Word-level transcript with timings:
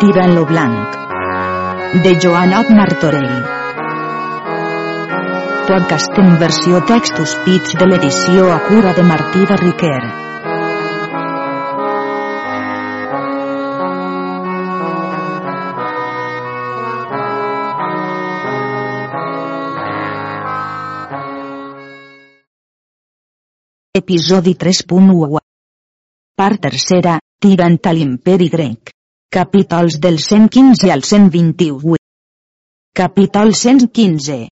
Tirant 0.00 0.34
lo 0.34 0.44
blanc. 0.44 0.96
De 2.04 2.10
Joanot 2.20 2.68
Martorell. 2.68 3.30
Podcast 5.68 6.18
en 6.20 6.34
versió 6.38 6.82
textos 6.84 7.32
pits 7.46 7.72
de 7.80 7.86
l'edició 7.88 8.50
a 8.52 8.58
cura 8.66 8.92
de 8.92 9.04
Martí 9.08 9.46
de 9.48 9.56
Riquer. 9.56 10.02
Episodi 24.02 24.52
3.1 24.60 25.40
Part 26.36 26.60
tercera, 26.68 27.16
tirant 27.40 27.80
a 27.80 27.96
l'imperi 27.96 28.50
grec. 28.52 28.95
Capítols 29.28 29.98
del 30.00 30.20
115 30.20 30.92
al 30.92 31.02
128. 31.02 31.96
Capítol 32.94 33.54
115. 33.54 34.48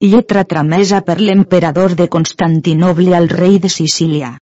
Lletra 0.00 0.44
tramesa 0.44 1.00
per 1.02 1.18
l'emperador 1.20 1.96
de 1.96 2.08
Constantinoble 2.08 3.16
al 3.16 3.28
rei 3.28 3.58
de 3.58 3.68
Sicília. 3.68 4.38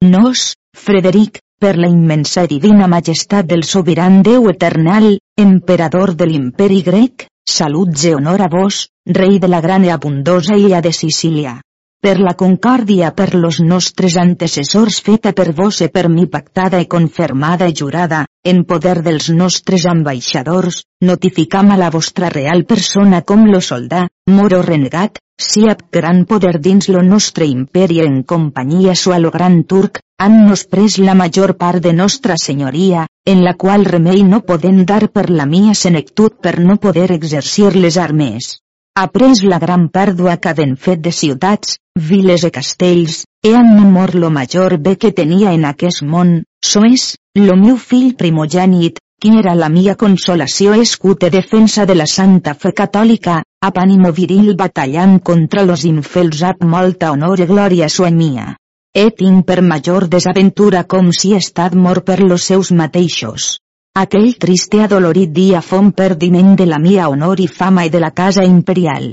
Nos, 0.00 0.56
Frederic, 0.74 1.42
per 1.60 1.76
la 1.76 1.92
immensa 1.92 2.46
i 2.48 2.50
divina 2.54 2.88
majestat 2.88 3.46
del 3.52 3.68
sobiran 3.68 4.22
Déu 4.22 4.48
eternal, 4.48 5.18
emperador 5.36 6.16
de 6.16 6.32
l'imperi 6.32 6.82
grec, 6.82 7.28
salut 7.44 7.94
i 8.02 8.16
honor 8.16 8.48
a 8.48 8.48
vos, 8.48 8.86
rei 9.04 9.38
de 9.38 9.48
la 9.48 9.60
gran 9.60 9.84
i 9.84 9.92
abundosa 9.92 10.56
illa 10.56 10.80
de 10.80 10.92
Sicília 10.92 11.58
per 12.00 12.20
la 12.22 12.32
concòrdia 12.40 13.08
per 13.18 13.32
los 13.34 13.56
nostres 13.60 14.16
antecessors 14.22 15.00
feta 15.06 15.32
per 15.38 15.50
vos 15.60 15.80
e 15.82 15.88
per 15.96 16.06
mi 16.08 16.26
pactada 16.34 16.78
i 16.78 16.86
confirmada 16.86 17.66
i 17.66 17.74
jurada, 17.80 18.20
en 18.52 18.62
poder 18.64 19.00
dels 19.02 19.30
nostres 19.34 19.86
ambaixadors, 19.92 20.84
notificam 21.04 21.72
a 21.74 21.78
la 21.80 21.88
vostra 21.90 22.28
real 22.34 22.62
persona 22.64 23.22
com 23.22 23.42
lo 23.50 23.60
soldà, 23.60 24.04
moro 24.30 24.60
renegat, 24.62 25.18
siap 25.48 25.82
gran 25.98 26.22
poder 26.30 26.60
dins 26.68 26.88
lo 26.88 27.02
nostre 27.02 27.50
imperi 27.50 27.98
en 28.04 28.22
companyia 28.22 28.94
sua 28.94 29.18
lo 29.18 29.34
gran 29.34 29.64
turc, 29.64 29.98
han 30.22 30.38
nos 30.46 30.64
pres 30.70 31.00
la 31.02 31.18
major 31.18 31.56
part 31.58 31.82
de 31.82 31.92
nostra 31.92 32.38
senyoria, 32.38 33.08
en 33.26 33.42
la 33.42 33.56
qual 33.64 33.84
remei 33.84 34.22
no 34.22 34.40
podem 34.46 34.84
dar 34.86 35.10
per 35.10 35.28
la 35.30 35.50
mia 35.50 35.74
senectut 35.74 36.38
per 36.40 36.60
no 36.62 36.78
poder 36.78 37.10
exercir 37.18 37.74
les 37.74 37.98
armes 37.98 38.56
ha 38.98 39.06
pres 39.14 39.44
la 39.46 39.60
gran 39.62 39.84
pèrdua 39.94 40.32
que 40.42 40.50
havent 40.50 40.72
fet 40.84 41.02
de 41.02 41.10
ciutats, 41.14 41.76
viles 42.10 42.44
i 42.46 42.48
castells, 42.54 43.20
he 43.46 43.52
en 43.54 43.68
memor 43.74 44.16
lo 44.22 44.30
major 44.36 44.74
bé 44.86 44.96
que 45.02 45.12
tenia 45.18 45.52
en 45.54 45.66
aquest 45.68 46.02
món, 46.14 46.32
so 46.70 46.82
és, 46.88 47.04
lo 47.38 47.54
meu 47.60 47.76
fill 47.90 48.16
primogènit, 48.22 48.98
qui 49.22 49.30
era 49.42 49.54
la 49.60 49.68
mia 49.76 49.94
consolació 50.00 50.74
escut 50.86 51.28
i 51.28 51.30
defensa 51.36 51.86
de 51.86 51.94
la 52.00 52.08
santa 52.14 52.56
fe 52.64 52.72
catòlica, 52.80 53.36
ap 53.68 53.78
ànimo 53.84 54.10
viril 54.18 54.50
batallant 54.64 55.18
contra 55.30 55.66
los 55.70 55.86
infels 55.92 56.42
ap 56.50 56.66
molta 56.74 57.12
honor 57.14 57.44
i 57.44 57.46
glòria 57.52 57.92
sua 57.98 58.10
mia. 58.10 58.56
He 58.98 59.10
tinc 59.22 59.46
per 59.46 59.60
major 59.62 60.08
desaventura 60.10 60.82
com 60.90 61.14
si 61.22 61.36
estat 61.38 61.78
mort 61.86 62.06
per 62.10 62.18
los 62.26 62.50
seus 62.50 62.74
mateixos. 62.82 63.58
Aquell 63.98 64.36
triste 64.38 64.78
adolorit 64.84 65.30
dia 65.34 65.58
fon 65.68 65.88
perdiment 65.90 66.52
de 66.58 66.66
la 66.72 66.76
mia 66.78 67.08
honor 67.10 67.40
i 67.42 67.48
fama 67.54 67.82
i 67.86 67.90
de 67.90 67.98
la 67.98 68.10
casa 68.20 68.44
imperial. 68.46 69.08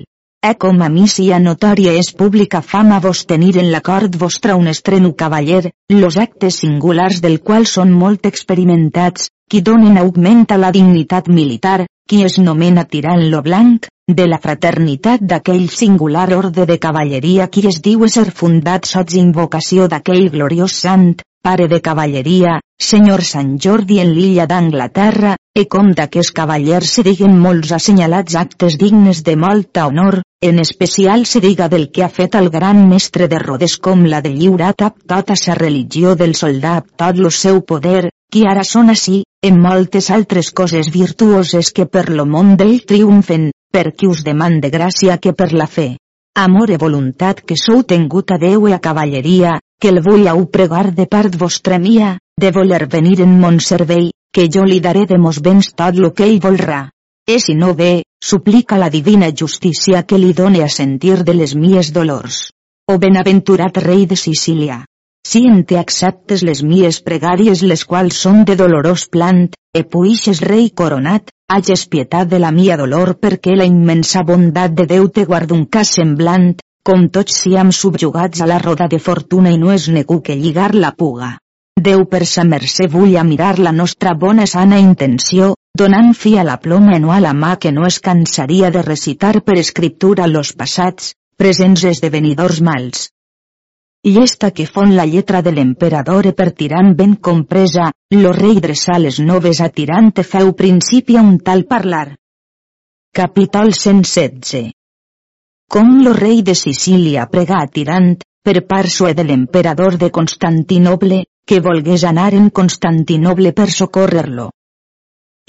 E 0.45 0.51
com 0.61 0.83
a 0.85 0.89
mi 0.93 1.07
sia 1.13 1.39
notòria 1.45 1.95
és 2.01 2.11
pública 2.19 2.61
fama 2.61 2.99
vos 3.05 3.23
tenir 3.31 3.55
en 3.63 3.71
la 3.73 3.81
cort 3.87 4.19
vostra 4.23 4.59
un 4.59 4.67
estreno 4.73 5.11
cavaller, 5.23 5.71
los 5.89 6.19
actes 6.25 6.61
singulars 6.61 7.23
del 7.25 7.39
qual 7.41 7.65
són 7.65 7.97
molt 8.03 8.29
experimentats, 8.29 9.31
qui 9.49 9.63
donen 9.65 9.97
augment 9.97 10.45
a 10.53 10.61
la 10.61 10.69
dignitat 10.77 11.33
militar, 11.33 11.87
qui 12.07 12.21
es 12.29 12.37
nomena 12.37 12.85
tirant 12.85 13.25
lo 13.31 13.41
blanc, 13.41 13.89
de 14.05 14.27
la 14.29 14.37
fraternitat 14.37 15.25
d'aquell 15.25 15.65
singular 15.73 16.27
orde 16.37 16.69
de 16.69 16.77
cavalleria 16.77 17.49
qui 17.49 17.65
es 17.65 17.81
diu 17.81 18.05
ser 18.07 18.29
fundat 18.29 18.85
sots 18.85 19.17
invocació 19.17 19.89
d'aquell 19.89 20.29
gloriós 20.29 20.77
sant, 20.85 21.15
pare 21.45 21.67
de 21.69 21.77
cavalleria, 21.79 22.59
senyor 22.81 23.21
Sant 23.21 23.51
Jordi 23.61 23.99
en 24.01 24.15
l'illa 24.17 24.47
d'Anglaterra, 24.49 25.35
e 25.53 25.67
com 25.69 25.91
d'aquest 25.97 26.33
cavaller 26.33 26.79
se 26.89 27.03
diguen 27.05 27.35
molts 27.43 27.73
assenyalats 27.77 28.35
actes 28.39 28.77
dignes 28.81 29.21
de 29.27 29.35
molta 29.43 29.83
honor, 29.85 30.17
en 30.41 30.57
especial 30.63 31.27
se 31.29 31.41
diga 31.43 31.67
del 31.69 31.91
que 31.91 32.03
ha 32.03 32.09
fet 32.15 32.37
el 32.39 32.49
gran 32.55 32.81
mestre 32.89 33.27
de 33.29 33.37
Rodes 33.43 33.77
com 33.77 34.01
la 34.09 34.23
de 34.25 34.31
lliurat 34.33 34.81
ab 34.87 34.97
tota 35.13 35.37
sa 35.41 35.57
religió 35.59 36.15
del 36.15 36.33
soldat 36.39 36.87
tot 36.97 37.21
lo 37.21 37.29
seu 37.29 37.61
poder, 37.61 38.09
qui 38.31 38.47
ara 38.49 38.63
són 38.65 38.89
així, 38.95 39.21
en 39.43 39.61
moltes 39.61 40.09
altres 40.17 40.49
coses 40.61 40.89
virtuoses 40.89 41.69
que 41.71 41.85
per 41.85 42.07
lo 42.09 42.25
món 42.25 42.55
d'ell 42.57 42.81
triomfen, 42.89 43.51
per 43.71 43.91
qui 43.93 44.09
us 44.09 44.25
demande 44.25 44.73
gràcia 44.73 45.19
que 45.21 45.37
per 45.37 45.51
la 45.53 45.69
fe 45.77 45.93
amor 46.35 46.69
e 46.69 46.77
voluntat 46.77 47.39
que 47.41 47.55
sou 47.55 47.83
tengut 47.83 48.31
a 48.31 48.37
Déu 48.37 48.67
e 48.67 48.73
a 48.75 48.79
cavalleria, 48.79 49.59
que 49.79 49.89
el 49.89 50.01
vull 50.03 50.27
au 50.27 50.45
pregar 50.51 50.91
de 50.91 51.07
part 51.07 51.35
vostra 51.39 51.79
mia, 51.79 52.19
de 52.37 52.51
voler 52.51 52.87
venir 52.91 53.21
en 53.23 53.39
mon 53.39 53.59
servei, 53.59 54.11
que 54.35 54.49
jo 54.51 54.65
li 54.67 54.81
daré 54.83 55.05
de 55.07 55.17
mos 55.17 55.39
béns 55.39 55.71
tot 55.79 55.95
lo 55.95 56.11
que 56.11 56.27
ell 56.27 56.41
volrà. 56.43 56.89
E 57.25 57.39
si 57.39 57.55
no 57.55 57.73
ve, 57.73 58.03
suplica 58.21 58.77
la 58.77 58.89
divina 58.89 59.31
justícia 59.31 60.03
que 60.03 60.19
li 60.19 60.33
done 60.33 60.61
a 60.61 60.69
sentir 60.69 61.23
de 61.23 61.33
les 61.33 61.55
mies 61.55 61.93
dolors. 61.95 62.51
O 62.91 62.99
benaventurat 62.99 63.77
rei 63.77 64.05
de 64.05 64.15
Sicília. 64.15 64.83
Si 65.25 65.39
en 65.49 65.63
te 65.65 65.77
acceptes 65.81 66.43
les 66.47 66.59
mies 66.71 66.99
pregàries 67.05 67.63
les 67.69 67.83
quals 67.91 68.17
són 68.25 68.43
de 68.47 68.55
dolorós 68.59 69.07
plant, 69.15 69.47
e 69.73 69.81
puixes 69.95 70.41
rei 70.45 70.67
coronat, 70.81 71.31
hages 71.55 71.85
pietat 71.93 72.29
de 72.29 72.39
la 72.43 72.51
mia 72.57 72.77
dolor 72.77 73.15
perquè 73.23 73.55
la 73.57 73.65
immensa 73.69 74.21
bondat 74.27 74.75
de 74.77 74.85
Déu 74.91 75.09
te 75.15 75.25
guarda 75.31 75.57
un 75.57 75.65
cas 75.65 75.95
semblant, 75.97 76.51
com 76.85 77.07
tots 77.17 77.39
siam 77.41 77.71
subjugats 77.73 78.43
a 78.45 78.49
la 78.51 78.59
roda 78.61 78.87
de 78.91 78.99
fortuna 79.07 79.55
i 79.55 79.57
no 79.63 79.73
és 79.73 79.87
negu 79.95 80.19
que 80.21 80.37
lligar 80.43 80.69
la 80.75 80.93
puga. 80.93 81.31
Déu 81.89 82.05
per 82.11 82.21
sa 82.33 82.45
mercè 82.51 82.85
vull 82.97 83.17
a 83.17 83.25
mirar 83.31 83.57
la 83.57 83.73
nostra 83.79 84.13
bona 84.25 84.45
sana 84.45 84.77
intenció, 84.83 85.55
donant 85.81 86.13
fi 86.13 86.37
a 86.37 86.45
la 86.51 86.59
ploma 86.67 87.01
no 87.01 87.11
a 87.11 87.19
la 87.19 87.33
mà 87.33 87.55
que 87.57 87.73
no 87.73 87.89
es 87.89 87.99
cansaria 87.99 88.69
de 88.77 88.85
recitar 88.85 89.41
per 89.41 89.57
escriptura 89.65 90.29
los 90.37 90.53
passats, 90.53 91.15
presents 91.35 91.83
esdevenidors 91.95 92.61
mals. 92.61 93.09
I 94.05 94.17
esta 94.21 94.51
que 94.51 94.67
fon 94.69 94.95
la 94.95 95.07
lletra 95.09 95.41
de 95.41 95.51
l'emperador 95.51 96.29
e 96.29 96.33
per 96.37 96.51
tirant 96.53 96.93
ben 96.95 97.15
compresa, 97.15 97.89
lo 98.13 98.31
rei 98.37 98.61
dreçà 98.61 98.99
les 99.01 99.19
noves 99.19 99.61
a 99.65 99.69
tirant 99.69 100.13
feu 100.21 100.53
principi 100.53 101.17
a 101.17 101.25
un 101.25 101.37
tal 101.39 101.65
parlar. 101.65 102.07
Capítol 103.11 103.73
116 103.73 104.75
com 105.67 106.03
lo 106.03 106.13
rei 106.13 106.41
de 106.41 106.53
Sicília 106.55 107.25
pregà 107.25 107.57
a 107.59 107.67
Tirant, 107.67 108.19
per 108.45 108.61
part 108.69 108.91
sue 108.95 109.13
de 109.17 109.23
l'emperador 109.25 109.97
de 109.97 110.11
Constantinoble, 110.17 111.23
que 111.45 111.59
volgués 111.59 112.03
anar 112.05 112.33
en 112.37 112.49
Constantinoble 112.49 113.51
per 113.51 113.69
socórrer-lo. 113.71 114.51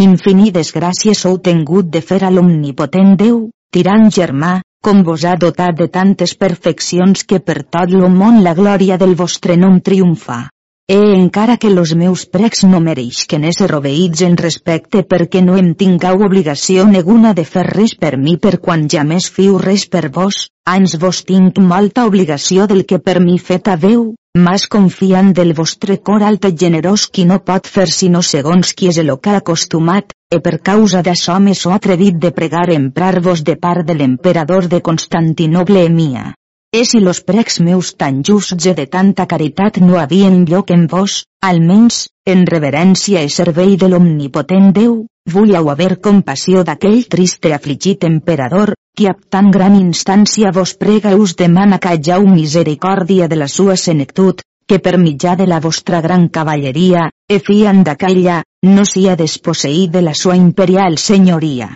Infinides 0.02 0.72
gràcies 0.76 1.20
sou 1.24 1.38
tengut 1.38 1.92
de 1.92 2.00
fer 2.00 2.22
a 2.24 2.30
l'omnipotent 2.32 3.14
Déu, 3.20 3.38
tirant 3.72 4.10
germà, 4.10 4.60
com 4.86 5.00
vos 5.02 5.24
ha 5.26 5.34
dotat 5.34 5.74
de 5.78 5.86
tantes 5.90 6.32
perfeccions 6.38 7.24
que 7.30 7.40
per 7.42 7.56
tot 7.76 7.90
lo 7.90 8.06
món 8.18 8.44
la 8.44 8.52
glòria 8.54 8.98
del 9.02 9.16
vostre 9.18 9.56
nom 9.58 9.80
triomfa. 9.88 10.44
E 10.86 10.98
encara 11.14 11.56
que 11.56 11.72
los 11.74 11.94
meus 12.02 12.22
precs 12.34 12.62
no 12.70 12.78
mereixen 12.84 13.46
ésser 13.48 13.66
obeïts 13.78 14.22
en 14.22 14.36
respecte 14.38 15.02
perquè 15.14 15.42
no 15.42 15.56
em 15.58 15.72
tingau 15.80 16.22
obligació 16.28 16.84
neguna 16.92 17.32
de 17.34 17.42
fer 17.54 17.64
res 17.66 17.96
per 18.04 18.12
mi 18.26 18.36
per 18.44 18.60
quan 18.66 18.86
ja 18.94 19.02
més 19.02 19.26
fiu 19.38 19.58
res 19.64 19.88
per 19.90 20.04
vos, 20.20 20.38
ans 20.76 20.94
vos 21.02 21.24
tinc 21.32 21.58
molta 21.72 22.06
obligació 22.06 22.68
del 22.70 22.86
que 22.86 23.02
per 23.02 23.18
mi 23.24 23.40
fet 23.50 23.66
haveu, 23.74 24.12
mas 24.36 24.66
confiant 24.68 25.32
del 25.32 25.54
vostre 25.56 25.96
cor 26.08 26.22
alt 26.28 26.44
i 26.48 26.52
generós 26.62 27.06
qui 27.08 27.24
no 27.24 27.38
pot 27.50 27.68
fer 27.76 27.86
sinó 27.98 28.22
segons 28.30 28.72
qui 28.76 28.90
és 28.92 28.98
el 29.02 29.12
que 29.18 29.32
ha 29.32 29.42
acostumat, 29.42 30.12
e 30.34 30.40
per 30.44 30.58
causa 30.70 31.02
d'això 31.02 31.38
me 31.40 31.54
so 31.54 31.72
atrevit 31.72 32.18
de 32.24 32.32
pregar 32.40 32.66
emprar-vos 32.74 33.44
de 33.50 33.56
part 33.56 33.86
de 33.88 33.94
l'emperador 34.00 34.68
de 34.68 34.82
Constantinoble 34.88 35.88
mia. 36.00 36.32
E 36.76 36.84
si 36.84 36.98
los 37.00 37.22
precs 37.22 37.54
meus 37.66 37.96
tan 37.96 38.16
justs 38.28 38.66
e 38.70 38.72
de 38.76 38.84
tanta 38.94 39.24
caritat 39.32 39.78
no 39.80 39.94
havien 39.96 40.42
lloc 40.50 40.68
en 40.74 40.82
vos, 40.92 41.12
almenys, 41.40 42.00
en 42.32 42.42
reverència 42.50 43.22
i 43.24 43.30
servei 43.32 43.78
de 43.80 43.88
l'omnipotent 43.88 44.74
Déu, 44.78 44.98
vulleu 45.36 45.70
haver 45.72 45.94
compassió 46.06 46.64
d'aquell 46.68 46.98
triste 47.14 47.54
afligit 47.56 48.04
emperador, 48.04 48.74
qui 48.92 49.08
ab 49.08 49.24
tan 49.36 49.48
gran 49.56 49.78
instància 49.78 50.52
vos 50.58 50.76
prega 50.82 51.14
us 51.16 51.32
demana 51.40 51.80
que 51.80 51.94
hageu 51.94 52.28
misericòrdia 52.34 53.30
de 53.32 53.40
la 53.40 53.48
sua 53.48 53.78
senectut, 53.86 54.44
que 54.68 54.78
per 54.78 54.98
mitjà 54.98 55.32
de 55.40 55.48
la 55.48 55.62
vostra 55.64 56.02
gran 56.04 56.28
cavalleria, 56.28 57.08
e 57.24 57.40
fiant 57.40 57.84
d'aquella, 57.88 58.42
no 58.76 58.84
sia 58.84 59.16
desposseït 59.16 59.96
de 59.96 60.04
la 60.04 60.12
sua 60.12 60.36
imperial 60.36 61.00
senyoria. 61.08 61.72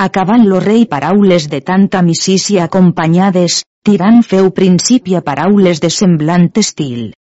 Acabant 0.00 0.46
lo 0.48 0.60
rei 0.64 0.86
paraules 0.88 1.50
de 1.52 1.60
tanta 1.60 1.98
amicícia 2.00 2.64
acompanyades, 2.64 3.62
Tirant 3.88 4.18
feu 4.30 4.50
principi 4.56 5.14
a 5.16 5.22
paraules 5.26 5.78
de 5.80 5.88
semblant 5.88 6.50
estil. 6.62 7.12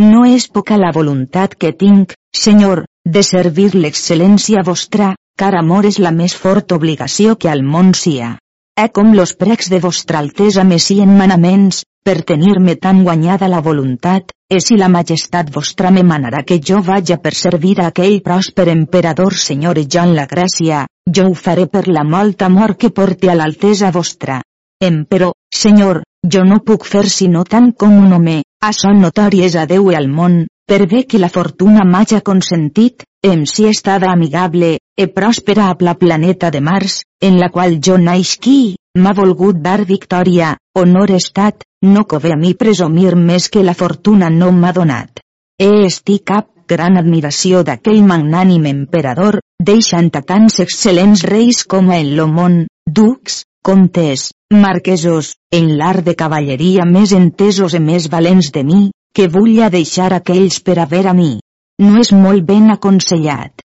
no 0.00 0.20
és 0.24 0.46
poca 0.56 0.78
la 0.78 0.92
voluntat 0.96 1.56
que 1.62 1.72
tinc, 1.82 2.14
senyor, 2.42 2.84
de 3.04 3.22
servir 3.28 3.66
l'excel·lència 3.74 4.62
vostra, 4.68 5.08
car 5.42 5.50
amor 5.58 5.88
és 5.90 5.98
la 5.98 6.12
més 6.20 6.36
forta 6.44 6.78
obligació 6.78 7.36
que 7.36 7.50
al 7.52 7.62
món 7.74 7.92
sia. 8.00 8.30
E 8.78 8.88
com 8.94 9.12
los 9.18 9.34
precs 9.34 9.68
de 9.68 9.80
vostra 9.84 10.22
altesa 10.24 10.64
me 10.64 10.78
sien 10.78 11.16
manaments, 11.18 11.82
per 12.02 12.22
tenir-me 12.22 12.76
tan 12.76 13.02
guanyada 13.04 13.48
la 13.52 13.60
voluntat, 13.60 14.32
e 14.48 14.60
si 14.64 14.78
la 14.80 14.88
majestat 14.88 15.50
vostra 15.52 15.90
me 15.90 16.06
manarà 16.12 16.44
que 16.48 16.60
jo 16.70 16.80
vaja 16.80 17.18
per 17.24 17.34
servir 17.34 17.80
a 17.80 17.88
aquell 17.92 18.22
pròsper 18.22 18.70
emperador 18.72 19.36
senyor 19.36 19.82
John 19.84 20.14
la 20.16 20.24
Gràcia, 20.30 20.86
jo 21.14 21.28
ho 21.30 21.34
faré 21.34 21.66
per 21.66 21.86
la 21.88 22.04
molt 22.04 22.42
amor 22.42 22.76
que 22.76 22.90
porte 22.90 23.30
a 23.30 23.36
l'altesa 23.38 23.90
vostra. 23.94 24.42
Emperò, 24.80 25.32
senyor, 25.54 26.02
jo 26.32 26.44
no 26.44 26.60
puc 26.66 26.84
fer 26.86 27.08
sinó 27.08 27.44
tant 27.44 27.72
com 27.72 27.96
un 27.98 28.12
home, 28.12 28.42
a 28.62 28.72
son 28.72 29.00
notòries 29.02 29.56
a 29.56 29.66
Déu 29.66 29.90
i 29.92 29.96
al 29.98 30.08
món, 30.08 30.44
per 30.68 30.84
bé 30.86 31.04
que 31.10 31.18
la 31.18 31.30
fortuna 31.32 31.84
m'haja 31.84 32.20
consentit, 32.20 33.04
em 33.24 33.44
si 33.46 33.66
estada 33.66 34.10
amigable, 34.12 34.76
e 34.96 35.06
pròspera 35.08 35.70
a 35.70 35.76
la 35.80 35.94
planeta 35.94 36.50
de 36.50 36.60
Mars, 36.60 37.02
en 37.20 37.38
la 37.40 37.48
qual 37.54 37.78
jo 37.80 37.96
naixqui, 37.98 38.76
m'ha 38.98 39.14
volgut 39.14 39.62
dar 39.64 39.84
victòria, 39.86 40.56
honor 40.76 41.14
estat, 41.16 41.64
no 41.82 42.04
cove 42.04 42.32
a 42.34 42.36
mi 42.36 42.54
presumir 42.54 43.16
més 43.16 43.48
que 43.48 43.64
la 43.64 43.74
fortuna 43.74 44.30
no 44.30 44.52
m'ha 44.52 44.72
donat. 44.72 45.22
He 45.58 45.86
estic 45.86 46.24
cap 46.30 46.50
gran 46.68 46.98
admiració 47.00 47.64
d'aquell 47.64 48.04
magnànim 48.04 48.66
emperador, 48.70 49.40
deixant 49.60 50.10
a 50.14 50.22
tants 50.22 50.60
excel·lents 50.64 51.24
reis 51.28 51.64
com 51.64 51.90
el 51.92 52.14
lo 52.16 52.26
món, 52.26 52.66
ducs, 52.86 53.42
comtes, 53.62 54.30
marquesos, 54.54 55.34
en 55.52 55.76
l'art 55.76 56.04
de 56.06 56.14
cavalleria 56.14 56.86
més 56.88 57.12
entesos 57.12 57.74
i 57.74 57.80
més 57.80 58.08
valents 58.08 58.52
de 58.54 58.64
mi, 58.64 58.90
que 59.14 59.28
vull 59.28 59.58
deixar 59.70 60.12
aquells 60.14 60.60
per 60.60 60.78
haver 60.78 61.06
a 61.06 61.14
mi. 61.14 61.38
No 61.82 61.98
és 62.00 62.12
molt 62.12 62.44
ben 62.46 62.70
aconsellat. 62.70 63.60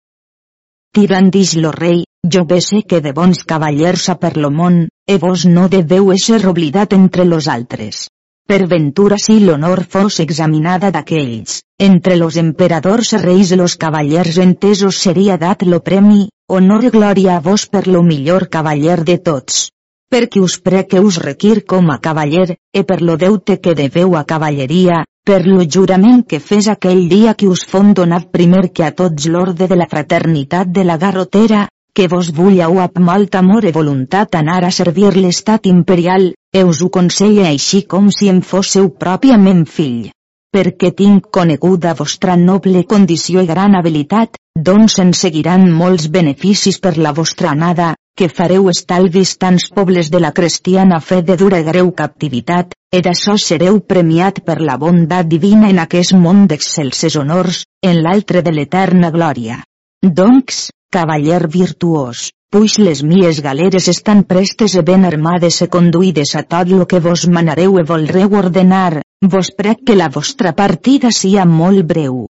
Tirant 0.93 1.31
lo 1.57 1.73
rei, 1.73 2.05
jo 2.29 2.45
bé 2.45 2.61
sé 2.61 2.83
que 2.83 3.01
de 3.01 3.13
bons 3.13 3.45
cavallers 3.45 4.09
a 4.09 4.17
per 4.17 4.37
lo 4.37 4.51
món, 4.51 4.89
e 5.09 5.17
vos 5.19 5.47
no 5.47 5.69
deveu 5.69 6.13
ésser 6.13 6.47
oblidat 6.47 6.93
entre 6.93 7.25
los 7.25 7.49
altres. 7.49 8.09
Per 8.53 8.67
ventura 8.69 9.17
si 9.17 9.39
l'honor 9.41 9.81
fos 9.93 10.19
examinada 10.23 10.91
d'aquells, 10.95 11.61
entre 11.87 12.17
los 12.17 12.37
emperadors 12.37 13.13
reis 13.23 13.53
los 13.61 13.77
cavallers 13.85 14.37
entesos 14.45 14.99
seria 15.05 15.39
dat 15.39 15.63
lo 15.63 15.79
premi, 15.87 16.27
honor 16.57 16.85
i 16.85 16.91
glòria 16.97 17.37
a 17.37 17.41
vos 17.47 17.65
per 17.67 17.87
lo 17.87 18.03
millor 18.03 18.49
cavaller 18.57 18.99
de 19.09 19.17
tots. 19.31 19.71
Perquè 20.13 20.43
us 20.45 20.59
prec 20.61 20.91
que 20.91 21.01
us 21.01 21.17
requir 21.23 21.63
com 21.65 21.89
a 21.89 21.97
cavaller, 22.09 22.59
e 22.75 22.85
per 22.85 23.01
lo 23.01 23.17
deute 23.17 23.57
que 23.65 23.73
deveu 23.79 24.19
a 24.21 24.25
cavalleria, 24.35 25.05
per 25.25 25.47
lo 25.47 25.65
jurament 25.65 26.21
que 26.29 26.41
fes 26.41 26.69
aquell 26.69 27.07
dia 27.09 27.33
que 27.33 27.49
us 27.49 27.65
fon 27.65 27.95
donat 27.95 28.29
primer 28.37 28.67
que 28.69 28.85
a 28.85 28.93
tots 28.93 29.31
l'orde 29.33 29.71
de 29.71 29.79
la 29.81 29.89
fraternitat 29.89 30.69
de 30.69 30.85
la 30.85 30.99
garrotera, 30.99 31.69
que 31.95 32.09
vos 32.09 32.31
vulleu 32.33 32.79
amb 32.81 32.99
molt 33.07 33.35
amor 33.37 33.67
i 33.69 33.73
voluntat 33.77 34.35
anar 34.39 34.63
a 34.65 34.71
servir 34.71 35.13
l'estat 35.17 35.69
imperial, 35.71 36.33
e 36.53 36.65
us 36.65 36.81
ho 36.83 36.89
conselle 36.97 37.47
així 37.49 37.83
com 37.95 38.11
si 38.11 38.31
em 38.33 38.41
fósseu 38.41 38.89
pròpiament 39.05 39.65
fill. 39.69 40.11
Perquè 40.53 40.93
tinc 40.97 41.29
coneguda 41.33 41.95
vostra 41.99 42.37
noble 42.37 42.85
condició 42.85 43.45
i 43.45 43.49
gran 43.49 43.77
habilitat, 43.77 44.37
doncs 44.69 44.99
en 45.05 45.13
seguiran 45.17 45.71
molts 45.73 46.09
beneficis 46.13 46.79
per 46.79 46.99
la 46.99 47.13
vostra 47.17 47.53
anada, 47.53 47.95
que 48.17 48.29
fareu 48.29 48.69
estalvis 48.69 49.39
tants 49.41 49.71
pobles 49.73 50.11
de 50.13 50.21
la 50.21 50.33
cristiana 50.37 51.01
fe 51.01 51.23
de 51.23 51.37
dura 51.41 51.61
i 51.63 51.65
greu 51.65 51.93
captivitat, 51.97 52.75
e 52.93 53.01
d'això 53.01 53.39
sereu 53.41 53.81
premiat 53.81 54.43
per 54.45 54.61
la 54.61 54.77
bondat 54.77 55.29
divina 55.29 55.71
en 55.73 55.81
aquest 55.81 56.13
món 56.13 56.45
d'excelses 56.49 57.17
honors, 57.17 57.65
en 57.81 58.03
l'altre 58.05 58.45
de 58.45 58.53
l'eterna 58.53 59.11
glòria. 59.11 59.63
Doncs, 60.05 60.69
cavaller 60.95 61.47
virtuós, 61.55 62.29
puix 62.53 62.77
les 62.79 63.01
mies 63.11 63.41
galeres 63.47 63.89
estan 63.93 64.21
prestes 64.33 64.77
e 64.81 64.83
ben 64.91 65.07
armades 65.09 65.63
e 65.65 65.69
conduïdes 65.77 66.35
a 66.41 66.43
tot 66.53 66.69
lo 66.69 66.85
que 66.91 67.01
vos 67.07 67.25
manareu 67.37 67.79
e 67.81 67.87
volreu 67.93 68.37
ordenar, 68.43 69.01
vos 69.35 69.49
prec 69.59 69.83
que 69.87 69.97
la 69.97 70.11
vostra 70.19 70.53
partida 70.53 71.11
sia 71.11 71.49
molt 71.49 71.87
breu. 71.95 72.27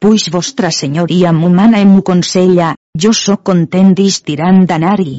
Puix 0.00 0.28
vostra 0.30 0.70
senyoria 0.70 1.32
m'ho 1.36 1.50
mana 1.60 1.80
i 1.84 1.86
m'ho 1.86 2.02
consella, 2.10 2.74
jo 3.02 3.12
sóc 3.12 3.42
content 3.50 3.96
tirant 3.98 4.64
d'anar-hi. 4.70 5.18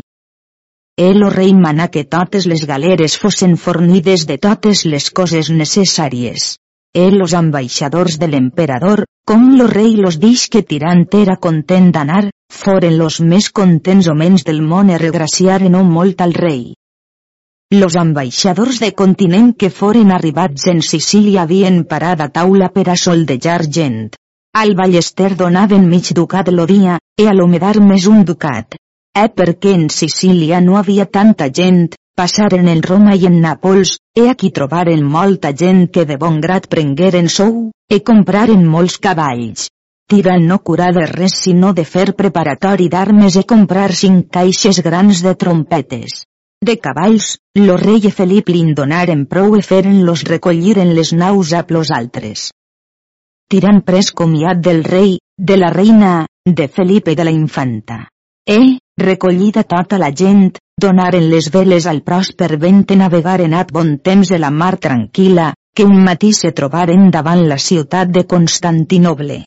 El 0.99 1.23
rei 1.31 1.53
manà 1.55 1.87
que 1.87 2.03
totes 2.03 2.45
les 2.51 2.65
galeres 2.67 3.17
fossin 3.19 3.57
fornides 3.57 4.25
de 4.27 4.37
totes 4.37 4.85
les 4.85 5.11
coses 5.11 5.49
necessàries. 5.49 6.55
El 6.93 7.19
los 7.21 7.35
ambaixadors 7.37 8.17
de 8.19 8.27
l'emperador, 8.27 9.05
com 9.29 9.43
lo 9.57 9.67
rei 9.67 9.91
los 9.93 10.15
dix 10.17 10.47
que 10.49 10.63
tirant 10.65 11.03
era 11.13 11.35
content 11.37 11.91
d'anar, 11.93 12.31
foren 12.49 12.95
los 12.97 13.19
més 13.21 13.51
contents 13.53 14.07
homens 14.09 14.41
del 14.47 14.63
món 14.69 14.89
e 14.89 14.97
regraciaren 14.97 15.75
o 15.77 15.83
molt 15.85 16.23
al 16.25 16.33
rei. 16.33 16.63
Los 17.81 17.97
ambaixadors 18.01 18.79
de 18.81 18.89
continent 19.01 19.51
que 19.53 19.69
foren 19.69 20.15
arribats 20.15 20.65
en 20.73 20.81
Sicília 20.81 21.43
havien 21.43 21.83
parat 21.91 22.23
a 22.25 22.29
taula 22.39 22.71
per 22.73 22.87
a 22.89 22.97
soldejar 22.97 23.59
gent. 23.69 24.01
Al 24.57 24.73
ballester 24.73 25.35
donaven 25.37 25.85
mig 25.93 26.09
ducat 26.21 26.49
lo 26.49 26.65
dia, 26.65 26.97
e 27.13 27.29
a 27.29 27.37
l'homedar 27.37 27.75
més 27.85 28.09
un 28.09 28.25
ducat. 28.25 28.79
Eh 29.13 29.29
perquè 29.29 29.75
en 29.77 29.91
Sicília 29.93 30.57
no 30.59 30.81
havia 30.81 31.05
tanta 31.05 31.51
gent, 31.53 31.91
passaren 32.17 32.67
en 32.67 32.81
Roma 32.81 33.13
i 33.13 33.29
en 33.29 33.37
Nàpols, 33.45 33.99
e 34.19 34.27
aquí 34.31 34.49
trobaren 34.57 35.03
molta 35.15 35.51
gent 35.61 35.87
que 35.93 36.05
de 36.09 36.17
bon 36.23 36.39
grat 36.43 36.67
prengueren 36.73 37.29
sou, 37.37 37.71
e 37.95 38.01
compraren 38.09 38.67
molts 38.75 38.99
cavalls. 39.05 39.69
Tirant 40.09 40.45
no 40.51 40.59
curar 40.69 40.91
de 40.97 41.05
res 41.13 41.39
sinó 41.45 41.71
de 41.79 41.85
fer 41.93 42.11
preparatori 42.21 42.89
d'armes 42.93 43.39
e 43.39 43.45
comprar 43.53 43.89
cinc 44.03 44.29
caixes 44.37 44.83
grans 44.89 45.23
de 45.25 45.35
trompetes. 45.45 46.23
De 46.65 46.75
cavalls, 46.77 47.37
lo 47.55 47.79
rei 47.79 48.03
i 48.03 48.13
Felip 48.19 48.53
li'n 48.53 48.75
donaren 48.75 49.25
prou 49.31 49.55
e 49.55 49.65
feren 49.71 50.05
los 50.05 50.27
recollir 50.33 50.79
en 50.83 50.95
les 50.99 51.13
naus 51.23 51.53
a 51.53 51.63
plos 51.69 51.93
altres 52.03 52.49
tirant 53.49 53.81
pres 53.81 54.11
comiat 54.13 54.59
del 54.61 54.83
rei, 54.85 55.17
de 55.35 55.57
la 55.57 55.71
reina, 55.73 56.27
de 56.45 56.67
Felipe 56.69 57.15
i 57.15 57.17
de 57.17 57.25
la 57.25 57.33
infanta. 57.33 58.03
E, 58.45 58.77
recollida 59.01 59.63
tota 59.65 59.97
la 59.97 60.11
gent, 60.13 60.59
donaren 60.85 61.29
les 61.31 61.49
veles 61.53 61.85
al 61.91 62.01
pròsper 62.07 62.57
vent 62.61 62.85
i 62.93 62.97
navegaren 62.99 63.53
a 63.53 63.65
bon 63.71 63.97
temps 64.09 64.31
de 64.33 64.39
la 64.39 64.51
mar 64.51 64.75
tranquil·la, 64.77 65.53
que 65.75 65.85
un 65.85 66.01
matí 66.03 66.33
se 66.33 66.51
trobaren 66.51 67.09
davant 67.11 67.45
la 67.47 67.57
ciutat 67.57 68.09
de 68.15 68.25
Constantinoble. 68.33 69.43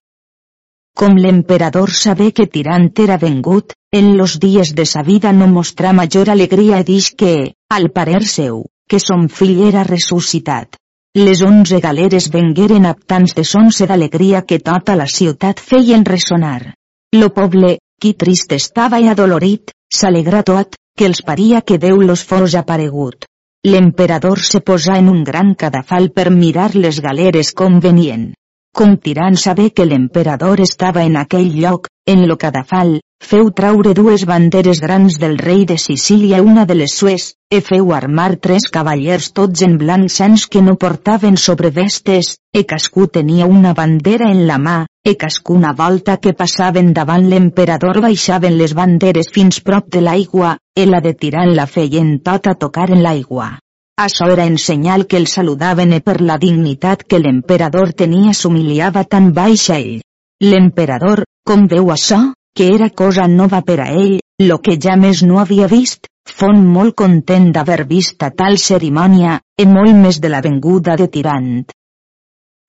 Com 0.96 1.16
l'emperador 1.16 1.90
sabé 1.96 2.32
que 2.36 2.46
Tirant 2.46 2.90
era 3.04 3.16
vengut, 3.16 3.72
en 3.92 4.16
los 4.16 4.38
dies 4.40 4.74
de 4.74 4.84
sa 4.86 5.02
vida 5.02 5.32
no 5.32 5.48
mostrà 5.48 5.92
major 5.92 6.30
alegria 6.30 6.80
i 6.80 6.86
dix 6.88 7.10
que, 7.22 7.34
al 7.68 7.90
parer 7.90 8.22
seu, 8.24 8.62
que 8.88 9.00
son 9.00 9.28
fill 9.28 9.66
era 9.68 9.84
ressuscitat. 9.88 10.76
Les 11.16 11.42
onze 11.44 11.80
galeres 11.84 12.30
vengueren 12.32 12.86
amb 12.88 13.04
tants 13.04 13.34
de 13.36 13.44
sons 13.44 13.82
d'alegria 13.88 14.40
que 14.48 14.58
tota 14.64 14.96
la 14.96 15.06
ciutat 15.06 15.60
feien 15.60 16.04
ressonar. 16.08 16.72
Lo 17.12 17.28
poble, 17.36 17.78
qui 18.00 18.14
trist 18.16 18.52
estava 18.56 19.00
i 19.00 19.08
adolorit, 19.12 19.72
s'alegrà 19.98 20.42
tot, 20.48 20.76
que 20.98 21.06
els 21.10 21.22
paria 21.28 21.60
que 21.60 21.78
Déu 21.78 22.00
los 22.02 22.24
fos 22.30 22.56
aparegut. 22.60 23.26
L'emperador 23.72 24.40
se 24.42 24.60
posà 24.60 24.98
en 24.98 25.08
un 25.08 25.22
gran 25.24 25.54
cadafal 25.54 26.10
per 26.10 26.30
mirar 26.30 26.70
les 26.74 27.00
galeres 27.00 27.52
com 27.60 27.78
venien. 27.80 28.32
Com 28.72 28.94
tirant 28.96 29.34
saber 29.36 29.70
que 29.76 29.84
l'emperador 29.84 30.60
estava 30.64 31.02
en 31.04 31.16
aquell 31.20 31.50
lloc, 31.60 31.88
en 32.08 32.22
lo 32.28 32.38
cadafal, 32.40 32.94
feu 33.22 33.50
traure 33.58 33.92
dues 33.94 34.24
banderes 34.26 34.80
grans 34.80 35.18
del 35.20 35.36
rei 35.38 35.66
de 35.68 35.76
Sicília 35.76 36.40
una 36.42 36.64
de 36.66 36.78
les 36.78 36.94
sues, 36.96 37.26
e 37.52 37.60
feu 37.60 37.92
armar 37.92 38.38
tres 38.46 38.70
cavallers 38.72 39.28
tots 39.36 39.62
en 39.66 39.76
blanc 39.82 40.08
sens 40.14 40.46
que 40.48 40.62
no 40.64 40.78
portaven 40.80 41.36
sobrevestes, 41.36 42.38
e 42.52 42.64
cascú 42.64 43.06
tenia 43.18 43.46
una 43.46 43.74
bandera 43.76 44.30
en 44.32 44.46
la 44.48 44.56
mà, 44.58 44.78
e 45.04 45.14
cascuna 45.20 45.74
volta 45.76 46.16
que 46.16 46.32
passaven 46.32 46.94
davant 46.96 47.28
l'emperador 47.28 48.00
baixaven 48.00 48.56
les 48.56 48.72
banderes 48.72 49.28
fins 49.36 49.60
prop 49.60 49.92
de 49.92 50.00
l'aigua, 50.00 50.56
e 50.74 50.88
la 50.88 51.04
de 51.04 51.12
tirant 51.12 51.52
la 51.54 51.68
feien 51.68 52.16
tot 52.24 52.48
a 52.48 52.56
tocar 52.56 52.88
en 52.90 53.04
l'aigua. 53.04 53.52
Això 54.00 54.26
era 54.32 54.46
en 54.48 54.56
senyal 54.58 55.06
que 55.06 55.18
el 55.20 55.26
saludaven 55.26 55.92
e 55.92 56.00
per 56.00 56.20
la 56.20 56.38
dignitat 56.38 57.02
que 57.04 57.20
l'emperador 57.20 57.92
tenia 57.92 58.32
s'humiliava 58.32 59.04
tan 59.04 59.32
baix 59.36 59.68
a 59.70 59.76
ell. 59.78 60.00
L'emperador, 60.42 61.24
com 61.44 61.66
veu 61.68 61.92
això, 61.92 62.32
que 62.56 62.70
era 62.74 62.88
cosa 62.90 63.26
nova 63.28 63.60
per 63.62 63.80
a 63.80 63.90
ell, 63.92 64.18
lo 64.40 64.58
que 64.64 64.78
ja 64.80 64.96
més 64.96 65.22
no 65.22 65.38
havia 65.40 65.68
vist, 65.68 66.08
fon 66.24 66.64
molt 66.66 66.96
content 66.96 67.52
d'haver 67.52 67.84
vist 67.86 68.22
a 68.22 68.30
tal 68.30 68.58
cerimònia, 68.58 69.38
e 69.58 69.66
molt 69.66 69.94
més 69.94 70.20
de 70.24 70.32
la 70.32 70.40
venguda 70.40 70.96
de 70.96 71.08
Tirant. 71.08 71.64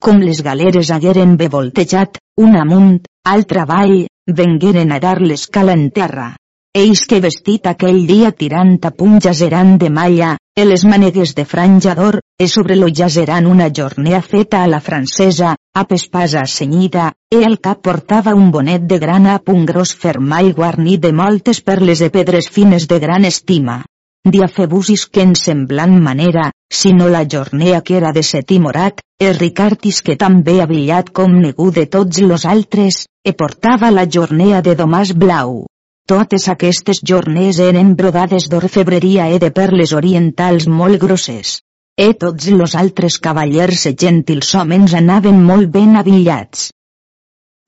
Com 0.03 0.19
les 0.19 0.43
galeres 0.43 0.91
hagueren 0.91 1.37
bevoltejat, 1.39 2.19
un 2.43 2.57
amunt, 2.59 2.99
altra 3.23 3.63
avall, 3.63 4.07
vengueren 4.27 4.91
a 4.91 4.99
dar 4.99 5.21
l'escala 5.21 5.71
en 5.71 5.89
terra. 5.95 6.33
Ells 6.75 7.05
que 7.07 7.21
vestit 7.23 7.67
aquell 7.69 8.01
dia 8.09 8.31
tirant 8.31 8.79
a 8.83 8.91
punjas 8.91 9.41
eran 9.45 9.77
de 9.77 9.89
malla, 9.93 10.33
e 10.55 10.65
les 10.65 10.83
manegues 10.85 11.33
de 11.35 11.45
franjador, 11.45 12.19
e 12.37 12.47
sobre 12.47 12.75
lo 12.75 12.87
jazeran 12.87 13.47
una 13.47 13.69
jornea 13.69 14.21
feta 14.21 14.63
a 14.63 14.67
la 14.67 14.81
francesa, 14.81 15.55
a 15.73 15.83
pespasa 15.85 16.45
senyida, 16.45 17.13
e 17.29 17.43
el 17.43 17.57
cap 17.59 17.81
portava 17.81 18.35
un 18.35 18.51
bonet 18.51 18.85
de 18.85 18.99
grana 18.99 19.33
a 19.35 19.39
punt 19.39 19.65
gros 19.65 19.95
fermall 19.95 20.53
guarnit 20.53 21.01
de 21.01 21.13
moltes 21.13 21.61
perles 21.61 21.99
de 21.99 22.09
pedres 22.09 22.49
fines 22.49 22.87
de 22.87 22.99
gran 22.99 23.25
estima 23.25 23.83
diafebusis 24.23 25.07
que 25.07 25.21
en 25.21 25.35
semblant 25.35 25.97
manera, 25.99 26.51
sinó 26.71 27.09
la 27.09 27.25
jornea 27.29 27.81
que 27.81 27.97
era 27.97 28.13
de 28.13 28.23
setimorat, 28.23 29.01
el 29.19 29.35
Ricardis 29.35 30.01
que 30.01 30.15
també 30.15 30.61
avillat 30.61 31.11
com 31.11 31.35
negu 31.41 31.71
de 31.71 31.85
tots 31.87 32.21
los 32.23 32.45
altres, 32.45 33.03
e 33.23 33.33
portava 33.33 33.91
la 33.91 34.07
jornea 34.07 34.61
de 34.61 34.75
domàs 34.79 35.11
blau. 35.13 35.65
Totes 36.11 36.49
aquestes 36.51 36.97
jornees 37.09 37.59
eren 37.63 37.93
brodades 37.95 38.49
d'orfebreria 38.51 39.29
e 39.31 39.37
de 39.39 39.49
perles 39.55 39.93
orientals 39.95 40.65
molt 40.67 40.99
grosses. 40.99 41.61
E 41.95 42.07
tots 42.23 42.49
los 42.51 42.73
altres 42.75 43.15
cavallers 43.23 43.85
gentils 44.01 44.49
homens 44.59 44.95
anaven 44.99 45.39
molt 45.49 45.69
ben 45.75 45.95
avillats. 45.95 46.71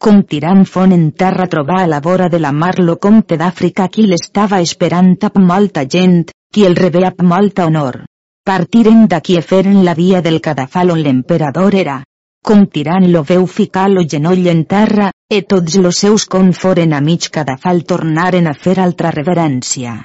Com 0.03 0.19
tirant 0.33 0.65
font 0.67 0.91
en 0.91 1.05
terra 1.23 1.47
trobar 1.53 1.77
a 1.83 1.87
la 1.87 2.01
vora 2.07 2.27
de 2.33 2.41
la 2.43 2.51
mar 2.51 2.73
lo 2.79 2.97
comte 3.05 3.37
d'Àfrica 3.39 3.87
qui 3.93 4.03
l'estava 4.09 4.59
esperant 4.65 5.15
amb 5.29 5.39
molta 5.53 5.85
gent, 5.95 6.25
qui 6.51 6.65
el 6.67 6.75
rebé 6.75 7.05
amb 7.07 7.23
molta 7.23 7.69
honor. 7.69 8.01
Partiren 8.43 9.07
d'aquí 9.07 9.39
e 9.39 9.45
feren 9.53 9.85
la 9.85 9.95
via 9.95 10.21
del 10.21 10.41
cadafal 10.41 10.91
on 10.91 10.99
l'emperador 11.07 11.79
era. 11.85 12.01
Com 12.45 12.67
tirant 12.69 13.07
lo 13.09 13.23
veu 13.25 13.47
ficar 13.49 13.87
lo 13.89 14.03
genoll 14.13 14.47
en 14.51 14.59
terra, 14.69 15.07
e 15.35 15.41
tots 15.51 15.79
los 15.81 15.97
seus 16.03 16.25
con 16.29 16.51
foren 16.53 16.93
a 16.93 16.99
mig 17.01 17.25
cadafal 17.33 17.81
tornaren 17.89 18.45
a 18.45 18.53
fer 18.53 18.75
altra 18.83 19.09
reverència. 19.15 19.95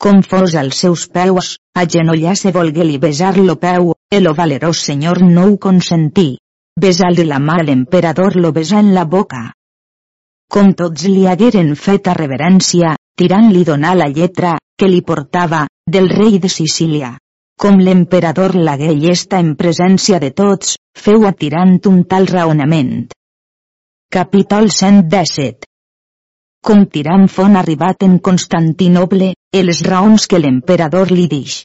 Com 0.00 0.22
fos 0.24 0.54
als 0.56 0.80
seus 0.80 1.04
peus, 1.12 1.58
a 1.76 1.84
genollar 1.84 2.38
se 2.40 2.54
volgué-li 2.56 2.96
besar 2.96 3.36
lo 3.36 3.58
peu, 3.60 3.92
e 4.08 4.20
lo 4.24 4.32
valerós 4.32 4.80
senyor 4.88 5.20
no 5.20 5.44
ho 5.50 5.58
consentí. 5.58 6.38
Besar-li 6.80 7.26
la 7.28 7.38
mà 7.38 7.60
l'emperador 7.60 8.40
lo 8.40 8.54
besà 8.56 8.80
en 8.80 8.94
la 8.96 9.04
boca. 9.04 9.42
Com 10.48 10.72
tots 10.72 11.04
li 11.04 11.26
hagueren 11.28 11.74
fet 11.76 12.08
a 12.08 12.14
reverència, 12.16 12.96
tirant-li 13.14 13.66
donar 13.68 13.92
la 14.00 14.08
lletra, 14.08 14.56
que 14.78 14.88
li 14.88 15.02
portava, 15.04 15.66
del 15.86 16.08
rei 16.08 16.38
de 16.38 16.48
Sicília. 16.48 17.18
Com 17.60 17.76
l'emperador 17.84 18.54
lagué 18.56 18.94
llesta 18.96 19.38
en 19.44 19.48
presència 19.62 20.18
de 20.22 20.30
tots, 20.32 20.78
feu 20.96 21.26
atirant 21.28 21.74
un 21.90 21.98
tal 22.12 22.28
raonament. 22.30 22.94
Capítol 24.16 24.70
117 24.76 25.68
Com 26.68 26.86
tirant 26.94 27.26
font 27.34 27.58
arribat 27.60 28.06
en 28.08 28.16
Constantinoble, 28.30 29.28
els 29.60 29.82
raons 29.90 30.24
que 30.24 30.40
l'emperador 30.40 31.12
li 31.12 31.26
dix. 31.34 31.58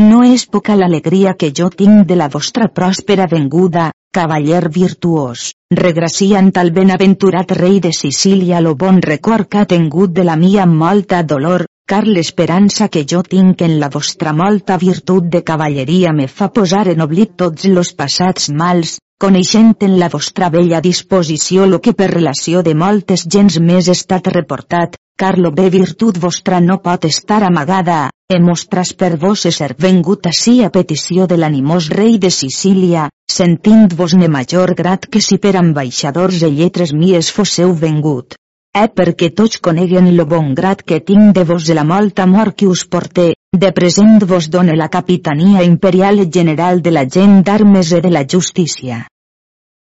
No 0.00 0.22
és 0.30 0.46
poca 0.56 0.78
l'alegria 0.80 1.36
que 1.36 1.52
jo 1.60 1.68
tinc 1.84 2.08
de 2.08 2.16
la 2.16 2.32
vostra 2.32 2.72
pròspera 2.80 3.28
venguda, 3.36 3.90
cavaller 4.16 4.64
virtuós, 4.80 5.50
regraciant 5.84 6.52
al 6.56 6.72
benaventurat 6.72 7.52
rei 7.60 7.82
de 7.84 7.92
Sicília 7.92 8.64
lo 8.64 8.74
bon 8.80 9.04
record 9.12 9.52
que 9.52 9.60
ha 9.60 9.72
tingut 9.76 10.16
de 10.16 10.24
la 10.24 10.40
mia 10.40 10.64
molta 10.64 11.22
dolor, 11.22 11.68
car 11.90 12.04
l'esperança 12.04 12.88
que 12.90 13.04
jo 13.10 13.20
tinc 13.22 13.60
en 13.62 13.76
la 13.80 13.88
vostra 13.96 14.32
molta 14.34 14.76
virtut 14.82 15.28
de 15.34 15.42
cavalleria. 15.46 16.12
Me 16.12 16.26
fa 16.26 16.48
posar 16.50 16.88
en 16.90 17.02
oblit 17.04 17.36
tots 17.42 17.66
los 17.70 17.92
passats 18.00 18.48
mals, 18.50 18.96
coneixent 19.22 19.84
en 19.86 19.94
la 20.00 20.08
vostra 20.10 20.48
bella 20.50 20.80
disposició 20.82 21.66
lo 21.70 21.78
que 21.84 21.92
per 22.00 22.08
relació 22.10 22.62
de 22.66 22.74
moltes 22.74 23.22
gens 23.34 23.58
més 23.68 23.90
estat 23.92 24.26
reportat, 24.34 24.96
car 25.16 25.36
lo 25.38 25.52
bé 25.58 25.68
virtut 25.70 26.18
vostra 26.18 26.58
no 26.60 26.80
pot 26.86 27.06
estar 27.06 27.38
amagada, 27.46 27.98
e 28.34 28.40
mostras 28.42 28.90
per 28.92 29.12
vos 29.22 29.46
ser 29.58 29.76
vengut 29.78 30.26
ací 30.26 30.56
a 30.64 30.72
petició 30.74 31.28
de 31.30 31.38
l'animós 31.38 31.86
rei 31.94 32.18
de 32.18 32.32
Sicília, 32.34 33.06
sentint-vos 33.30 34.16
ne 34.18 34.26
major 34.38 34.74
grat 34.74 35.06
que 35.06 35.22
si 35.22 35.38
per 35.38 35.54
ambaixadors 35.62 36.42
e 36.42 36.50
lletres 36.50 36.92
mies 37.04 37.30
fosseu 37.30 37.78
vengut 37.86 38.34
eh 38.76 38.88
perquè 38.92 39.30
tots 39.32 39.56
coneguen 39.64 40.10
lo 40.16 40.26
bon 40.28 40.52
grat 40.56 40.82
que 40.84 41.00
tinc 41.00 41.32
de 41.36 41.44
vos 41.48 41.64
de 41.64 41.74
la 41.78 41.84
molta 41.84 42.24
amor 42.24 42.52
que 42.54 42.66
us 42.68 42.82
porté, 42.84 43.32
de 43.64 43.70
present 43.72 44.18
vos 44.32 44.50
done 44.50 44.76
la 44.76 44.88
capitania 44.96 45.62
imperial 45.64 46.20
general 46.36 46.82
de 46.82 46.92
la 46.92 47.06
gent 47.08 47.40
d'armes 47.46 47.92
i 47.96 48.02
de 48.04 48.10
la 48.10 48.24
justícia. 48.34 49.06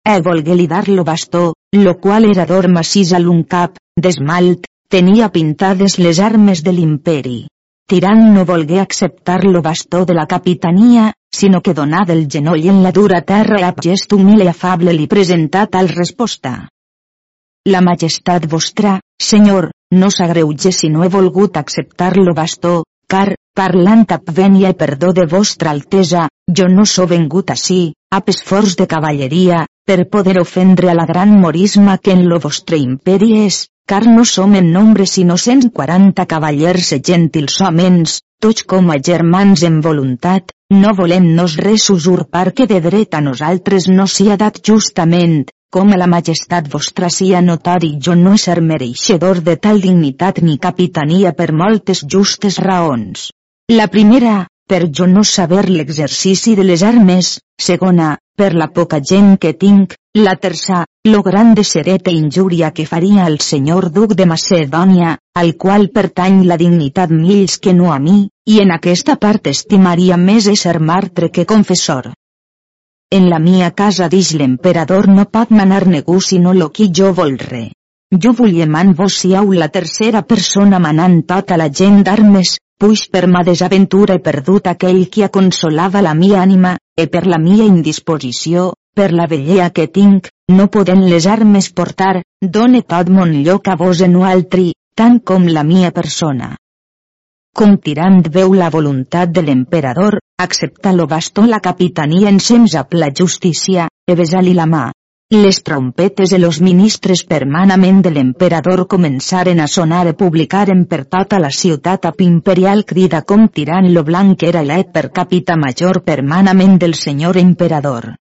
Eh 0.05 0.21
volgué-li 0.21 0.67
dar 0.67 0.85
lo 0.89 1.03
bastó, 1.03 1.55
lo 1.73 1.95
qual 2.03 2.29
era 2.29 2.45
d'or 2.45 2.69
massís 2.69 3.13
a 3.13 3.19
l'un 3.19 3.43
cap, 3.43 3.81
d'esmalt, 3.97 4.69
tenia 4.89 5.31
pintades 5.33 5.97
les 5.97 6.19
armes 6.19 6.63
de 6.63 6.71
l'imperi. 6.71 7.39
Tirant 7.89 8.23
no 8.35 8.45
volgué 8.45 8.79
acceptar 8.79 9.43
lo 9.45 9.61
bastó 9.61 10.05
de 10.05 10.13
la 10.13 10.27
capitania, 10.27 11.11
sinó 11.33 11.61
que 11.61 11.73
donà 11.73 12.05
del 12.05 12.27
genoll 12.29 12.69
en 12.69 12.83
la 12.83 12.91
dura 12.91 13.21
terra 13.21 13.65
a 13.67 13.75
gest 13.83 14.13
humil 14.13 14.45
i 14.45 14.53
afable 14.53 14.93
li 14.93 15.07
presentà 15.07 15.65
tal 15.65 15.89
resposta. 15.89 16.67
La 17.67 17.81
majestat 17.83 18.45
vostra, 18.47 18.93
senyor, 19.19 19.65
no 19.91 20.07
s'agreuge 20.15 20.71
si 20.71 20.87
no 20.91 21.01
he 21.03 21.09
volgut 21.15 21.57
acceptar 21.59 22.13
lo 22.15 22.33
bastó, 22.37 22.85
car, 23.11 23.33
parlant 23.59 24.05
amb 24.15 24.29
venia 24.37 24.69
i 24.71 24.77
perdó 24.83 25.09
de 25.17 25.25
vostra 25.33 25.73
altesa, 25.75 26.29
jo 26.59 26.67
no 26.75 26.85
so 26.91 27.07
vengut 27.11 27.51
ací, 27.51 27.79
a 28.15 28.21
esforç 28.33 28.77
de 28.81 28.87
cavalleria, 28.93 29.65
per 29.85 30.07
poder 30.13 30.37
ofendre 30.39 30.93
a 30.93 30.95
la 30.95 31.05
gran 31.09 31.33
morisma 31.41 31.97
que 31.97 32.15
en 32.15 32.23
lo 32.29 32.39
vostre 32.39 32.79
imperi 32.79 33.33
és, 33.41 33.59
car 33.85 34.05
no 34.07 34.23
som 34.23 34.55
en 34.55 34.71
nombre 34.71 35.09
sinó 35.15 35.35
140 35.35 36.25
cavallers 36.25 36.93
e 36.95 37.01
gentils 37.11 37.59
homens, 37.59 38.21
tots 38.39 38.63
com 38.63 38.95
a 38.95 38.99
germans 39.11 39.67
en 39.67 39.81
voluntat, 39.81 40.55
no 40.71 40.95
volem 40.95 41.33
nos 41.35 41.59
res 41.67 41.89
usurpar 41.89 42.53
que 42.53 42.71
de 42.71 42.79
dret 42.89 43.13
a 43.19 43.23
nosaltres 43.29 43.91
no 43.91 44.07
s'hi 44.07 44.31
ha 44.31 44.39
dat 44.39 44.63
justament, 44.63 45.49
com 45.69 45.91
a 45.91 45.97
la 45.99 46.07
majestat 46.07 46.67
vostra 46.71 47.09
sia 47.13 47.41
notori 47.41 47.97
jo 48.05 48.15
no 48.15 48.37
ser 48.43 48.61
mereixedor 48.67 49.41
de 49.47 49.57
tal 49.65 49.81
dignitat 49.81 50.39
ni 50.41 50.57
capitania 50.57 51.33
per 51.33 51.51
moltes 51.51 52.03
justes 52.13 52.59
raons. 52.63 53.27
La 53.71 53.87
primera, 53.87 54.47
per 54.67 54.87
jo 54.99 55.07
no 55.07 55.23
saber 55.23 55.67
l'exercici 55.69 56.55
de 56.55 56.63
les 56.63 56.83
armes, 56.83 57.37
segona, 57.59 58.17
per 58.37 58.53
la 58.53 58.67
poca 58.71 58.99
gent 59.11 59.35
que 59.37 59.53
tinc, 59.53 59.95
la 60.15 60.35
terça, 60.35 60.85
lo 61.05 61.21
gran 61.23 61.53
de 61.55 61.63
sereta 61.63 62.11
injúria 62.11 62.71
que 62.71 62.85
faria 62.85 63.25
al 63.25 63.39
senyor 63.39 63.89
duc 63.91 64.13
de 64.15 64.25
Macedònia, 64.25 65.17
al 65.35 65.55
qual 65.57 65.89
pertany 65.89 66.43
la 66.45 66.57
dignitat 66.57 67.11
mills 67.11 67.57
que 67.59 67.73
no 67.73 67.91
a 67.93 67.99
mi, 67.99 68.29
i 68.45 68.61
en 68.63 68.71
aquesta 68.71 69.17
part 69.17 69.51
estimaria 69.51 70.17
més 70.17 70.47
ésser 70.47 70.79
martre 70.79 71.29
que 71.29 71.45
confessor. 71.45 72.13
En 73.09 73.29
la 73.31 73.37
mia 73.39 73.67
casa 73.71 74.09
dix 74.11 74.33
l'emperador 74.35 75.05
no 75.07 75.23
pot 75.35 75.51
manar 75.57 75.85
negu 75.87 76.17
sinó 76.19 76.51
lo 76.53 76.65
qui 76.75 76.89
jo 76.97 77.13
volre. 77.19 77.71
Jo 78.11 78.33
man 78.67 78.93
vos 78.93 79.13
siau 79.21 79.53
la 79.53 79.69
tercera 79.69 80.23
persona 80.23 80.77
manant 80.77 81.23
tota 81.25 81.55
la 81.55 81.69
gent 81.69 82.03
d'armes, 82.03 82.57
puix 82.77 83.07
per 83.09 83.27
ma 83.27 83.43
desaventura 83.43 84.15
he 84.15 84.19
perdut 84.19 84.67
aquell 84.67 85.07
qui 85.09 85.23
aconsolava 85.23 86.01
la 86.01 86.13
mia 86.13 86.41
ànima, 86.41 86.75
e 86.97 87.07
per 87.07 87.25
la 87.27 87.37
mia 87.37 87.63
indisposició, 87.63 88.73
per 88.93 89.13
la 89.13 89.25
vellea 89.25 89.69
que 89.69 89.87
tinc, 89.87 90.27
no 90.51 90.67
poden 90.67 91.07
les 91.07 91.27
armes 91.27 91.71
portar, 91.71 92.23
done 92.41 92.81
tot 92.81 93.07
mon 93.07 93.31
lloc 93.41 93.69
a 93.69 93.77
vos 93.77 94.01
en 94.01 94.21
altri, 94.21 94.73
tant 94.95 95.21
com 95.23 95.47
la 95.47 95.63
mia 95.63 95.91
persona 95.91 96.57
com 97.57 97.71
tirant 97.81 98.21
veu 98.29 98.53
la 98.53 98.69
voluntat 98.69 99.31
de 99.33 99.41
l'emperador, 99.41 100.19
accepta 100.37 100.93
lo 100.93 101.07
bastó 101.07 101.45
la 101.45 101.59
capitania 101.59 102.29
ensems 102.29 102.75
a 102.75 102.87
la 102.91 103.09
justícia, 103.11 103.87
e 104.07 104.15
besar-li 104.15 104.53
la 104.53 104.65
mà. 104.65 104.91
Les 105.29 105.61
trompetes 105.61 106.29
de 106.29 106.37
los 106.39 106.61
ministres 106.61 107.25
permanament 107.25 107.97
de 108.01 108.11
l'emperador 108.15 108.85
començaren 108.87 109.59
a 109.59 109.67
sonar 109.67 110.05
e 110.07 110.13
publicaren 110.13 110.85
per 110.85 111.03
tota 111.03 111.39
la 111.39 111.49
ciutat 111.49 112.05
a 112.05 112.13
imperial 112.19 112.85
crida 112.85 113.23
com 113.23 113.49
tirant 113.49 113.91
lo 113.91 114.03
blanc 114.03 114.43
era 114.43 114.61
l'et 114.61 114.93
per 114.93 115.11
capita 115.11 115.57
major 115.57 116.01
permanament 116.03 116.77
del 116.79 116.93
senyor 116.93 117.35
emperador. 117.35 118.15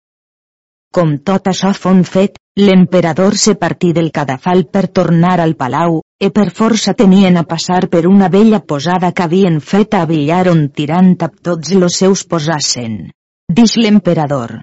Com 0.90 1.18
tot 1.18 1.46
això 1.46 1.72
fon 1.74 2.02
fet, 2.02 2.40
l'emperador 2.56 3.36
se 3.36 3.54
partí 3.54 3.92
del 3.92 4.10
cadafal 4.10 4.64
per 4.66 4.88
tornar 4.88 5.38
al 5.40 5.54
palau, 5.54 6.00
e 6.18 6.30
per 6.30 6.50
força 6.50 6.94
tenien 6.96 7.36
a 7.36 7.44
passar 7.44 7.88
per 7.92 8.06
una 8.08 8.28
vella 8.32 8.60
posada 8.60 9.12
que 9.12 9.24
havien 9.26 9.60
fet 9.60 9.94
a 9.94 10.06
billar 10.08 10.46
on 10.48 10.68
tirant 10.72 11.12
a 11.20 11.28
tots 11.28 11.74
los 11.76 11.98
seus 12.00 12.24
posassen. 12.24 13.10
Dix 13.52 13.76
l'emperador. 13.76 14.62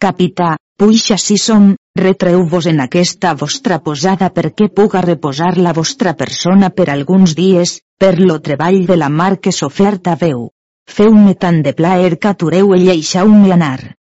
Capità, 0.00 0.56
puix 0.78 1.10
així 1.12 1.36
som, 1.40 1.74
retreu-vos 1.96 2.66
en 2.72 2.80
aquesta 2.84 3.34
vostra 3.34 3.78
posada 3.84 4.30
perquè 4.32 4.70
puga 4.72 5.04
reposar 5.04 5.54
la 5.58 5.72
vostra 5.76 6.16
persona 6.16 6.70
per 6.70 6.88
alguns 6.90 7.36
dies, 7.36 7.78
per 7.98 8.18
lo 8.20 8.40
treball 8.40 8.84
de 8.86 8.96
la 8.96 9.08
mar 9.08 9.36
que 9.40 9.52
s'oferta 9.52 10.16
veu. 10.16 10.48
Feu-me 10.88 11.34
tant 11.34 11.62
de 11.62 11.72
plaer 11.76 12.16
que 12.16 12.32
atureu 12.32 12.74
i 12.76 12.84
deixeu-me 12.88 13.52
anar. 13.52 13.94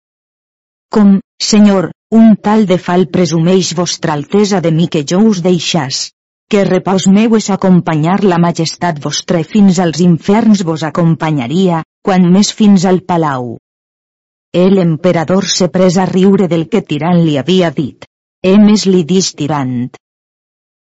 Com, 0.92 1.20
senyor, 1.42 1.92
un 2.12 2.36
tal 2.36 2.66
de 2.66 2.78
fal 2.78 3.08
presumeix 3.12 3.74
vostra 3.76 4.14
altesa 4.14 4.62
de 4.62 4.72
mi 4.72 4.88
que 4.88 5.04
jo 5.04 5.24
us 5.30 5.42
deixàs. 5.44 6.15
Que 6.52 6.64
repòs 6.68 7.08
meu 7.10 7.36
és 7.40 7.50
acompanyar 7.50 8.20
la 8.24 8.38
majestat 8.42 9.02
vostra 9.04 9.42
fins 9.44 9.80
als 9.82 10.02
inferns 10.06 10.62
vos 10.68 10.84
acompanyaria, 10.84 11.82
quan 12.06 12.30
més 12.32 12.52
fins 12.54 12.86
al 12.86 13.02
palau. 13.02 13.56
El 14.54 14.78
emperador 14.80 15.50
se 15.52 15.68
pres 15.74 15.98
a 15.98 16.06
riure 16.06 16.48
del 16.48 16.70
que 16.70 16.82
Tirant 16.82 17.24
li 17.25 17.36
havia 17.42 17.72
dit. 17.75 18.06
Emes 18.46 18.86
li 18.86 19.02
dix 19.04 19.34
Tirant. 19.36 19.90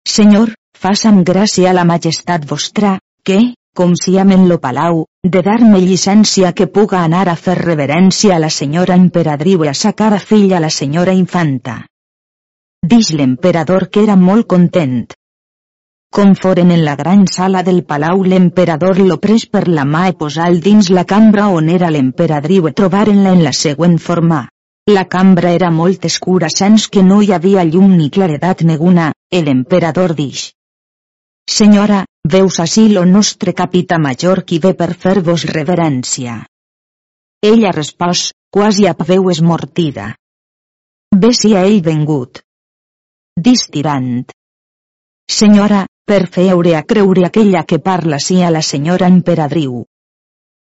Senyor, 0.08 0.54
faça'm 0.78 1.24
gràcia 1.28 1.72
a 1.72 1.76
la 1.76 1.84
majestat 1.90 2.46
vostra, 2.48 2.94
que, 3.26 3.40
com 3.76 3.98
si 3.98 4.16
en 4.22 4.48
lo 4.48 4.60
palau, 4.62 5.06
de 5.24 5.42
dar-me 5.42 5.82
llicència 5.82 6.54
que 6.54 6.68
puga 6.68 7.02
anar 7.04 7.28
a 7.28 7.36
fer 7.36 7.58
reverència 7.60 8.36
a 8.36 8.40
la 8.40 8.50
senyora 8.50 8.96
emperadriu 8.96 9.66
i 9.66 9.74
a 9.74 9.74
sa 9.74 9.92
cara 9.92 10.20
filla 10.20 10.62
la 10.64 10.70
senyora 10.70 11.14
infanta. 11.14 11.82
Dix 12.86 13.12
l'emperador 13.12 13.90
que 13.90 14.04
era 14.06 14.16
molt 14.16 14.48
content. 14.48 15.17
Com 16.16 16.34
foren 16.40 16.72
en 16.72 16.84
la 16.86 16.96
gran 16.96 17.26
sala 17.28 17.62
del 17.64 17.84
palau 17.84 18.24
l'emperador 18.24 19.00
lo 19.00 19.18
pres 19.24 19.46
per 19.46 19.68
la 19.68 19.84
mà 19.86 20.08
i 20.10 20.16
posal 20.18 20.60
dins 20.68 20.90
la 20.90 21.04
cambra 21.06 21.48
on 21.54 21.70
era 21.70 21.90
l'emperadriu 21.94 22.68
i 22.70 22.74
trobaren-la 22.74 23.34
en 23.38 23.44
la 23.44 23.54
següent 23.54 23.98
forma. 24.00 24.48
La 24.90 25.04
cambra 25.06 25.52
era 25.52 25.70
molt 25.70 26.06
escura 26.08 26.48
sens 26.50 26.88
que 26.88 27.04
no 27.04 27.22
hi 27.22 27.34
havia 27.36 27.66
llum 27.68 27.98
ni 27.98 28.10
claredat 28.10 28.64
neguna, 28.64 29.12
l'emperador 29.32 30.14
dix. 30.16 30.54
Senyora, 31.48 32.06
veus 32.24 32.60
ací 32.60 32.88
lo 32.90 33.04
nostre 33.06 33.54
capità 33.54 33.98
major 34.00 34.44
qui 34.44 34.60
ve 34.64 34.74
per 34.80 34.94
fer-vos 34.94 35.46
reverència. 35.52 36.38
Ella 37.44 37.72
respòs, 37.76 38.32
quasi 38.50 38.88
a 38.88 38.96
veu 39.12 39.30
esmortida. 39.30 40.16
Ve 41.16 41.34
si 41.34 41.54
a 41.56 41.66
ell 41.68 41.82
vengut. 41.84 42.42
Distirant. 43.38 44.26
Senyora, 45.30 45.86
per 46.08 46.24
feure 46.32 46.74
a 46.78 46.84
creure 46.88 47.26
aquella 47.28 47.66
que 47.68 47.80
parla 47.84 48.18
si 48.26 48.42
a 48.42 48.50
la 48.56 48.62
senyora 48.62 49.08
emperadriu. 49.12 49.82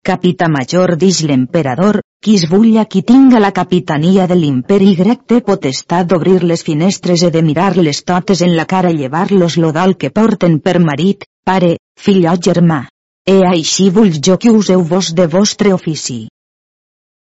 Capità 0.10 0.48
major 0.50 0.96
dix 0.98 1.20
l'emperador, 1.30 2.00
qui 2.24 2.34
es 2.40 2.48
vulla 2.50 2.86
qui 2.90 3.04
tinga 3.12 3.42
la 3.44 3.52
capitania 3.60 4.26
de 4.32 4.38
l'imperi 4.40 4.96
grec 5.02 5.22
té 5.30 5.40
potestat 5.52 6.10
d'obrir 6.10 6.40
les 6.52 6.66
finestres 6.70 7.28
i 7.28 7.32
de 7.36 7.44
mirar-les 7.52 8.02
totes 8.12 8.42
en 8.48 8.56
la 8.58 8.66
cara 8.74 8.90
i 8.90 8.98
llevar-los 9.04 9.60
lo 9.62 9.72
dol 9.78 9.98
que 10.02 10.10
porten 10.10 10.58
per 10.66 10.80
marit, 10.90 11.30
pare, 11.46 11.76
fill 12.06 12.26
o 12.34 12.36
germà. 12.50 12.82
E 13.30 13.40
així 13.54 13.90
vull 13.94 14.18
jo 14.26 14.42
que 14.42 14.50
useu 14.50 14.82
vos 14.82 15.14
de 15.14 15.28
vostre 15.28 15.74
ofici. 15.78 16.24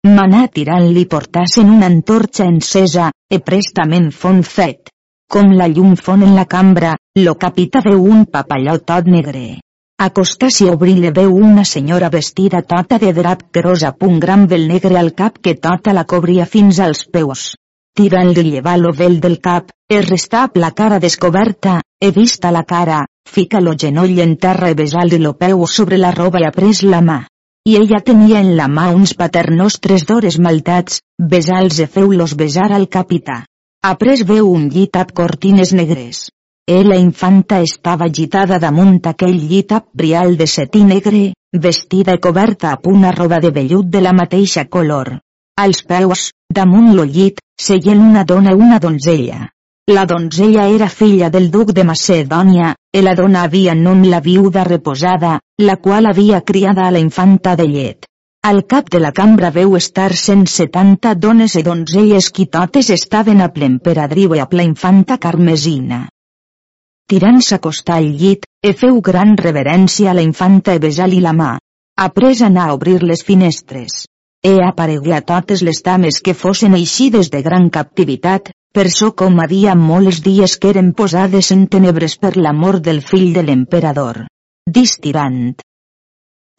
Manà 0.08 0.46
tirant-li 0.48 1.04
portassen 1.04 1.74
una 1.76 1.90
antorxa 1.92 2.48
encesa, 2.48 3.10
e 3.28 3.44
prestament 3.50 4.12
fon 4.22 4.40
fet. 4.56 4.94
Com 5.34 5.50
la 5.52 5.66
llum 5.68 5.96
fon 6.00 6.22
en 6.24 6.30
la 6.34 6.46
cambra, 6.48 6.94
lo 7.20 7.34
capità 7.36 7.82
veu 7.84 8.04
un 8.10 8.24
papalló 8.34 8.78
tot 8.90 9.08
negre. 9.14 9.58
Acostar-s'hi 10.00 10.68
a 10.70 10.76
obrir-le 10.76 11.10
veu 11.18 11.34
una 11.36 11.64
senyora 11.68 12.08
vestida 12.14 12.62
tota 12.70 12.96
de 13.02 13.10
drap 13.12 13.42
gros 13.52 13.82
a 13.84 13.90
punt 13.92 14.20
gran 14.22 14.46
vel 14.52 14.64
negre 14.70 14.96
al 14.96 15.10
cap 15.18 15.36
que 15.42 15.54
tota 15.66 15.92
la 15.92 16.06
cobria 16.12 16.46
fins 16.46 16.78
als 16.80 17.02
peus. 17.16 17.42
Tirant-li 18.00 18.44
llevar 18.46 18.78
lo 18.78 18.94
vel 19.02 19.18
del 19.20 19.36
cap, 19.48 19.68
es 19.90 20.08
resta 20.08 20.46
la 20.54 20.70
cara 20.70 21.00
descoberta, 21.02 21.82
he 22.00 22.10
vista 22.10 22.50
la 22.50 22.62
cara, 22.62 23.02
fica 23.28 23.60
lo 23.60 23.76
genoll 23.76 24.16
en 24.24 24.36
terra 24.46 24.70
i 24.72 24.78
besar-li 24.80 25.18
lo 25.18 25.34
peu 25.34 25.66
sobre 25.66 25.98
la 25.98 26.14
roba 26.16 26.40
i 26.40 26.48
ha 26.48 26.54
pres 26.56 26.80
la 26.86 27.02
mà. 27.02 27.18
I 27.68 27.76
ella 27.82 28.00
tenia 28.00 28.40
en 28.40 28.54
la 28.56 28.68
mà 28.68 28.88
uns 28.96 29.12
paternostres 29.12 30.08
d'ores 30.08 30.40
maltats, 30.40 31.02
besals 31.20 31.84
i 31.84 31.90
feu-los 31.98 32.32
besar 32.32 32.72
al 32.72 32.88
capità. 32.88 33.42
Après 33.86 34.22
veu 34.26 34.48
un 34.50 34.64
llit 34.74 34.96
amb 34.98 35.12
cortines 35.14 35.70
negres. 35.72 36.30
E 36.66 36.82
la 36.84 36.96
infanta 37.00 37.60
estava 37.62 38.08
agitada 38.10 38.58
damunt 38.58 38.98
aquell 39.06 39.38
llit 39.50 39.72
brial 39.94 40.34
de 40.36 40.46
setí 40.46 40.82
negre, 40.84 41.32
vestida 41.66 42.16
i 42.18 42.18
coberta 42.18 42.72
amb 42.72 42.88
una 42.90 43.12
roba 43.12 43.38
de 43.38 43.50
vellut 43.50 43.86
de 43.86 44.02
la 44.02 44.12
mateixa 44.12 44.66
color. 44.66 45.12
Als 45.56 45.84
peus, 45.86 46.32
damunt 46.52 46.90
lo 46.96 47.04
llit, 47.04 47.38
seien 47.56 48.02
una 48.02 48.24
dona 48.24 48.50
i 48.50 48.60
una 48.66 48.78
donzella. 48.78 49.48
La 49.94 50.04
donzella 50.04 50.66
era 50.68 50.88
filla 50.88 51.30
del 51.30 51.48
duc 51.48 51.72
de 51.72 51.84
Macedònia, 51.84 52.74
i 52.92 53.00
la 53.00 53.14
dona 53.14 53.46
havia 53.46 53.74
nom 53.74 54.02
la 54.04 54.20
viuda 54.20 54.64
reposada, 54.64 55.38
la 55.62 55.76
qual 55.76 56.10
havia 56.10 56.42
criada 56.42 56.86
a 56.86 56.90
la 56.90 56.98
infanta 56.98 57.54
de 57.56 57.68
llet. 57.70 58.10
Al 58.46 58.62
cap 58.66 58.86
de 58.88 59.00
la 59.02 59.10
cambra 59.10 59.50
veu 59.50 59.74
estar 59.76 60.12
170 60.14 61.14
dones 61.18 61.56
i 61.58 61.62
donzelles 61.66 62.28
qui 62.30 62.46
totes 62.46 62.90
estaven 62.94 63.42
a 63.42 63.48
l'emperadriu 63.54 64.36
i 64.36 64.40
a 64.40 64.46
la 64.52 64.62
infanta 64.62 65.18
Carmesina. 65.18 66.06
Tirant 67.10 67.40
s'acostà 67.42 67.96
al 67.98 68.06
llit, 68.20 68.46
e 68.62 68.72
feu 68.74 69.00
gran 69.00 69.34
reverència 69.36 70.10
a 70.10 70.14
la 70.14 70.22
infanta 70.22 70.74
i 70.76 70.78
besar-li 70.78 71.18
la 71.24 71.32
mà. 71.32 71.56
Après 71.98 72.42
anar 72.46 72.68
a 72.68 72.78
obrir 72.78 73.02
les 73.02 73.24
finestres. 73.24 74.04
E 74.44 74.54
aparegué 74.62 75.16
a 75.16 75.20
totes 75.20 75.62
les 75.66 75.82
dames 75.82 76.20
que 76.22 76.34
fossin 76.34 76.78
eixides 76.78 77.30
de 77.34 77.42
gran 77.42 77.70
captivitat, 77.70 78.52
per 78.72 78.86
so 78.94 79.12
com 79.18 79.40
havia 79.42 79.74
molts 79.74 80.22
dies 80.22 80.58
que 80.62 80.70
eren 80.70 80.92
posades 80.94 81.50
en 81.50 81.66
tenebres 81.66 82.14
per 82.22 82.36
l'amor 82.36 82.78
del 82.78 83.02
fill 83.02 83.32
de 83.34 83.42
l'emperador. 83.42 84.26
Distirant. 84.68 85.56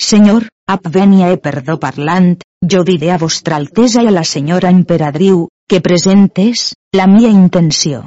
Senyor, 0.01 0.49
ap 0.69 0.85
venia 0.93 1.31
e 1.33 1.37
perdó 1.41 1.79
parlant, 1.81 2.35
jo 2.71 2.83
diré 2.85 3.09
a 3.11 3.17
vostra 3.17 3.57
altesa 3.57 4.03
i 4.05 4.09
a 4.09 4.13
la 4.13 4.23
senyora 4.23 4.69
emperadriu, 4.69 5.47
que 5.69 5.81
presentes, 5.81 6.73
la 6.93 7.07
mia 7.07 7.29
intenció. 7.29 8.03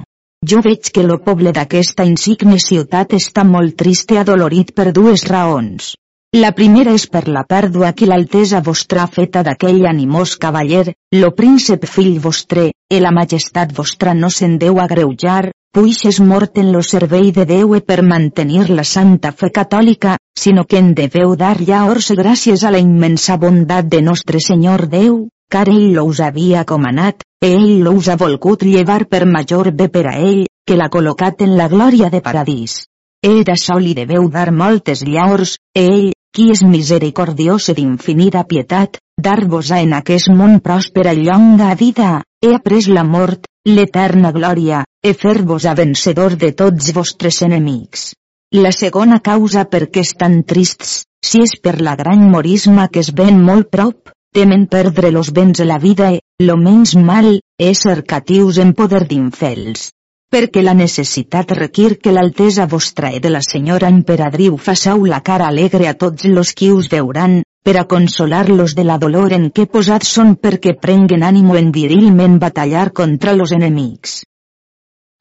Jo 0.46 0.60
veig 0.62 0.90
que 0.94 1.02
lo 1.06 1.18
poble 1.22 1.52
d'aquesta 1.54 2.06
insigne 2.06 2.58
ciutat 2.62 3.14
està 3.18 3.44
molt 3.46 3.76
trist 3.82 4.14
i 4.14 4.18
adolorit 4.22 4.72
per 4.74 4.92
dues 4.92 5.26
raons. 5.30 5.92
La 6.34 6.50
primera 6.56 6.94
és 6.96 7.04
per 7.12 7.26
la 7.28 7.42
pèrdua 7.44 7.90
que 7.92 8.06
l'altesa 8.08 8.62
vostra 8.64 9.02
ha 9.02 9.10
feta 9.16 9.42
d'aquell 9.46 9.82
animós 9.86 10.38
cavaller, 10.40 10.94
lo 11.14 11.30
príncep 11.36 11.84
fill 11.84 12.16
vostre, 12.24 12.70
e 12.88 13.00
la 13.00 13.12
majestat 13.12 13.74
vostra 13.76 14.14
no 14.14 14.30
se'n 14.30 14.56
deu 14.62 14.80
agreujar, 14.80 15.50
puix 15.76 15.98
és 16.08 16.20
mort 16.20 16.56
en 16.62 16.72
lo 16.72 16.80
servei 16.82 17.30
de 17.36 17.44
Déu 17.48 17.76
e 17.76 17.82
per 17.84 18.00
mantenir 18.02 18.70
la 18.70 18.84
santa 18.84 19.32
fe 19.32 19.52
catòlica, 19.52 20.16
sinó 20.38 20.64
que 20.64 20.78
en 20.78 20.94
deveu 20.94 21.36
dar 21.36 21.60
llaors 21.60 22.10
gràcies 22.18 22.64
a 22.64 22.70
la 22.74 22.80
immensa 22.82 23.36
bondat 23.36 23.86
de 23.86 24.00
nostre 24.02 24.40
Senyor 24.40 24.86
Déu, 24.90 25.28
car 25.52 25.68
ell 25.68 25.98
us 26.02 26.20
havia 26.20 26.64
comanat, 26.64 27.22
e 27.42 27.52
ell 27.52 27.88
us 27.90 28.08
ha 28.08 28.16
volgut 28.16 28.64
llevar 28.64 29.04
per 29.06 29.26
major 29.26 29.70
bé 29.70 29.88
per 29.88 30.06
a 30.10 30.16
ell, 30.18 30.46
que 30.66 30.78
l'ha 30.78 30.88
col·locat 30.88 31.44
en 31.46 31.56
la 31.58 31.68
glòria 31.68 32.08
de 32.10 32.22
paradís. 32.24 32.86
Era 33.22 33.54
sol 33.54 33.86
i 33.86 33.94
deveu 33.94 34.28
dar 34.28 34.50
moltes 34.50 35.04
llaors, 35.06 35.58
e 35.76 35.84
ell, 35.86 36.10
qui 36.34 36.48
és 36.50 36.62
misericordiós 36.64 37.68
i 37.68 37.76
d'infinida 37.76 38.42
pietat, 38.48 38.98
dar-vos-a 39.20 39.82
en 39.84 39.92
aquest 39.98 40.32
món 40.32 40.58
pròspera 40.64 41.12
i 41.12 41.26
llonga 41.28 41.74
vida, 41.76 42.22
he 42.42 42.54
après 42.56 42.88
la 42.88 43.04
mort, 43.04 43.46
l'eterna 43.68 44.32
glòria, 44.32 44.82
e 45.04 45.12
fer-vos 45.12 45.66
a 45.66 45.76
vencedor 45.78 46.34
de 46.40 46.50
tots 46.56 46.90
vostres 46.96 47.42
enemics. 47.46 48.12
La 48.54 48.68
segona 48.76 49.16
causa 49.24 49.62
per 49.64 49.86
què 49.88 50.02
estan 50.04 50.42
trists, 50.44 51.06
si 51.24 51.40
és 51.40 51.54
per 51.64 51.78
la 51.80 51.94
gran 51.96 52.26
morisma 52.32 52.90
que 52.92 53.00
es 53.00 53.08
ven 53.16 53.38
molt 53.40 53.70
prop, 53.72 54.10
temen 54.36 54.66
perdre 54.74 55.10
los 55.10 55.30
béns 55.32 55.62
la 55.64 55.78
vida 55.80 56.10
e, 56.12 56.20
lo 56.44 56.58
menys 56.60 56.92
mal, 57.00 57.38
ésser 57.56 58.02
catius 58.04 58.58
en 58.60 58.74
poder 58.76 59.06
d'infels 59.08 59.88
perquè 60.32 60.62
la 60.64 60.72
necessitat 60.72 61.50
requir 61.56 61.98
que 62.00 62.12
l'altesa 62.12 62.64
vostra 62.64 63.10
i 63.12 63.18
de 63.20 63.28
la 63.32 63.42
senyora 63.44 63.90
emperadriu 63.92 64.56
façau 64.56 65.04
la 65.04 65.20
cara 65.20 65.48
alegre 65.52 65.88
a 65.88 65.92
tots 66.04 66.24
los 66.24 66.54
qui 66.56 66.70
us 66.72 66.88
veuran, 66.88 67.42
per 67.62 67.76
a 67.76 67.84
consolar-los 67.84 68.72
de 68.78 68.84
la 68.88 68.96
dolor 69.02 69.36
en 69.36 69.50
què 69.52 69.66
posats 69.68 70.08
són 70.16 70.32
perquè 70.40 70.72
prenguen 70.80 71.22
ànimo 71.28 71.60
en 71.60 71.68
virilment 71.76 72.40
batallar 72.40 72.90
contra 72.96 73.36
los 73.36 73.52
enemics. 73.52 74.22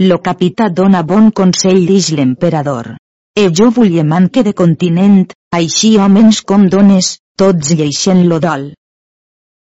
Lo 0.07 0.21
capità 0.23 0.69
dona 0.69 1.03
bon 1.03 1.29
consell 1.31 1.83
dix 1.85 2.11
l'emperador. 2.15 2.95
E 3.39 3.47
jo 3.57 3.69
vull 3.71 3.97
manque 4.03 4.43
de 4.43 4.51
continent, 4.53 5.23
així 5.55 5.95
homes 5.97 6.41
com 6.43 6.67
dones, 6.67 7.17
tots 7.37 7.73
lleixen 7.79 8.27
lo 8.27 8.39
dol. 8.43 8.71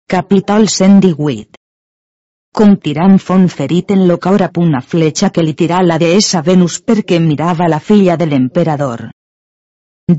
Capítol 0.08 0.70
118 0.72 1.58
com 2.58 2.72
tirant 2.82 3.20
fon 3.22 3.44
ferit 3.54 3.92
en 3.94 4.08
lo 4.10 4.16
cor 4.18 4.42
a 4.42 4.48
una 4.58 4.80
fletxa 4.82 5.30
que 5.34 5.44
li 5.46 5.54
tirà 5.54 5.84
la 5.86 6.00
deessa 6.02 6.42
Venus 6.42 6.80
perquè 6.82 7.20
mirava 7.22 7.68
la 7.70 7.78
filla 7.90 8.16
de 8.18 8.26
l'emperador. 8.26 9.04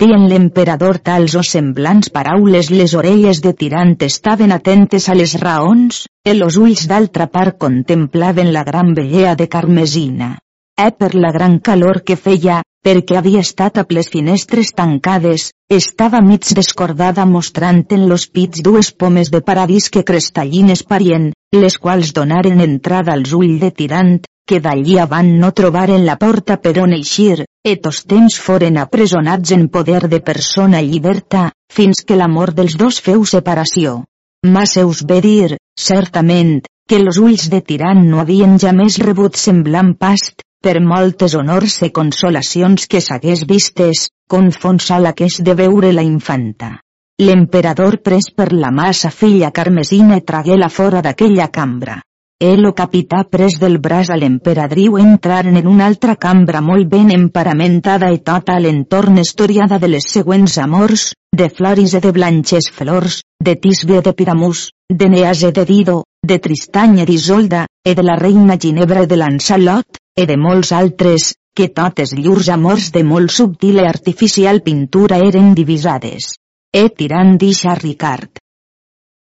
Dient 0.02 0.26
l'emperador 0.30 1.00
tals 1.08 1.34
o 1.40 1.42
semblants 1.42 2.12
paraules 2.14 2.70
les 2.70 2.94
orelles 3.00 3.40
de 3.42 3.54
tirant 3.62 3.96
estaven 4.06 4.54
atentes 4.54 5.08
a 5.08 5.16
les 5.18 5.34
raons, 5.40 6.04
e 6.22 6.36
los 6.36 6.60
ulls 6.62 6.86
d'altra 6.86 7.26
part 7.26 7.58
contemplaven 7.58 8.52
la 8.52 8.62
gran 8.62 8.94
bellea 8.94 9.34
de 9.34 9.48
Carmesina. 9.48 10.36
E 10.78 10.92
per 10.92 11.14
la 11.16 11.32
gran 11.34 11.58
calor 11.58 12.04
que 12.04 12.14
feia, 12.14 12.60
perquè 12.84 13.18
havia 13.18 13.42
estat 13.44 13.78
a 13.80 13.84
les 13.90 14.08
finestres 14.12 14.72
tancades, 14.76 15.50
estava 15.68 16.20
mig 16.24 16.46
descordada 16.56 17.26
mostrant 17.26 17.84
en 17.96 18.08
los 18.08 18.26
pits 18.26 18.62
dues 18.62 18.92
pomes 18.92 19.30
de 19.34 19.40
paradís 19.42 19.90
que 19.90 20.04
crestallines 20.04 20.82
parien, 20.82 21.32
les 21.52 21.78
quals 21.78 22.14
donaren 22.16 22.60
entrada 22.60 23.12
als 23.12 23.32
ulls 23.32 23.60
de 23.60 23.70
tirant, 23.70 24.18
que 24.48 24.60
d'allí 24.64 24.96
avant 24.98 25.28
no 25.42 25.52
trobaren 25.52 26.06
la 26.06 26.16
porta 26.16 26.56
per 26.64 26.72
on 26.80 26.94
eixir, 26.96 27.44
etos 27.74 28.04
temps 28.08 28.38
foren 28.40 28.78
apresonats 28.80 29.52
en 29.52 29.68
poder 29.68 30.08
de 30.08 30.22
persona 30.24 30.80
lliberta, 30.80 31.50
fins 31.68 32.00
que 32.06 32.16
l'amor 32.16 32.54
dels 32.56 32.78
dos 32.80 33.02
feu 33.04 33.26
separació. 33.28 34.04
Masseus 34.46 35.04
ve 35.04 35.20
dir, 35.20 35.56
certament, 35.76 36.60
que 36.88 37.02
los 37.04 37.18
ulls 37.20 37.50
de 37.52 37.60
tirant 37.60 38.04
no 38.08 38.22
havien 38.22 38.56
jamés 38.62 38.96
rebut 39.04 39.36
semblant 39.36 39.92
past, 40.00 40.40
per 40.64 40.80
moltes 40.82 41.34
honors 41.38 41.78
i 41.86 41.92
consolacions 41.94 42.88
que 42.90 43.00
s'hagués 43.00 43.44
vistes, 43.46 44.08
confon 44.28 44.78
la 45.00 45.12
que 45.12 45.26
és 45.30 45.40
de 45.40 45.54
veure 45.54 45.92
la 45.92 46.02
infanta. 46.02 46.80
L'emperador 47.18 47.98
pres 48.02 48.30
per 48.34 48.52
la 48.52 48.70
mà 48.70 48.92
sa 48.92 49.10
filla 49.10 49.50
Carmesina 49.50 50.20
tragué-la 50.20 50.68
fora 50.68 51.00
d'aquella 51.02 51.48
cambra. 51.48 52.00
El 52.40 52.66
o 52.66 52.72
capità 52.72 53.24
pres 53.26 53.56
del 53.58 53.78
braç 53.82 54.10
a 54.14 54.16
l'emperadriu 54.16 54.98
entraren 54.98 55.56
en 55.58 55.66
una 55.66 55.86
altra 55.90 56.14
cambra 56.14 56.60
molt 56.60 56.86
ben 56.86 57.10
emparamentada 57.10 58.12
i 58.14 58.20
tota 58.22 58.60
l'entorn 58.62 59.18
historiada 59.18 59.80
de 59.82 59.88
les 59.88 60.06
següents 60.06 60.58
amors, 60.62 61.08
de 61.34 61.48
Floris 61.50 61.94
e 61.98 62.00
de 62.00 62.12
Blanches 62.12 62.70
Flors, 62.70 63.22
de 63.42 63.56
Tisbe 63.56 63.98
de 64.02 64.12
Piramus, 64.12 64.68
de 64.88 65.08
Nease 65.08 65.50
de 65.50 65.64
Dido, 65.64 66.04
de 66.22 66.38
Tristanya 66.38 67.04
d'Isolda, 67.04 67.66
e 67.84 67.94
de 67.94 68.02
la 68.06 68.14
reina 68.14 68.56
Ginebra 68.56 69.06
de 69.06 69.16
Lancelot, 69.16 69.98
e 70.18 70.26
de 70.26 70.34
molts 70.36 70.72
altres, 70.74 71.28
que 71.54 71.68
totes 71.80 72.12
llurs 72.18 72.48
amors 72.50 72.88
de 72.94 73.04
molt 73.06 73.30
subtil 73.30 73.78
i 73.78 73.86
artificial 73.86 74.60
pintura 74.66 75.20
eren 75.30 75.52
divisades. 75.54 76.32
E 76.74 76.88
tirant 77.00 77.36
d'Ixa 77.38 77.76
Ricard. 77.78 78.40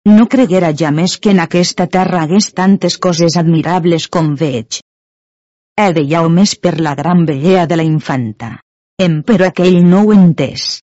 No 0.08 0.24
creguera 0.32 0.72
ja 0.72 0.90
més 0.98 1.18
que 1.20 1.34
en 1.34 1.42
aquesta 1.44 1.86
terra 1.98 2.22
hagués 2.22 2.48
tantes 2.60 2.96
coses 3.06 3.36
admirables 3.42 4.08
com 4.08 4.32
veig. 4.44 4.80
He 5.76 5.90
de 5.98 6.06
ja 6.14 6.24
més 6.38 6.56
per 6.56 6.74
la 6.80 6.96
gran 7.02 7.26
bellea 7.28 7.68
de 7.68 7.80
la 7.80 7.88
infanta. 7.90 8.50
Em 8.98 9.20
però 9.28 9.52
aquell 9.52 9.78
no 9.92 10.06
ho 10.06 10.16
entès. 10.16 10.80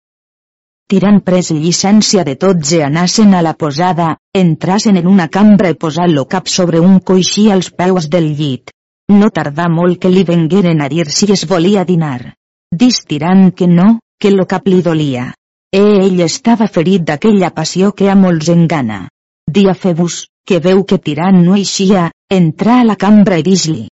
Tirant 0.88 1.20
pres 1.26 1.50
llicència 1.50 2.22
de 2.24 2.38
tots 2.46 2.70
i 2.72 2.84
anassen 2.86 3.34
a 3.34 3.42
la 3.44 3.58
posada, 3.58 4.14
entrasen 4.46 4.96
en 5.02 5.10
una 5.10 5.26
cambra 5.28 5.74
i 5.74 5.76
posant 5.76 6.14
lo 6.14 6.24
cap 6.24 6.48
sobre 6.48 6.80
un 6.80 7.00
coixí 7.12 7.50
als 7.52 7.74
peus 7.82 8.08
del 8.08 8.30
llit. 8.38 8.72
No 9.08 9.30
tardà 9.32 9.68
molt 9.72 9.98
que 10.02 10.10
li 10.12 10.22
vengueren 10.28 10.82
a 10.84 10.88
dir 10.92 11.06
si 11.18 11.30
es 11.32 11.46
volia 11.48 11.84
dinar. 11.88 12.34
Dis 12.80 13.00
tirant 13.08 13.50
que 13.56 13.66
no, 13.66 13.86
que 14.20 14.30
lo 14.30 14.44
cap 14.46 14.68
li 14.68 14.82
dolia. 14.82 15.30
E 15.72 15.80
ell 16.04 16.20
estava 16.24 16.68
ferit 16.68 17.06
d'aquella 17.08 17.50
passió 17.56 17.92
que 17.92 18.10
a 18.12 18.16
molts 18.16 18.50
engana. 18.52 19.06
Dia 19.48 19.74
Febus, 19.74 20.26
que 20.44 20.60
veu 20.60 20.84
que 20.84 20.98
tirant 20.98 21.40
no 21.44 21.56
eixia, 21.56 22.10
entra 22.28 22.80
a 22.80 22.84
la 22.84 22.96
cambra 22.96 23.38
i 23.40 23.46
dis-li. 23.48 23.88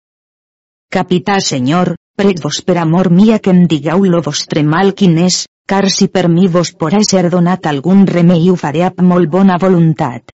Capità 0.92 1.38
senyor, 1.40 1.94
prec-vos 2.16 2.60
per 2.64 2.78
amor 2.80 3.10
mia 3.10 3.38
que 3.38 3.52
em 3.52 3.66
digueu 3.68 4.04
lo 4.04 4.20
vostre 4.24 4.64
mal 4.64 4.92
quin 4.96 5.18
és, 5.28 5.44
car 5.68 5.88
si 5.90 6.08
per 6.08 6.28
mi 6.28 6.48
vos 6.48 6.72
porà 6.72 7.00
ser 7.08 7.28
donat 7.32 7.68
algun 7.68 8.06
remei 8.06 8.48
ho 8.50 8.56
faré 8.56 8.84
amb 8.88 9.04
molt 9.12 9.28
bona 9.32 9.56
voluntat. 9.60 10.32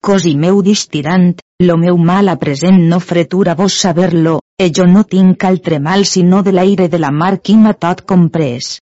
Cosi 0.00 0.36
meu 0.36 0.62
distirant, 0.62 1.38
lo 1.62 1.76
meu 1.76 1.96
mal 1.98 2.28
a 2.28 2.36
present 2.36 2.82
no 2.90 3.00
fretura 3.00 3.54
vos 3.54 3.74
saber-lo, 3.74 4.40
e 4.58 4.70
jo 4.70 4.84
no 4.86 5.02
tinc 5.04 5.44
altre 5.44 5.80
mal 5.80 6.04
sinó 6.04 6.42
de 6.42 6.52
l'aire 6.52 6.88
de 6.88 6.98
la 6.98 7.10
mar 7.10 7.40
qui 7.40 7.56
m'ha 7.56 7.72
tot 7.74 8.04
comprès. 8.06 8.78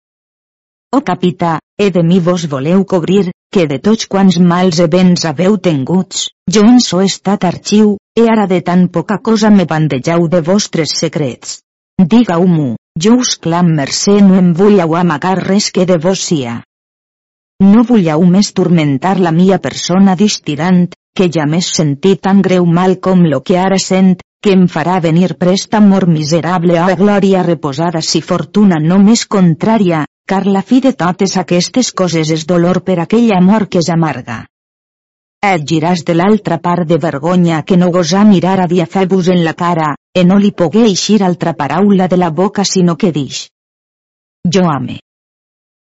O 0.93 1.01
capità, 1.01 1.59
he 1.79 1.89
de 1.89 2.03
mi 2.03 2.19
vos 2.19 2.45
voleu 2.45 2.83
cobrir, 2.85 3.31
que 3.53 3.65
de 3.69 3.79
tots 3.79 4.05
quants 4.05 4.37
mals 4.51 4.79
e 4.83 4.87
béns 4.87 5.23
haveu 5.25 5.57
tenguts, 5.57 6.27
jo 6.53 6.61
en 6.69 6.79
so 6.79 7.01
estat 7.01 7.45
arxiu, 7.49 7.95
e 8.19 8.27
ara 8.33 8.45
de 8.51 8.59
tan 8.61 8.87
poca 8.87 9.17
cosa 9.17 9.49
me 9.49 9.65
bandejau 9.65 10.27
de 10.27 10.41
vostres 10.41 10.93
secrets. 10.99 11.61
Diga-ho-m'ho, 11.97 12.75
jo 12.99 13.15
us 13.23 13.37
clam 13.41 13.71
mercè 13.79 14.19
no 14.21 14.37
em 14.41 14.51
vulleu 14.53 14.95
amagar 14.95 15.37
res 15.39 15.71
que 15.71 15.85
de 15.85 15.97
vos 15.97 16.21
sia. 16.29 16.59
No 17.63 17.83
vulleu 17.89 18.25
més 18.35 18.51
turmentar 18.53 19.15
la 19.19 19.31
mia 19.31 19.57
persona 19.57 20.17
distirant, 20.19 20.89
que 21.17 21.29
ja 21.33 21.45
més 21.49 21.69
sentí 21.77 22.15
tan 22.17 22.41
greu 22.41 22.65
mal 22.65 22.99
com 22.99 23.21
lo 23.29 23.41
que 23.41 23.57
ara 23.57 23.77
sent, 23.77 24.15
que 24.43 24.53
em 24.57 24.65
farà 24.67 24.99
venir 24.99 25.35
prest 25.39 25.75
amor 25.79 26.07
miserable 26.07 26.79
a 26.79 26.87
glòria 26.99 27.43
reposada 27.43 28.01
si 28.01 28.21
fortuna 28.21 28.79
no 28.81 28.97
més 28.99 29.25
contrària, 29.35 30.03
car 30.27 30.45
la 30.47 30.61
fi 30.61 30.81
de 30.81 30.93
totes 31.03 31.37
aquestes 31.37 31.91
coses 31.91 32.31
és 32.37 32.47
dolor 32.49 32.81
per 32.81 32.97
aquell 33.03 33.31
amor 33.37 33.67
que 33.69 33.79
és 33.83 33.91
amarga. 33.93 34.43
Et 35.43 35.63
giràs 35.69 36.03
de 36.07 36.15
l'altra 36.15 36.57
part 36.65 36.87
de 36.87 36.97
vergonya 37.05 37.63
que 37.67 37.77
no 37.77 37.91
gosà 37.91 38.23
mirar 38.27 38.59
a 38.63 38.67
Diafebus 38.67 39.27
en 39.31 39.43
la 39.43 39.53
cara, 39.53 39.93
e 40.15 40.23
no 40.23 40.37
li 40.39 40.51
pogué 40.51 40.85
eixir 40.89 41.21
altra 41.23 41.53
paraula 41.53 42.07
de 42.07 42.17
la 42.17 42.29
boca 42.29 42.63
sinó 42.63 42.95
que 42.95 43.11
dix. 43.11 43.47
Jo 44.55 44.63
ame. 44.71 44.99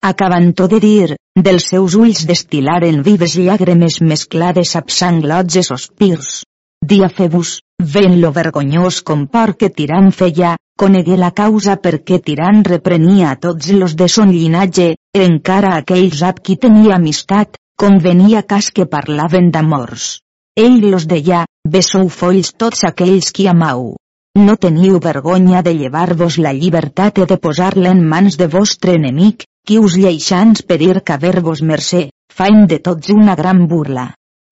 Acabant 0.01 0.53
de 0.55 0.79
dir, 0.79 1.15
dels 1.35 1.65
seus 1.71 1.95
ulls 1.99 2.21
destilaren 2.27 3.01
vives 3.03 3.33
llàgrimes 3.35 3.99
mesclades 4.01 4.75
amb 4.79 4.93
sanglots 4.97 5.57
i 5.59 5.63
sospirs. 5.67 6.45
Diafebus, 6.91 7.59
ven 7.95 8.21
lo 8.21 8.31
vergonyós 8.31 9.01
com 9.03 9.27
por 9.27 9.57
que 9.59 9.69
tirant 9.69 10.12
feia, 10.15 10.55
conegué 10.79 11.17
la 11.19 11.31
causa 11.35 11.75
per 11.75 11.99
què 12.07 12.21
Tirant 12.23 12.63
reprenia 12.63 13.31
a 13.31 13.35
tots 13.35 13.73
los 13.75 13.97
de 13.99 14.07
son 14.07 14.31
llinatge, 14.31 14.95
encara 15.13 15.75
aquells 15.75 16.23
ab 16.23 16.39
qui 16.39 16.55
tenia 16.55 16.95
amistat, 16.95 17.59
convenia 17.75 18.43
cas 18.43 18.71
que 18.71 18.88
parlaven 18.88 19.51
d'amors. 19.51 20.21
Ell 20.55 20.79
los 20.91 21.07
deia, 21.12 21.43
besou 21.67 22.07
folls 22.07 22.53
tots 22.55 22.88
aquells 22.88 23.33
qui 23.35 23.51
amau. 23.51 23.97
No 24.39 24.55
teniu 24.55 25.03
vergonya 25.03 25.62
de 25.62 25.75
llevar-vos 25.75 26.39
la 26.39 26.55
llibertat 26.55 27.19
i 27.19 27.27
de 27.27 27.38
posar-la 27.38 27.91
en 27.91 28.05
mans 28.07 28.39
de 28.39 28.47
vostre 28.47 28.95
enemic, 28.95 29.43
qui 29.69 29.77
us 29.77 29.93
lleixans 30.01 30.63
pedir 30.65 30.95
caver-vos 31.05 31.60
mercè, 31.62 32.08
fain 32.34 32.63
de 32.69 32.79
tots 32.86 33.12
una 33.13 33.36
gran 33.38 33.67
burla. 33.69 34.05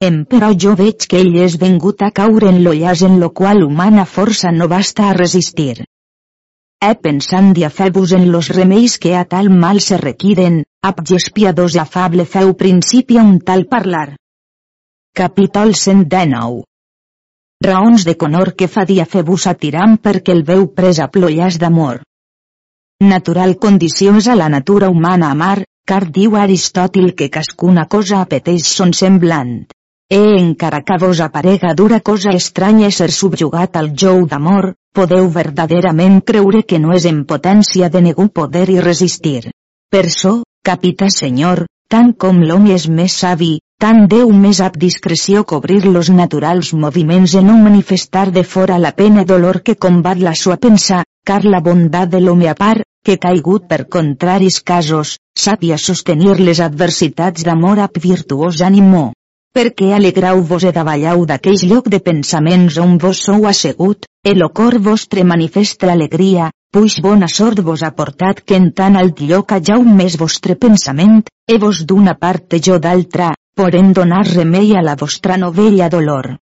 Em 0.08 0.20
però 0.30 0.52
jo 0.64 0.76
veig 0.78 1.08
que 1.10 1.18
ell 1.24 1.40
és 1.42 1.56
vengut 1.58 2.04
a 2.06 2.12
caure 2.20 2.52
en 2.54 2.60
lo 2.62 2.74
llaç 2.78 3.02
en 3.08 3.16
lo 3.22 3.32
qual 3.40 3.64
humana 3.66 4.04
força 4.06 4.52
no 4.54 4.68
basta 4.70 5.08
a 5.08 5.16
resistir. 5.18 5.88
He 6.86 6.94
pensant 7.08 7.50
i 7.58 7.66
afebus 7.66 8.14
en 8.14 8.28
los 8.32 8.52
remeis 8.54 9.00
que 9.02 9.16
a 9.18 9.24
tal 9.26 9.50
mal 9.50 9.82
se 9.82 9.98
requiren, 9.98 10.62
abges 10.86 11.32
piadós 11.34 11.80
afable 11.82 12.30
feu 12.38 12.54
principi 12.54 13.18
a 13.18 13.24
un 13.26 13.40
tal 13.40 13.66
parlar. 13.66 14.12
Capítol 15.18 15.74
119 15.74 16.62
Raons 17.66 18.06
de 18.06 18.14
conor 18.22 18.54
que 18.54 18.70
fa 18.70 18.86
Diafebus 18.86 19.48
a 19.50 19.56
Tiram 19.58 19.98
perquè 19.98 20.38
el 20.38 20.46
veu 20.52 20.68
pres 20.78 21.02
a 21.02 21.10
plollàs 21.10 21.58
d'amor. 21.58 22.04
Natural 23.06 23.52
condició 23.62 24.16
és 24.18 24.28
a 24.28 24.36
la 24.36 24.48
natura 24.50 24.88
humana 24.90 25.28
amar, 25.30 25.64
car 25.86 26.08
diu 26.14 26.36
Aristòtil 26.36 27.12
que 27.20 27.28
cascuna 27.30 27.84
cosa 27.86 28.22
apeteix 28.26 28.66
son 28.66 28.94
semblant. 29.00 29.52
E 30.10 30.22
encara 30.40 30.80
que 30.82 30.98
vos 31.04 31.22
aparega 31.22 31.76
dura 31.78 32.00
cosa 32.00 32.34
estranya 32.40 32.90
ser 32.90 33.12
subjugat 33.12 33.78
al 33.78 33.92
jou 34.04 34.26
d'amor, 34.26 34.72
podeu 34.98 35.30
verdaderament 35.30 36.24
creure 36.32 36.64
que 36.64 36.80
no 36.80 36.96
és 36.98 37.06
en 37.06 37.24
potència 37.30 37.90
de 37.94 38.02
ningú 38.02 38.30
poder 38.40 38.66
i 38.74 38.80
resistir. 38.82 39.52
Per 39.94 40.10
so, 40.10 40.42
capità 40.66 41.12
senyor, 41.14 41.68
tant 41.88 42.16
com 42.18 42.42
l'home 42.42 42.74
és 42.74 42.88
més 42.90 43.14
savi, 43.14 43.60
tant 43.78 44.08
deu 44.10 44.32
més 44.34 44.60
ab 44.60 44.74
discreció 44.76 45.44
cobrir 45.46 45.84
los 45.86 46.10
naturals 46.10 46.74
moviments 46.74 47.36
en 47.36 47.46
no 47.52 47.60
manifestar 47.62 48.32
de 48.32 48.44
fora 48.44 48.82
la 48.82 48.96
pena 48.98 49.24
dolor 49.24 49.62
que 49.62 49.78
combat 49.78 50.18
la 50.18 50.34
sua 50.34 50.58
pensa, 50.58 51.04
car 51.30 51.44
la 51.46 51.62
bondat 51.68 52.16
de 52.16 52.24
l'home 52.24 52.48
a 52.48 52.56
part, 52.56 52.88
que 53.06 53.20
caigut 53.28 53.68
per 53.68 53.84
contraris 53.98 54.62
casos, 54.72 55.18
sàpia 55.46 55.78
sostenir 55.90 56.40
les 56.40 56.64
adversitats 56.72 57.46
d'amor 57.48 57.84
ab 57.86 58.02
virtuós 58.10 58.66
ànimo 58.72 59.06
perquè 59.58 59.88
alegrau-vos 59.98 60.68
e 60.70 60.72
davallau 60.76 61.24
d'aqueix 61.30 61.64
lloc 61.70 61.88
de 61.90 62.00
pensaments 62.08 62.76
on 62.84 63.00
vos 63.02 63.24
sou 63.26 63.48
assegut, 63.52 64.06
el 64.32 64.44
cor 64.60 64.78
vostre 64.88 65.24
manifesta 65.26 65.90
alegria, 65.94 66.52
puix 66.74 67.00
bona 67.02 67.30
sort 67.38 67.64
vos 67.70 67.82
ha 67.82 67.90
portat 68.00 68.44
que 68.46 68.60
en 68.62 68.70
tan 68.80 69.00
alt 69.02 69.24
lloc 69.32 69.56
halleu 69.58 69.82
més 70.00 70.20
vostre 70.22 70.60
pensament, 70.68 71.24
e 71.50 71.58
vos 71.64 71.82
d'una 71.90 72.14
part 72.22 72.60
jo 72.68 72.78
d'altra, 72.78 73.32
porem 73.58 73.94
donar 73.98 74.28
remei 74.30 74.76
a 74.78 74.86
la 74.86 74.94
vostra 75.00 75.42
novella 75.42 75.90
dolor. 75.90 76.36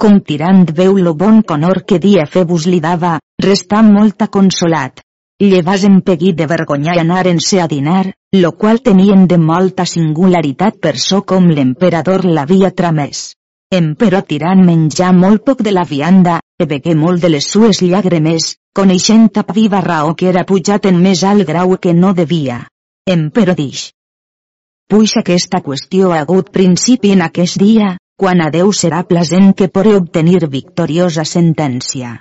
Com 0.00 0.14
tirant 0.24 0.62
veu 0.76 0.94
lo 0.96 1.10
bon 1.12 1.42
conor 1.44 1.82
que 1.84 1.98
dia 2.00 2.22
Febus 2.24 2.64
li 2.72 2.78
dava, 2.80 3.18
restà 3.44 3.82
molta 3.84 4.30
consolat, 4.32 5.02
llevas 5.44 5.84
empeguit 5.84 6.38
de 6.38 6.46
vergonya 6.48 6.94
i 6.96 7.02
anaren-se 7.02 7.60
a 7.60 7.66
dinar, 7.68 8.06
lo 8.32 8.52
qual 8.62 8.80
tenien 8.80 9.26
de 9.28 9.36
molta 9.36 9.84
singularitat 9.84 10.80
per 10.80 10.94
so 10.96 11.20
com 11.34 11.50
l'emperador 11.52 12.24
l'havia 12.24 12.72
tramès. 12.80 13.34
Emperò 13.76 14.24
tirant 14.24 14.64
menjar 14.64 15.12
molt 15.12 15.44
poc 15.44 15.60
de 15.68 15.76
la 15.76 15.84
vianda, 15.84 16.40
e 16.56 16.64
begué 16.64 16.96
molt 16.96 17.20
de 17.20 17.34
les 17.36 17.52
sues 17.52 17.84
llàgrimes, 17.84 18.54
coneixent 18.72 19.28
a 19.36 19.44
viva 19.52 19.84
raó 19.84 20.16
que 20.16 20.32
era 20.32 20.48
pujat 20.48 20.88
en 20.88 20.96
més 21.04 21.28
alt 21.28 21.44
grau 21.46 21.76
que 21.76 21.92
no 21.92 22.14
devia. 22.14 22.62
Emperò 23.04 23.52
dix. 23.52 23.90
Puix 24.88 25.18
aquesta 25.20 25.60
qüestió 25.60 26.14
ha 26.14 26.24
hagut 26.24 26.48
principi 26.50 27.12
en 27.12 27.28
aquest 27.28 27.60
dia, 27.60 27.98
quan 28.20 28.44
a 28.44 28.50
Déu 28.54 28.74
serà 28.76 29.04
plasent 29.12 29.54
que 29.56 29.70
pore 29.72 29.96
obtenir 29.98 30.42
victoriosa 30.52 31.24
sentència. 31.24 32.18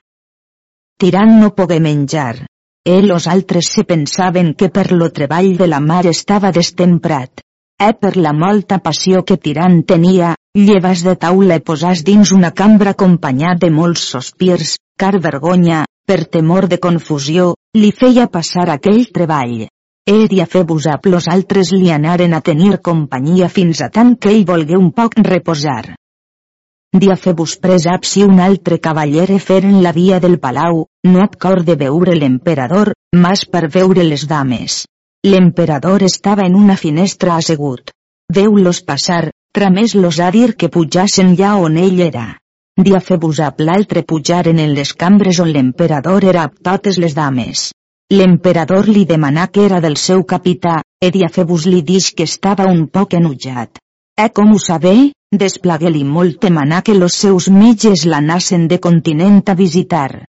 Tirant 1.00 1.36
no 1.42 1.52
pogué 1.56 1.80
menjar, 1.84 2.46
E 2.86 3.02
los 3.02 3.28
altres 3.28 3.66
se 3.68 3.84
pensaven 3.84 4.54
que 4.56 4.70
per 4.70 4.92
lo 4.92 5.12
treball 5.12 5.58
de 5.58 5.68
la 5.68 5.80
mar 5.80 6.06
estava 6.08 6.52
destemprat. 6.56 7.42
E 7.78 7.90
per 7.94 8.16
la 8.18 8.32
molta 8.34 8.80
passió 8.80 9.24
que 9.24 9.38
Tirant 9.38 9.84
tenia, 9.92 10.32
llevas 10.56 11.04
de 11.04 11.16
taula 11.16 11.60
i 11.60 11.64
posàs 11.70 12.04
dins 12.08 12.32
una 12.38 12.52
cambra 12.62 12.96
acompanyat 12.96 13.60
de 13.62 13.70
molts 13.70 14.08
sospirs, 14.16 14.78
car 14.98 15.20
vergonya, 15.20 15.84
per 16.08 16.24
temor 16.38 16.68
de 16.72 16.80
confusió, 16.80 17.54
li 17.76 17.92
feia 17.92 18.26
passar 18.28 18.70
aquell 18.74 19.06
treball. 19.14 19.68
Ell 20.10 20.32
i 20.34 20.39
a 20.41 20.45
fer-vos 20.50 20.88
a 20.89 20.95
plos 20.98 21.28
altres 21.30 21.69
li 21.76 21.91
anaren 21.93 22.32
a 22.34 22.39
tenir 22.45 22.80
companyia 22.88 23.50
fins 23.58 23.82
a 23.86 23.89
tant 23.98 24.15
que 24.17 24.32
ell 24.34 24.45
volgué 24.45 24.78
un 24.78 24.88
poc 25.00 25.19
reposar. 25.28 25.93
Dia 27.04 27.17
fer-vos 27.26 27.54
presap 27.62 28.08
si 28.12 28.24
un 28.26 28.39
altre 28.41 28.80
cavaller 28.82 29.38
fer 29.50 29.60
en 29.67 29.84
la 29.84 29.91
via 29.93 30.17
del 30.24 30.39
palau, 30.45 30.82
no 31.06 31.22
et 31.26 31.38
cor 31.45 31.62
de 31.67 31.76
veure 31.84 32.15
l'emperador, 32.17 32.93
mas 33.13 33.45
per 33.45 33.67
veure 33.76 34.08
les 34.08 34.26
dames. 34.32 34.82
L'emperador 35.28 36.02
estava 36.08 36.48
en 36.50 36.58
una 36.58 36.78
finestra 36.88 37.36
assegut. 37.36 37.93
Veu-los 38.34 38.82
passar, 38.89 39.30
tramés-los 39.54 40.19
a 40.26 40.32
dir 40.34 40.56
que 40.56 40.74
pujassen 40.74 41.36
ja 41.38 41.56
on 41.58 41.78
ell 41.78 42.02
era. 42.10 42.30
Dia 42.82 43.06
fer-vos 43.12 43.43
a 43.45 43.54
l'altre 43.60 44.02
pujaren 44.02 44.58
en 44.58 44.74
les 44.74 44.95
cambres 45.04 45.39
on 45.43 45.54
l'emperador 45.54 46.26
era 46.34 46.48
amb 46.50 46.58
totes 46.65 46.98
les 46.98 47.13
dames. 47.13 47.69
L'emperador 48.10 48.88
li 48.89 49.04
demanà 49.06 49.43
que 49.54 49.62
era 49.67 49.80
del 49.80 49.95
seu 50.04 50.24
capità, 50.30 50.80
e 50.98 51.12
Diafebus 51.13 51.67
li 51.69 51.84
dix 51.86 52.08
que 52.17 52.26
estava 52.26 52.65
un 52.65 52.88
poc 52.88 53.13
enutjat. 53.13 53.78
E 54.17 54.26
com 54.34 54.56
ho 54.56 54.58
sabé? 54.63 55.12
Desplagué-li 55.43 56.02
molt 56.04 56.39
demanà 56.41 56.80
que 56.82 56.95
los 56.98 57.13
seus 57.13 57.50
metges 57.54 58.08
l'anassen 58.10 58.65
de 58.72 58.80
continent 58.82 59.43
a 59.54 59.56
visitar. 59.60 60.24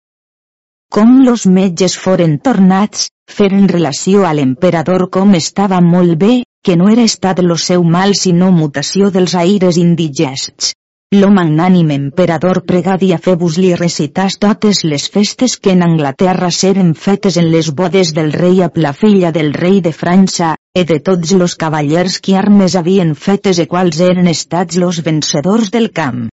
Com 0.90 1.20
los 1.28 1.46
metges 1.46 2.00
foren 2.02 2.40
tornats, 2.42 3.12
feren 3.30 3.70
relació 3.70 4.26
a 4.26 4.34
l'emperador 4.34 5.06
com 5.14 5.38
estava 5.38 5.78
molt 5.92 6.18
bé, 6.18 6.34
que 6.66 6.80
no 6.82 6.90
era 6.90 7.06
estat 7.06 7.44
lo 7.46 7.60
seu 7.62 7.84
mal 7.84 8.18
sinó 8.18 8.50
mutació 8.52 9.12
dels 9.14 9.36
aires 9.36 9.78
indigests. 9.78 10.74
Lo 11.16 11.30
magnànim 11.32 11.92
emperador 11.94 12.58
pregadi 12.68 13.14
a 13.16 13.18
Febus 13.18 13.56
li 13.64 13.70
recitas 13.80 14.34
totes 14.44 14.82
les 14.84 15.06
festes 15.14 15.54
que 15.56 15.72
en 15.72 15.86
Anglaterra 15.86 16.50
seren 16.52 16.90
fetes 17.04 17.38
en 17.40 17.48
les 17.54 17.70
bodes 17.72 18.12
del 18.18 18.34
rei 18.34 18.60
a 18.66 18.68
la 18.76 18.92
filla 18.92 19.32
del 19.32 19.54
rei 19.54 19.80
de 19.80 19.94
França, 19.96 20.58
e 20.76 20.84
de 20.84 21.00
tots 21.00 21.32
los 21.32 21.56
cavallers 21.56 22.20
que 22.20 22.36
armes 22.36 22.76
havien 22.76 23.16
fetes 23.16 23.64
e 23.64 23.68
quals 23.72 24.02
eren 24.04 24.28
estats 24.28 24.76
los 24.76 25.00
vencedors 25.08 25.72
del 25.72 25.94
camp. 25.96 26.28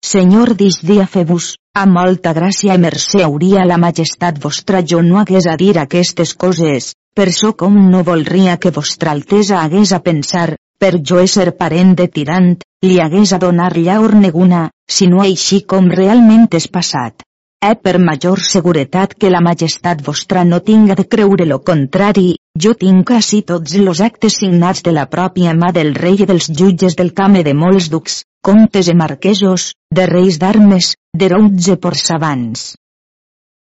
Senyor 0.00 0.56
dix 0.56 0.80
dia 0.80 1.04
Febus, 1.04 1.52
a 1.76 1.84
molta 1.84 2.32
gràcia 2.32 2.80
i 2.80 2.80
mercè 2.80 3.20
hauria 3.28 3.68
la 3.68 3.76
majestat 3.76 4.40
vostra 4.40 4.80
jo 4.80 5.04
no 5.04 5.20
hagués 5.20 5.44
a 5.44 5.60
dir 5.60 5.76
aquestes 5.76 6.32
coses, 6.32 6.94
per 7.12 7.32
so 7.36 7.52
com 7.52 7.76
no 7.92 8.02
voldria 8.02 8.56
que 8.56 8.72
vostra 8.72 9.12
altesa 9.12 9.60
hagués 9.60 9.92
a 9.92 10.00
pensar, 10.00 10.54
per 10.84 10.98
jo 11.08 11.16
ésser 11.24 11.54
parent 11.56 11.94
de 11.96 12.04
tirant, 12.12 12.48
li 12.84 12.98
hagués 13.00 13.30
a 13.32 13.38
donar 13.40 13.70
llaor 13.76 14.12
neguna, 14.20 14.66
sinó 14.96 15.22
així 15.24 15.62
com 15.72 15.86
realment 15.88 16.44
és 16.58 16.66
passat. 16.74 17.24
E 17.64 17.70
per 17.80 17.94
major 18.08 18.42
seguretat 18.46 19.14
que 19.16 19.30
la 19.32 19.40
majestat 19.46 20.02
vostra 20.04 20.42
no 20.44 20.58
tinga 20.66 20.98
de 20.98 21.06
creure 21.14 21.46
lo 21.48 21.62
contrari, 21.70 22.26
jo 22.66 22.74
tinc 22.84 23.06
quasi 23.08 23.40
tots 23.52 23.78
los 23.86 24.04
actes 24.08 24.36
signats 24.42 24.84
de 24.84 24.92
la 24.98 25.06
pròpia 25.16 25.56
mà 25.62 25.72
del 25.72 25.94
rei 26.02 26.20
i 26.20 26.28
dels 26.28 26.50
jutges 26.52 27.00
del 27.00 27.14
camp 27.16 27.40
de 27.48 27.56
molts 27.64 27.88
ducs, 27.88 28.20
comtes 28.44 28.92
i 28.92 28.98
marquesos, 29.06 29.70
de 29.88 30.04
reis 30.12 30.36
d'armes, 30.36 30.92
de 31.16 31.32
routs 31.32 31.72
por 31.80 31.96
savants. 31.96 32.74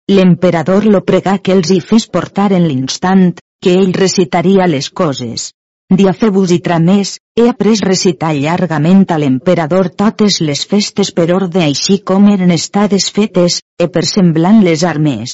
L'emperador 0.08 0.88
lo 0.88 1.04
pregà 1.04 1.36
que 1.36 1.52
els 1.52 1.68
hi 1.68 1.82
fes 1.84 2.08
portar 2.08 2.52
en 2.56 2.64
l'instant, 2.64 3.34
que 3.60 3.76
ell 3.76 3.92
recitaria 3.92 4.64
les 4.72 4.88
coses. 4.88 5.50
Diafebus 5.90 6.52
i 6.54 6.60
Tramés, 6.62 7.16
he 7.34 7.48
après 7.50 7.80
recitar 7.82 8.28
llargament 8.36 9.00
a 9.10 9.16
l'emperador 9.18 9.88
totes 10.02 10.36
les 10.48 10.60
festes 10.72 11.08
per 11.16 11.24
ordre 11.34 11.64
així 11.66 11.96
com 12.10 12.28
eren 12.30 12.52
estades 12.54 13.08
fetes, 13.16 13.56
e 13.74 13.88
per 13.88 14.04
semblant 14.06 14.60
les 14.62 14.84
armes. 14.86 15.32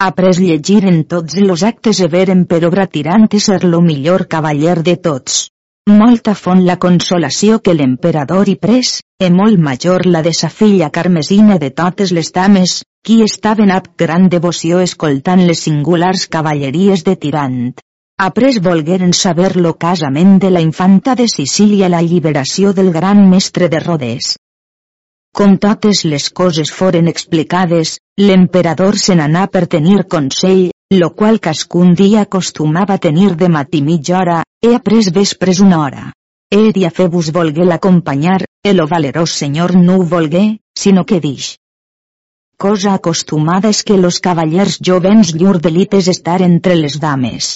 Après 0.00 0.38
llegir 0.40 0.78
en 0.88 1.02
tots 1.10 1.36
los 1.42 1.62
actes 1.70 2.00
e 2.00 2.08
veren 2.08 2.46
per 2.52 2.62
obra 2.68 2.86
tirant 2.86 3.26
i 3.36 3.40
ser 3.46 3.58
lo 3.64 3.82
millor 3.84 4.24
cavaller 4.34 4.78
de 4.86 4.94
tots. 5.08 5.36
Molta 5.90 6.32
font 6.34 6.62
la 6.64 6.78
consolació 6.84 7.58
que 7.60 7.74
l'emperador 7.76 8.48
hi 8.48 8.54
pres, 8.62 9.02
e 9.20 9.28
molt 9.34 9.60
major 9.66 10.06
la 10.06 10.22
de 10.22 10.32
sa 10.38 10.48
filla 10.48 10.88
carmesina 10.88 11.58
de 11.58 11.68
totes 11.82 12.14
les 12.16 12.32
dames, 12.32 12.78
qui 13.04 13.20
estaven 13.26 13.74
ab 13.76 13.92
gran 14.04 14.30
devoció 14.32 14.80
escoltant 14.80 15.44
les 15.50 15.66
singulars 15.68 16.24
cavalleries 16.28 17.04
de 17.04 17.16
tirant. 17.26 17.60
Après 18.20 18.58
volgueren 18.58 19.12
saber 19.14 19.54
lo 19.56 19.76
casament 19.78 20.40
de 20.42 20.48
la 20.50 20.60
infanta 20.60 21.14
de 21.14 21.28
Sicília 21.30 21.88
la 21.88 22.00
lliberació 22.02 22.72
del 22.74 22.90
gran 22.90 23.20
mestre 23.30 23.68
de 23.70 23.78
Rodes. 23.78 24.30
Com 25.30 25.54
totes 25.62 26.00
les 26.04 26.26
coses 26.40 26.72
foren 26.78 27.06
explicades, 27.06 27.92
l'emperador 28.18 28.98
se 28.98 29.14
n'anà 29.20 29.44
per 29.52 29.68
tenir 29.74 30.00
consell, 30.14 30.64
lo 30.90 31.10
qual 31.20 31.38
cascun 31.38 31.94
dia 32.00 32.24
acostumava 32.26 32.96
tenir 32.98 33.36
de 33.36 33.48
matí 33.58 33.84
mitja 33.90 34.18
hora, 34.18 34.40
e 34.66 34.74
après 34.74 35.12
vespres 35.20 35.60
una 35.60 35.78
hora. 35.84 36.10
E 36.50 36.72
Diafebus 36.72 37.30
volgué 37.30 37.68
l'acompanyar, 37.70 38.40
e 38.66 38.74
lo 38.74 38.88
valerós 38.88 39.30
senyor 39.44 39.76
no 39.76 40.00
ho 40.00 40.08
volgué, 40.16 40.58
sinó 40.74 41.06
que 41.06 41.20
dix. 41.20 41.54
Cosa 42.58 42.98
acostumada 42.98 43.70
és 43.70 43.84
que 43.84 44.02
los 44.02 44.18
cavallers 44.18 44.80
jovens 44.82 45.32
llur 45.38 45.60
delites 45.62 46.10
estar 46.16 46.40
entre 46.42 46.74
les 46.74 46.98
dames. 46.98 47.54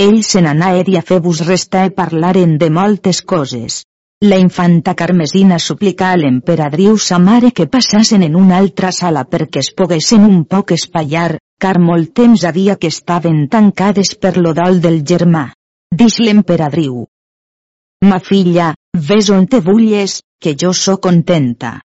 Ell 0.00 0.22
se 0.24 0.40
n'anà 0.40 0.70
i 0.88 0.96
a 0.96 1.02
fer-vos 1.04 1.40
restar 1.46 1.86
i 1.86 1.90
parlaren 1.92 2.56
de 2.58 2.70
moltes 2.70 3.20
coses. 3.22 3.82
La 4.24 4.38
infanta 4.40 4.94
Carmesina 4.94 5.58
suplicà 5.58 6.12
a 6.12 6.16
l'emperadriu 6.16 6.96
sa 6.96 7.18
mare 7.18 7.50
que 7.50 7.66
passassen 7.66 8.22
en 8.22 8.36
una 8.38 8.56
altra 8.56 8.92
sala 8.92 9.24
perquè 9.28 9.60
es 9.60 9.72
poguessin 9.76 10.24
un 10.24 10.44
poc 10.44 10.72
espaiar, 10.72 11.36
car 11.60 11.78
molt 11.78 12.14
temps 12.14 12.44
havia 12.44 12.76
que 12.76 12.88
estaven 12.88 13.48
tancades 13.48 14.14
per 14.14 14.38
lo 14.38 14.54
dol 14.54 14.80
del 14.80 15.02
germà. 15.04 15.50
Dix 15.92 16.20
l'emperadriu. 16.24 17.04
Ma 18.08 18.18
filla, 18.18 18.72
ves 18.96 19.28
on 19.30 19.46
te 19.46 19.60
vulles, 19.60 20.22
que 20.40 20.54
jo 20.56 20.72
sóc 20.72 21.02
contenta. 21.04 21.80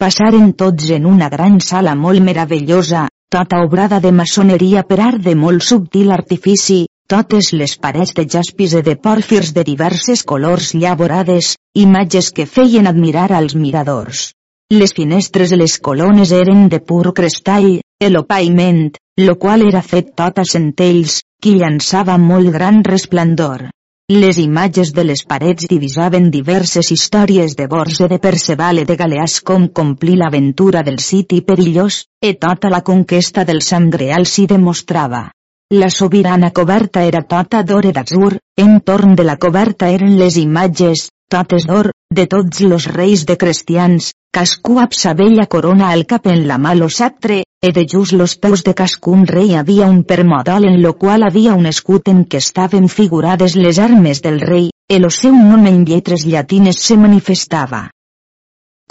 Passaren 0.00 0.54
tots 0.54 0.88
en 0.96 1.04
una 1.06 1.28
gran 1.28 1.60
sala 1.60 1.94
molt 1.94 2.24
meravellosa, 2.24 3.04
tota 3.28 3.60
obrada 3.66 4.00
de 4.00 4.12
maçoneria 4.12 4.82
per 4.88 5.00
art 5.00 5.20
de 5.26 5.36
molt 5.36 5.62
subtil 5.62 6.10
artifici, 6.10 6.86
totes 7.12 7.50
les 7.52 7.72
parets 7.76 8.14
de 8.16 8.22
jaspis 8.34 8.72
i 8.78 8.80
de 8.86 8.94
pòrfirs 9.06 9.50
de 9.56 9.62
diverses 9.68 10.22
colors 10.30 10.70
llavorades, 10.72 11.56
imatges 11.76 12.30
que 12.32 12.46
feien 12.48 12.88
admirar 12.88 13.26
als 13.36 13.52
miradors. 13.64 14.30
Les 14.72 14.94
finestres 14.96 15.52
i 15.52 15.58
les 15.60 15.74
colones 15.88 16.32
eren 16.32 16.70
de 16.72 16.78
pur 16.80 17.12
crestall, 17.18 17.74
el 18.00 18.16
opaiment, 18.16 18.86
lo 19.20 19.34
qual 19.42 19.66
era 19.66 19.82
fet 19.84 20.14
tot 20.16 20.40
a 20.40 20.46
centells, 20.48 21.18
qui 21.42 21.52
llançava 21.58 22.16
molt 22.22 22.48
gran 22.54 22.80
resplendor. 22.86 23.66
Les 24.12 24.40
imatges 24.40 24.94
de 24.96 25.04
les 25.04 25.24
parets 25.28 25.68
divisaven 25.68 26.30
diverses 26.32 26.90
històries 26.96 27.58
de 27.60 27.68
Borges 27.74 28.08
de 28.08 28.20
Perceval 28.24 28.80
i 28.80 28.86
de 28.88 28.96
Galeàs 28.96 29.36
com 29.52 29.68
complir 29.68 30.16
l'aventura 30.22 30.80
del 30.88 30.98
siti 31.10 31.44
perillós, 31.44 32.06
e 32.24 32.32
tota 32.48 32.72
la 32.72 32.80
conquesta 32.80 33.44
del 33.44 33.60
Sant 33.60 33.92
Greal 33.92 34.24
s'hi 34.24 34.48
demostrava. 34.56 35.26
La 35.72 35.88
sobirana 35.88 36.50
coberta 36.50 37.02
era 37.08 37.22
tota 37.24 37.62
d'or 37.64 37.86
i 37.88 37.92
d'atzur, 37.96 38.34
entorn 38.60 39.14
de 39.16 39.24
la 39.24 39.38
coberta 39.40 39.86
eren 39.88 40.18
les 40.20 40.34
imatges, 40.36 41.06
totes 41.32 41.64
d'or, 41.70 41.88
de 42.18 42.26
tots 42.34 42.60
los 42.60 42.88
reis 42.96 43.22
de 43.30 43.38
cristians, 43.40 44.10
cascú 44.36 44.76
amb 44.82 44.92
sa 44.92 45.14
corona 45.48 45.88
al 45.88 46.04
cap 46.04 46.26
en 46.26 46.46
la 46.46 46.58
mà 46.58 46.74
lo 46.74 46.90
satre, 46.90 47.44
e 47.62 47.72
de 47.72 47.86
just 47.86 48.12
los 48.12 48.36
peus 48.36 48.64
de 48.64 48.74
cascun 48.74 49.24
rei 49.26 49.54
havia 49.54 49.86
un 49.86 50.04
permodal 50.04 50.66
en 50.66 50.82
lo 50.82 50.92
qual 50.92 51.22
havia 51.22 51.54
un 51.54 51.64
escut 51.64 52.08
en 52.08 52.26
què 52.26 52.36
estaven 52.36 52.88
figurades 52.88 53.56
les 53.56 53.78
armes 53.78 54.20
del 54.20 54.40
rei, 54.40 54.68
e 54.90 54.98
lo 54.98 55.08
seu 55.08 55.32
nom 55.32 55.64
en 55.64 55.86
lletres 55.86 56.26
llatines 56.26 56.76
se 56.76 56.98
manifestava 56.98 57.88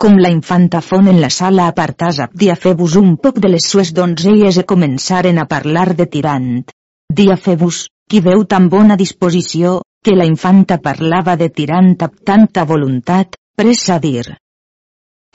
com 0.02 0.16
la 0.18 0.32
infanta 0.34 0.80
fon 0.82 1.06
en 1.12 1.20
la 1.22 1.28
sala 1.30 1.68
apartàs 1.70 2.18
dia 2.44 2.56
fer-vos 2.62 2.96
un 2.98 3.12
poc 3.22 3.36
de 3.44 3.52
les 3.54 3.68
sues 3.72 3.92
donzelles 3.94 4.58
e 4.58 4.64
començaren 4.72 5.38
a 5.38 5.46
parlar 5.52 5.92
de 6.00 6.08
tirant. 6.16 6.64
Dia 7.20 7.36
fer-vos, 7.38 7.84
qui 8.10 8.22
veu 8.26 8.42
tan 8.54 8.70
bona 8.74 8.98
disposició, 8.98 9.76
que 10.02 10.16
la 10.18 10.26
infanta 10.26 10.80
parlava 10.82 11.36
de 11.38 11.52
tirant 11.54 11.94
amb 12.08 12.18
tanta 12.26 12.66
voluntat, 12.66 13.38
pressa 13.56 14.00
a 14.00 14.02
dir. 14.08 14.26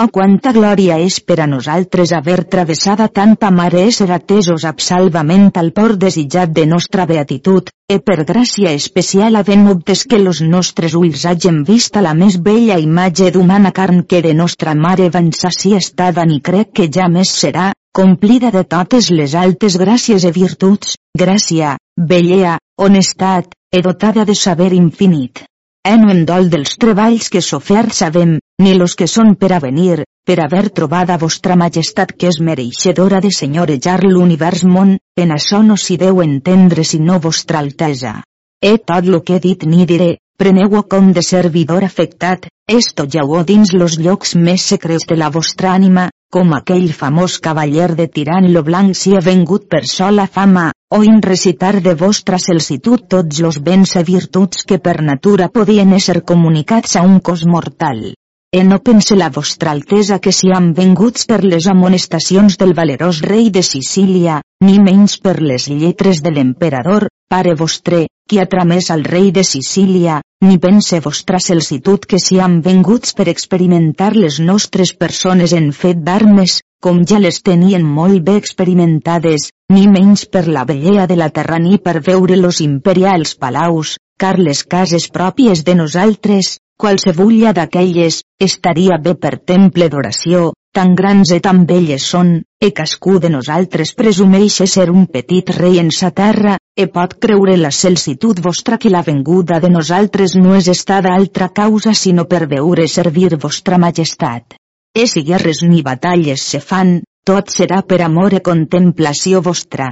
Oh 0.04 0.10
quanta 0.12 0.50
glòria 0.52 0.98
és 1.00 1.14
per 1.28 1.38
a 1.40 1.44
nosaltres 1.48 2.10
haver 2.12 2.42
travessada 2.54 3.06
tanta 3.18 3.48
mare 3.58 3.84
ser 3.98 4.10
atesos 4.16 4.66
salvament 4.86 5.46
al 5.60 5.70
port 5.78 5.96
desitjat 6.02 6.52
de 6.58 6.66
nostra 6.72 7.06
beatitud, 7.06 7.70
e 7.88 7.96
per 8.10 8.26
gràcia 8.32 8.74
especial 8.80 9.40
havent 9.40 9.64
obtes 9.72 10.04
que 10.04 10.18
los 10.18 10.42
nostres 10.42 10.98
ulls 11.00 11.24
hagin 11.24 11.62
vist 11.64 11.96
la 12.08 12.12
més 12.12 12.36
bella 12.50 12.76
imatge 12.76 13.30
d'humana 13.30 13.72
carn 13.72 14.04
que 14.04 14.20
de 14.20 14.34
nostra 14.34 14.74
mare 14.74 15.08
van 15.16 15.32
saci 15.32 15.74
estada 15.80 16.28
ni 16.28 16.42
crec 16.42 16.76
que 16.76 16.90
ja 16.92 17.08
més 17.08 17.32
serà, 17.40 17.72
complida 17.96 18.52
de 18.52 18.66
totes 18.76 19.08
les 19.08 19.32
altes 19.46 19.80
gràcies 19.80 20.28
e 20.28 20.36
virtuts, 20.42 20.98
gràcia, 21.16 21.78
bellea, 21.96 22.58
honestat, 22.76 23.54
e 23.72 23.80
dotada 23.80 24.28
de 24.28 24.34
saber 24.34 24.74
infinit. 24.74 25.46
E 25.86 25.94
no 26.02 26.08
em 26.10 26.24
dol 26.26 26.48
dels 26.50 26.72
treballs 26.82 27.28
que 27.30 27.40
sofert 27.48 27.92
sabem, 27.94 28.30
ni 28.64 28.72
los 28.74 28.96
que 28.98 29.06
són 29.06 29.36
per 29.38 29.52
a 29.54 29.60
venir, 29.62 30.00
per 30.26 30.36
haver 30.42 30.64
trobat 30.78 31.12
a 31.14 31.18
vostra 31.22 31.54
majestat 31.60 32.10
que 32.18 32.26
és 32.32 32.40
mereixedora 32.48 33.20
de 33.22 33.30
senyorejar 33.36 34.00
l'univers 34.02 34.64
món, 34.66 34.96
en 35.22 35.34
això 35.36 35.60
no 35.62 35.76
s'hi 35.78 35.98
deu 36.00 36.18
entendre 36.24 36.82
sinó 36.90 37.20
vostra 37.28 37.60
altesa. 37.62 38.16
E 38.58 38.72
tot 38.90 39.06
lo 39.06 39.22
que 39.22 39.36
he 39.36 39.44
dit 39.44 39.62
ni 39.62 39.86
diré, 39.86 40.16
preneu-ho 40.42 40.82
com 40.90 41.12
de 41.12 41.22
servidor 41.22 41.86
afectat, 41.86 42.48
esto 42.66 43.06
ja 43.06 43.22
ho 43.22 43.44
dins 43.44 43.70
los 43.72 43.94
llocs 44.02 44.34
més 44.34 44.66
secrets 44.74 45.06
de 45.06 45.20
la 45.22 45.30
vostra 45.30 45.70
ànima, 45.78 46.08
com 46.34 46.50
aquell 46.56 46.90
famós 46.92 47.38
cavaller 47.38 47.92
de 47.94 48.08
tirant 48.10 48.50
lo 48.50 48.66
blanc 48.66 48.98
si 48.98 49.14
ha 49.14 49.22
vengut 49.22 49.70
per 49.70 49.86
sola 49.86 50.26
fama, 50.26 50.72
o 50.88 51.02
in 51.02 51.20
recitar 51.20 51.80
de 51.82 51.94
vostra 51.94 52.38
celsitud 52.38 53.08
tots 53.10 53.40
los 53.44 53.58
béns 53.58 53.96
i 53.98 54.04
virtuts 54.06 54.62
que 54.68 54.78
per 54.78 55.02
natura 55.02 55.48
podien 55.56 55.92
ésser 55.96 56.22
comunicats 56.22 56.94
a 56.96 57.02
un 57.02 57.18
cos 57.20 57.42
mortal. 57.46 58.14
E 58.54 58.62
no 58.64 58.78
pense 58.78 59.16
la 59.16 59.28
vostra 59.28 59.72
altesa 59.74 60.20
que 60.22 60.32
si 60.32 60.52
han 60.54 60.72
venguts 60.74 61.26
per 61.26 61.42
les 61.44 61.66
amonestacions 61.66 62.56
del 62.60 62.74
valerós 62.78 63.20
rei 63.20 63.50
de 63.50 63.62
Sicília, 63.66 64.40
ni 64.62 64.78
menys 64.78 65.18
per 65.18 65.40
les 65.42 65.66
lletres 65.68 66.22
de 66.22 66.30
l'emperador, 66.30 67.08
pare 67.28 67.56
vostre, 67.58 68.06
qui 68.28 68.38
ha 68.38 68.46
tramès 68.46 68.92
al 68.94 69.02
rei 69.04 69.32
de 69.34 69.42
Sicília, 69.44 70.20
ni 70.46 70.58
pense 70.62 71.02
vostra 71.02 71.42
celsitud 71.42 72.06
que 72.06 72.22
si 72.22 72.38
han 72.38 72.60
venguts 72.62 73.12
per 73.18 73.28
experimentar 73.28 74.14
les 74.14 74.38
nostres 74.38 74.94
persones 74.94 75.52
en 75.52 75.72
fet 75.72 75.98
d'armes, 76.06 76.60
com 76.86 77.00
ja 77.10 77.18
les 77.18 77.40
tenien 77.42 77.82
molt 77.82 78.20
bé 78.26 78.36
experimentades, 78.38 79.48
ni 79.74 79.88
menys 79.90 80.20
per 80.30 80.44
la 80.46 80.60
bellea 80.68 81.06
de 81.10 81.16
la 81.18 81.26
terra 81.34 81.56
ni 81.58 81.78
per 81.82 81.96
veure 82.08 82.36
los 82.38 82.60
imperials 82.62 83.32
palaus, 83.40 83.96
car 84.22 84.36
les 84.38 84.60
cases 84.74 85.08
pròpies 85.16 85.64
de 85.66 85.74
nosaltres, 85.74 86.50
qualsevulla 86.78 87.50
d'aquelles, 87.56 88.20
estaria 88.46 88.98
bé 89.02 89.16
per 89.24 89.32
temple 89.52 89.88
d'oració, 89.90 90.52
tan 90.78 90.94
grans 91.00 91.32
e 91.34 91.40
tan 91.46 91.64
belles 91.66 92.06
són, 92.12 92.30
e 92.62 92.70
cascú 92.80 93.16
de 93.24 93.32
nosaltres 93.34 93.90
presumeix 94.02 94.60
ser 94.74 94.86
un 94.92 95.08
petit 95.16 95.50
rei 95.56 95.80
en 95.82 95.90
sa 95.96 96.12
terra, 96.20 96.54
e 96.78 96.86
pot 96.98 97.16
creure 97.26 97.56
la 97.56 97.72
celsitud 97.80 98.38
vostra 98.44 98.78
que 98.78 98.94
la 98.94 99.02
venguda 99.02 99.58
de 99.58 99.72
nosaltres 99.74 100.36
no 100.38 100.54
és 100.54 100.70
estada 100.70 101.16
altra 101.16 101.48
causa 101.48 101.96
sinó 102.02 102.28
per 102.30 102.44
veure 102.54 102.86
servir 102.86 103.32
vostra 103.48 103.80
majestat. 103.86 104.54
E 104.96 105.04
si 105.06 105.22
guerres 105.28 105.58
ni 105.62 105.82
batalles 105.84 106.40
se 106.40 106.58
fan, 106.64 107.02
tot 107.28 107.50
serà 107.52 107.82
per 107.84 107.98
amor 108.00 108.32
e 108.32 108.40
contemplació 108.40 109.42
vostra. 109.44 109.90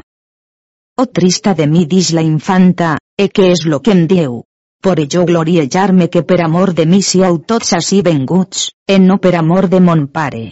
Oh 0.97 1.05
trista 1.19 1.53
de 1.59 1.67
mi 1.67 1.83
dis 1.85 2.09
la 2.17 2.23
infanta, 2.25 2.95
e 3.21 3.27
què 3.29 3.51
és 3.53 3.67
lo 3.69 3.83
que 3.85 3.93
em 3.93 4.07
diu? 4.09 4.38
Por 4.81 5.03
ello 5.05 5.27
gloriejar-me 5.29 6.09
que 6.09 6.23
per 6.23 6.40
amor 6.47 6.73
de 6.79 6.87
mi 6.87 7.03
siau 7.03 7.37
tots 7.53 7.75
així 7.77 8.01
venguts, 8.09 8.71
e 8.88 8.99
no 8.99 9.19
per 9.19 9.35
amor 9.43 9.69
de 9.69 9.83
mon 9.85 10.07
pare. 10.09 10.43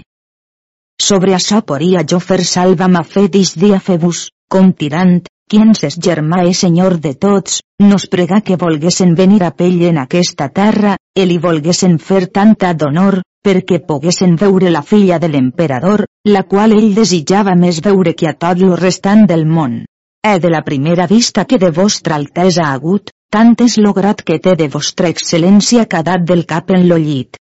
Sobre 1.01 1.33
això 1.39 1.63
poria 1.73 2.05
jo 2.05 2.21
fer 2.21 2.43
salva 2.45 2.93
ma 2.93 3.07
fe 3.09 3.29
dis 3.33 3.57
dia 3.57 3.81
febus, 3.81 4.27
com 4.53 4.73
tirant, 4.77 5.17
quien 5.49 5.73
ses 5.81 5.97
germà 5.97 6.45
és 6.53 6.61
senyor 6.67 7.01
de 7.01 7.17
tots, 7.17 7.63
nos 7.81 8.05
prega 8.05 8.45
que 8.45 8.61
volguessin 8.61 9.17
venir 9.17 9.43
a 9.49 9.55
pell 9.57 9.81
en 9.89 10.05
aquesta 10.05 10.53
terra, 10.53 10.99
e 11.17 11.25
li 11.25 11.41
volguessin 11.41 11.97
fer 11.99 12.27
tanta 12.29 12.77
d'honor, 12.77 13.23
perquè 13.47 13.81
poguessin 13.87 14.37
veure 14.41 14.71
la 14.71 14.83
filla 14.83 15.19
de 15.19 15.29
l'emperador, 15.29 16.05
la 16.25 16.45
qual 16.51 16.75
ell 16.77 16.95
desitjava 16.95 17.57
més 17.59 17.81
veure 17.85 18.15
que 18.15 18.31
a 18.31 18.37
tot 18.45 18.63
lo 18.63 18.77
restant 18.79 19.27
del 19.27 19.45
món. 19.47 19.83
E 20.23 20.39
de 20.39 20.51
la 20.55 20.63
primera 20.63 21.09
vista 21.11 21.45
que 21.45 21.59
de 21.59 21.73
vostra 21.75 22.15
altesa 22.15 22.69
ha 22.69 22.75
hagut, 22.77 23.11
tant 23.33 23.57
és 23.65 23.79
lograt 23.79 24.23
que 24.23 24.39
té 24.39 24.55
de 24.61 24.69
vostra 24.71 25.11
excel·lència 25.11 25.89
quedat 25.91 26.27
del 26.29 26.45
cap 26.47 26.71
en 26.71 26.87
lo 26.89 26.99
llit. 27.01 27.39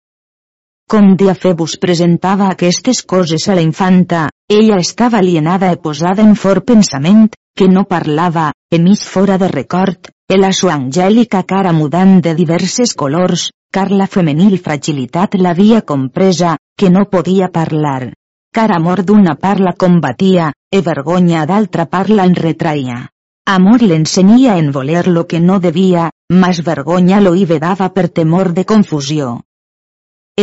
Com 0.86 1.14
Diafebus 1.18 1.78
presentava 1.82 2.50
aquestes 2.52 3.00
coses 3.02 3.48
a 3.48 3.56
la 3.58 3.64
infanta, 3.64 4.28
ella 4.48 4.76
estava 4.78 5.18
alienada 5.18 5.72
i 5.72 5.80
posada 5.82 6.22
en 6.22 6.36
fort 6.38 6.66
pensament, 6.68 7.24
que 7.56 7.66
no 7.72 7.86
parlava, 7.90 8.52
e 8.70 8.78
mig 8.78 9.02
fora 9.02 9.38
de 9.40 9.48
record, 9.48 10.12
e 10.28 10.36
la 10.38 10.52
sua 10.52 10.76
angèlica 10.76 11.42
cara 11.42 11.72
mudant 11.72 12.20
de 12.20 12.34
diverses 12.38 12.94
colors, 12.94 13.48
car 13.76 13.90
la 13.92 14.06
femenil 14.08 14.54
fragilitat 14.64 15.34
l'havia 15.36 15.82
compresa, 15.90 16.54
que 16.80 16.88
no 16.88 17.02
podia 17.12 17.48
parlar. 17.52 18.14
Car 18.56 18.70
amor 18.72 19.02
d'una 19.04 19.34
parla 19.36 19.72
combatia, 19.82 20.46
e 20.72 20.80
vergonya 20.80 21.42
d'altra 21.50 21.84
parla 21.84 22.24
en 22.24 22.36
retraia. 22.38 23.02
Amor 23.54 23.82
l'ensenia 23.82 24.54
en 24.56 24.70
voler 24.72 25.02
lo 25.08 25.26
que 25.26 25.40
no 25.40 25.58
devia, 25.60 26.06
mas 26.32 26.62
vergonya 26.64 27.20
lo 27.20 27.34
hi 27.36 27.44
vedava 27.50 27.90
per 27.92 28.08
temor 28.08 28.54
de 28.54 28.64
confusió. 28.64 29.26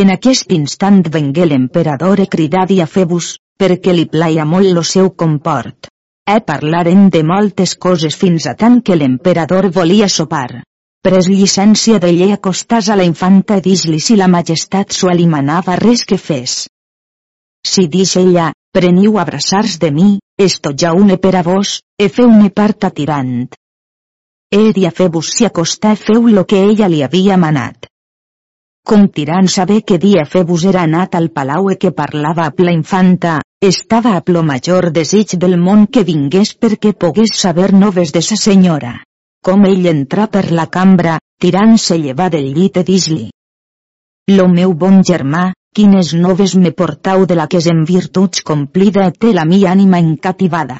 En 0.02 0.12
aquest 0.14 0.54
instant 0.58 1.02
vengué 1.16 1.48
l'emperador 1.50 2.22
e 2.22 2.28
cridà 2.36 2.68
Diafebus, 2.70 3.32
perquè 3.58 3.96
li 3.98 4.06
plaia 4.14 4.46
molt 4.46 4.70
lo 4.78 4.84
seu 4.84 5.10
comport. 5.24 5.90
E 6.36 6.38
parlaren 6.52 7.10
de 7.10 7.24
moltes 7.34 7.74
coses 7.88 8.16
fins 8.16 8.46
a 8.46 8.54
tant 8.54 8.80
que 8.86 8.96
l'emperador 8.96 9.72
volia 9.80 10.12
sopar. 10.18 10.62
Pres 11.04 11.28
llicència 11.28 12.00
de 12.00 12.10
llei 12.16 12.30
acostàs 12.32 12.88
a 12.88 12.96
la 12.96 13.04
infanta 13.04 13.58
dis-li 13.64 13.98
si 14.04 14.16
la 14.16 14.30
majestat 14.32 14.94
s'ho 14.96 15.10
alimanava 15.12 15.76
res 15.82 16.06
que 16.08 16.18
fes. 16.18 16.54
Si 17.68 17.90
dix 17.96 18.16
ella, 18.22 18.46
preniu 18.72 19.20
abraçars 19.20 19.76
de 19.82 19.92
mi, 19.92 20.08
esto 20.48 20.72
ja 20.72 20.94
une 20.96 21.20
per 21.26 21.34
a 21.36 21.44
vos, 21.50 21.74
e 22.00 22.08
feu-ne 22.08 22.50
part 22.62 22.88
a 22.88 22.94
tirant. 23.02 23.52
E 24.48 24.72
Diafebus 24.80 25.36
s'hi 25.36 25.52
acostà 25.52 25.92
e 25.92 26.00
feu 26.06 26.32
lo 26.32 26.48
que 26.48 26.64
ella 26.72 26.88
li 26.88 27.04
havia 27.04 27.36
manat. 27.36 27.92
Com 28.88 29.08
tirant 29.08 29.52
saber 29.52 29.84
que 29.84 30.00
dia 30.00 30.24
Febus 30.24 30.64
era 30.72 30.88
anat 30.88 31.16
al 31.16 31.32
palau 31.36 31.72
e 31.72 31.80
que 31.80 31.92
parlava 31.92 32.48
amb 32.48 32.60
la 32.64 32.72
infanta, 32.72 33.42
estava 33.60 34.16
a 34.16 34.22
plo 34.22 34.42
major 34.44 34.92
desig 34.92 35.36
del 35.40 35.60
món 35.60 35.88
que 35.88 36.04
vingués 36.04 36.56
perquè 36.56 36.92
pogués 36.96 37.36
saber 37.40 37.74
noves 37.74 38.12
de 38.16 38.22
sa 38.22 38.40
senyora. 38.40 39.02
Com 39.44 39.66
ell 39.68 39.88
entrà 39.92 40.30
per 40.32 40.46
la 40.56 40.70
cambra, 40.72 41.18
tirant 41.44 41.76
se 41.86 41.98
llevar 42.00 42.30
del 42.32 42.46
llit 42.56 42.78
e 42.80 42.84
dis-li. 42.88 43.26
Lo 44.32 44.48
meu 44.48 44.72
bon 44.84 45.02
germà, 45.04 45.50
quines 45.76 46.14
noves 46.16 46.54
me 46.56 46.72
portau 46.72 47.26
de 47.28 47.36
la 47.36 47.50
que 47.52 47.60
és 47.60 47.68
en 47.68 47.82
virtuts 47.90 48.46
complida 48.50 49.10
té 49.12 49.34
la 49.36 49.44
mi 49.50 49.66
ànima 49.68 50.00
encativada. 50.00 50.78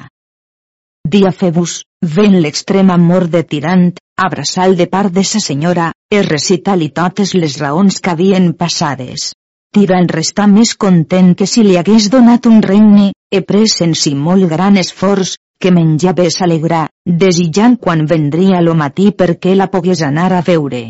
Diafebus, 1.04 1.82
ven 2.16 2.40
l'extrem 2.40 2.90
amor 2.94 3.28
de 3.28 3.42
tirant, 3.44 3.90
abraçal 4.16 4.76
de 4.80 4.86
part 4.88 5.12
de 5.12 5.24
sa 5.28 5.42
senyora, 5.44 5.90
e 6.08 6.22
recitar-li 6.22 6.88
totes 6.88 7.34
les 7.34 7.58
raons 7.60 8.00
que 8.00 8.14
havien 8.14 8.52
passades. 8.56 9.34
Tirant 9.74 10.08
restà 10.08 10.46
més 10.48 10.72
content 10.86 11.34
que 11.34 11.50
si 11.50 11.66
li 11.66 11.76
hagués 11.76 12.08
donat 12.08 12.46
un 12.46 12.62
regne, 12.62 13.10
e 13.28 13.42
pres 13.42 13.80
en 13.84 13.92
si 13.98 14.14
molt 14.14 14.48
gran 14.48 14.80
esforç, 14.80 15.34
que 15.64 15.72
menjava 15.72 16.26
s'alegrar, 16.28 16.82
desitjant 17.24 17.78
quan 17.80 18.02
vendria 18.10 18.60
lo 18.60 18.74
matí 18.76 19.06
perquè 19.16 19.54
la 19.56 19.70
pogués 19.72 20.02
anar 20.04 20.26
a 20.36 20.42
veure. 20.44 20.82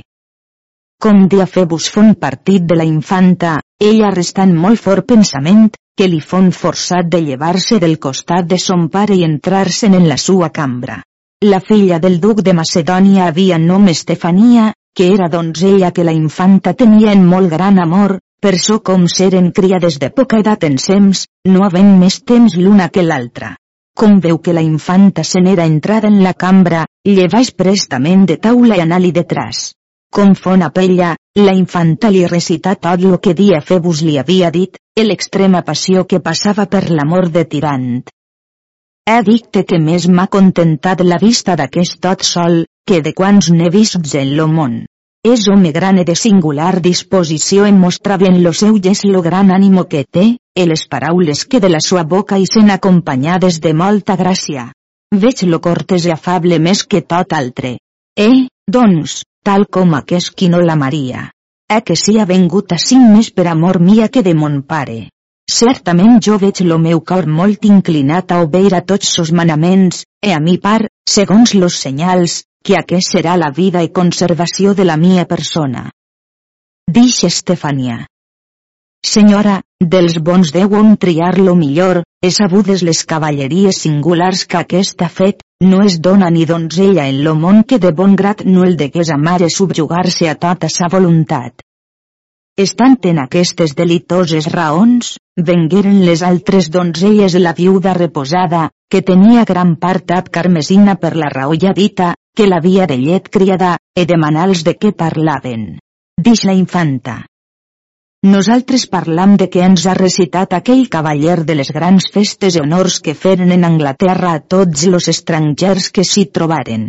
Com 1.04 1.28
Diafebus 1.30 1.87
fon 1.94 2.14
partit 2.18 2.66
de 2.66 2.78
la 2.80 2.87
infanta, 2.88 3.60
ella 3.78 4.10
restant 4.10 4.56
molt 4.66 4.82
fort 4.82 5.06
pensament, 5.14 5.70
que 5.94 6.10
li 6.10 6.18
fon 6.18 6.50
forçat 6.50 7.06
de 7.06 7.22
llevar-se 7.22 7.78
del 7.78 8.00
costat 8.02 8.50
de 8.50 8.58
son 8.58 8.88
pare 8.90 9.14
i 9.14 9.22
entrar-se'n 9.22 9.94
en 9.94 10.08
la 10.10 10.18
sua 10.18 10.50
cambra. 10.50 10.98
La 11.46 11.60
filla 11.60 12.00
del 12.02 12.18
duc 12.18 12.42
de 12.42 12.58
Macedònia 12.58 13.28
havia 13.28 13.62
nom 13.62 13.87
Estefania, 13.94 14.72
que 14.96 15.12
era 15.14 15.28
donzella 15.28 15.92
que 15.92 16.02
la 16.02 16.18
infanta 16.18 16.74
tenia 16.74 17.12
en 17.14 17.26
molt 17.26 17.52
gran 17.52 17.78
amor, 17.78 18.18
per 18.42 18.58
so 18.58 18.82
com 18.82 19.06
seren 19.06 19.52
criades 19.52 20.00
de 20.02 20.10
poca 20.10 20.42
edat 20.42 20.66
en 20.66 20.80
sems, 20.82 21.28
no 21.46 21.62
havent 21.62 21.98
més 22.00 22.24
temps 22.26 22.58
l'una 22.58 22.88
que 22.88 23.06
l'altra. 23.06 23.54
Com 23.94 24.18
veu 24.20 24.40
que 24.42 24.52
la 24.52 24.62
infanta 24.66 25.22
se 25.22 25.40
n'era 25.40 25.64
entrada 25.70 26.09
en 26.11 26.22
la 26.22 26.33
cambra, 26.35 26.80
llevaix 27.07 27.53
prestament 27.55 28.24
de 28.26 28.36
taula 28.47 28.78
i 28.78 28.82
anar-li 28.82 29.12
detrás. 29.14 29.68
Com 30.14 30.34
fon 30.38 30.62
a 30.66 30.70
pella, 30.74 31.12
la 31.38 31.55
infanta 31.59 32.11
li 32.11 32.24
recità 32.30 32.74
tot 32.86 33.03
lo 33.03 33.20
que 33.22 33.34
dia 33.38 33.61
Febus 33.61 34.03
li 34.07 34.16
havia 34.18 34.51
dit, 34.55 34.76
l'extrema 35.03 35.62
passió 35.62 36.05
que 36.11 36.20
passava 36.20 36.66
per 36.66 36.84
l'amor 36.90 37.30
de 37.36 37.45
Tirant. 37.55 38.03
He 39.11 39.20
dicte 39.26 39.64
que 39.68 39.78
més 39.78 40.09
m'ha 40.09 40.26
contentat 40.26 41.03
la 41.07 41.18
vista 41.22 41.57
d'aquest 41.61 41.99
tot 42.07 42.22
sol, 42.22 42.64
que 42.86 43.01
de 43.03 43.12
quants 43.12 43.51
n'he 43.51 43.70
vist 43.70 44.14
en 44.14 44.36
lo 44.36 44.47
món. 44.49 44.78
És 45.25 45.47
home 45.49 45.70
gran 45.72 45.97
e 45.97 46.03
de 46.05 46.14
singular 46.20 46.83
disposició 46.85 47.64
en 47.64 47.79
mostrar 47.81 48.18
ben 48.20 48.43
lo 48.45 48.51
seu 48.53 48.75
i 48.77 48.91
és 48.91 49.07
lo 49.09 49.22
gran 49.25 49.53
ànimo 49.55 49.87
que 49.89 50.03
té, 50.05 50.25
e 50.55 50.66
les 50.68 50.83
paraules 50.87 51.47
que 51.49 51.61
de 51.64 51.70
la 51.72 51.81
sua 51.81 52.03
boca 52.05 52.37
hi 52.37 52.45
sen 52.51 52.68
acompanyades 52.75 53.57
de 53.64 53.72
molta 53.72 54.18
gràcia. 54.20 54.66
Veig 55.25 55.47
lo 55.49 55.62
cortes 55.64 56.05
i 56.05 56.12
afable 56.12 56.59
més 56.61 56.85
que 56.85 57.01
tot 57.01 57.33
altre. 57.33 57.79
Eh, 58.20 58.49
doncs, 58.68 59.22
tal 59.43 59.64
com 59.64 59.97
aquest 59.97 60.35
qui 60.37 60.51
no 60.53 60.61
la 60.61 60.77
Maria. 60.77 61.31
Eh 61.72 61.81
que 61.81 61.97
si 61.97 62.18
ha 62.20 62.29
vengut 62.29 62.77
així 62.77 63.01
més 63.01 63.33
per 63.33 63.49
amor 63.49 63.81
mia 63.81 64.09
que 64.12 64.22
de 64.22 64.35
mon 64.35 64.61
pare. 64.62 65.09
Certament 65.51 66.20
jo 66.20 66.37
veig 66.37 66.61
lo 66.68 66.79
meu 66.79 67.01
cor 67.01 67.27
molt 67.27 67.64
inclinat 67.64 68.33
a 68.33 68.43
obeir 68.45 68.75
a 68.75 68.85
tots 68.85 69.16
sos 69.16 69.33
manaments, 69.33 70.05
e 70.20 70.37
a 70.37 70.41
mi 70.41 70.59
par, 70.59 70.83
segons 71.09 71.55
los 71.55 71.81
senyals, 71.81 72.43
que 72.64 72.78
aquest 72.78 73.12
serà 73.12 73.36
la 73.36 73.50
vida 73.52 73.82
i 73.84 73.92
conservació 73.92 74.72
de 74.74 74.84
la 74.88 74.96
mia 74.96 75.26
persona. 75.28 75.90
Dix 76.88 77.24
Estefania. 77.28 78.06
Senyora, 79.04 79.58
dels 79.94 80.16
bons 80.26 80.52
deuen 80.52 80.94
triar 80.96 81.34
lo 81.38 81.54
millor, 81.60 82.00
és 82.24 82.38
sabudes 82.40 82.82
les 82.88 83.02
cavalleries 83.04 83.82
singulars 83.84 84.46
que 84.48 84.62
aquest 84.62 85.04
ha 85.04 85.10
fet, 85.12 85.44
no 85.60 85.82
es 85.84 85.98
dona 86.00 86.30
ni 86.30 86.46
donzella 86.48 87.04
en 87.12 87.20
lo 87.24 87.34
món 87.34 87.62
que 87.68 87.78
de 87.78 87.92
bon 87.92 88.16
grat 88.16 88.42
no 88.48 88.64
el 88.64 88.78
degués 88.80 89.12
amar 89.12 89.42
i 89.44 89.50
subjugar-se 89.52 90.30
a 90.32 90.34
tota 90.46 90.72
sa 90.72 90.88
voluntat. 90.96 91.60
Estant 92.56 92.96
en 93.10 93.18
aquestes 93.18 93.74
delitoses 93.76 94.48
raons, 94.56 95.16
vengueren 95.36 96.00
les 96.06 96.22
altres 96.22 96.70
donzelles 96.70 97.34
la 97.34 97.52
viuda 97.52 97.92
reposada, 97.92 98.70
que 98.88 99.02
tenia 99.02 99.44
gran 99.44 99.76
part 99.76 100.12
ab 100.16 100.30
carmesina 100.30 100.94
per 100.96 101.16
la 101.16 101.28
raó 101.28 101.56
ja 101.60 101.72
dita, 101.76 102.14
que 102.35 102.49
l'havia 102.51 102.89
de 102.91 102.97
llet 102.99 103.30
criada, 103.30 103.76
e 103.95 104.05
demanals 104.11 104.64
de 104.66 104.74
què 104.74 104.91
parlaven. 104.93 105.78
Dix 106.18 106.43
la 106.49 106.55
infanta. 106.59 107.20
Nosaltres 108.24 108.87
parlam 108.89 109.37
de 109.37 109.47
què 109.53 109.62
ens 109.62 109.85
ha 109.87 109.95
recitat 109.99 110.55
aquell 110.57 110.87
cavaller 110.91 111.43
de 111.45 111.55
les 111.59 111.70
grans 111.76 112.07
festes 112.12 112.57
i 112.57 112.62
honors 112.62 112.99
que 113.05 113.14
feren 113.14 113.53
en 113.53 113.66
Anglaterra 113.68 114.32
a 114.35 114.41
tots 114.55 114.87
los 114.89 115.09
estrangers 115.12 115.91
que 115.93 116.05
s'hi 116.09 116.24
trobaren. 116.39 116.87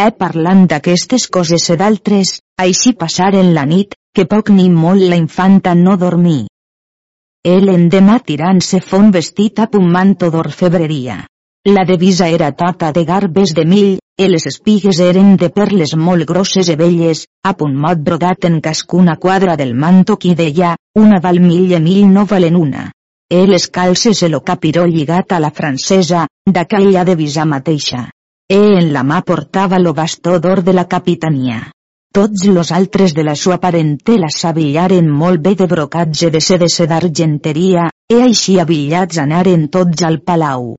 He 0.00 0.10
parlant 0.16 0.64
d'aquestes 0.70 1.26
coses 1.28 1.66
i 1.68 1.76
d'altres, 1.80 2.38
així 2.66 2.94
passaren 3.00 3.52
la 3.56 3.66
nit, 3.66 3.98
que 4.14 4.24
poc 4.30 4.54
ni 4.54 4.70
molt 4.70 5.02
la 5.10 5.18
infanta 5.18 5.74
no 5.74 5.96
dormí. 6.00 6.46
El 7.44 7.68
endemà 7.72 8.20
tirant-se 8.24 8.80
fon 8.80 9.10
vestit 9.10 9.60
a 9.60 9.68
un 9.80 9.90
manto 9.92 10.30
d'orfebreria. 10.30 11.24
La 11.68 11.84
devisa 11.84 12.28
era 12.28 12.52
tota 12.52 12.90
de 12.96 13.04
garbes 13.04 13.52
de 13.56 13.64
mill, 13.68 13.98
i 14.20 14.26
les 14.28 14.44
espigues 14.48 14.98
eren 15.00 15.36
de 15.40 15.48
perles 15.48 15.94
molt 15.96 16.26
grosses 16.28 16.68
i 16.68 16.74
velles, 16.76 17.22
a 17.48 17.54
punt 17.56 17.76
mot 17.84 18.00
brodat 18.04 18.44
en 18.44 18.58
cascuna 18.60 19.14
quadra 19.16 19.54
del 19.56 19.72
manto 19.72 20.18
qui 20.20 20.34
deia, 20.36 20.74
una 21.02 21.20
val 21.24 21.40
mil 21.40 21.72
i 21.72 21.78
mil 21.80 22.02
no 22.12 22.26
valen 22.28 22.58
una. 22.58 22.90
E 23.32 23.46
les 23.46 23.68
calces 23.72 24.20
e 24.22 24.28
lo 24.28 24.42
capiró 24.44 24.84
lligat 24.84 25.32
a 25.32 25.38
la 25.40 25.50
francesa, 25.50 26.26
d'aquella 26.44 27.04
devisa 27.08 27.46
mateixa. 27.46 28.02
E 28.50 28.58
en 28.80 28.92
la 28.92 29.04
mà 29.06 29.22
portava 29.22 29.78
lo 29.78 29.94
bastó 29.94 30.38
d'or 30.38 30.64
de 30.66 30.74
la 30.76 30.84
capitania. 30.84 31.70
Tots 32.12 32.44
los 32.50 32.72
altres 32.72 33.14
de 33.14 33.24
la 33.24 33.36
sua 33.36 33.56
parentela 33.62 34.28
s'avillaren 34.28 35.08
molt 35.08 35.40
bé 35.40 35.54
de 35.54 35.68
brocatge 35.70 36.28
de 36.34 36.40
sedes 36.44 36.76
d'argenteria, 36.92 37.88
e 38.10 38.20
així 38.26 38.58
avillats 38.58 39.22
anaren 39.24 39.68
tots 39.70 40.02
al 40.02 40.20
palau. 40.20 40.74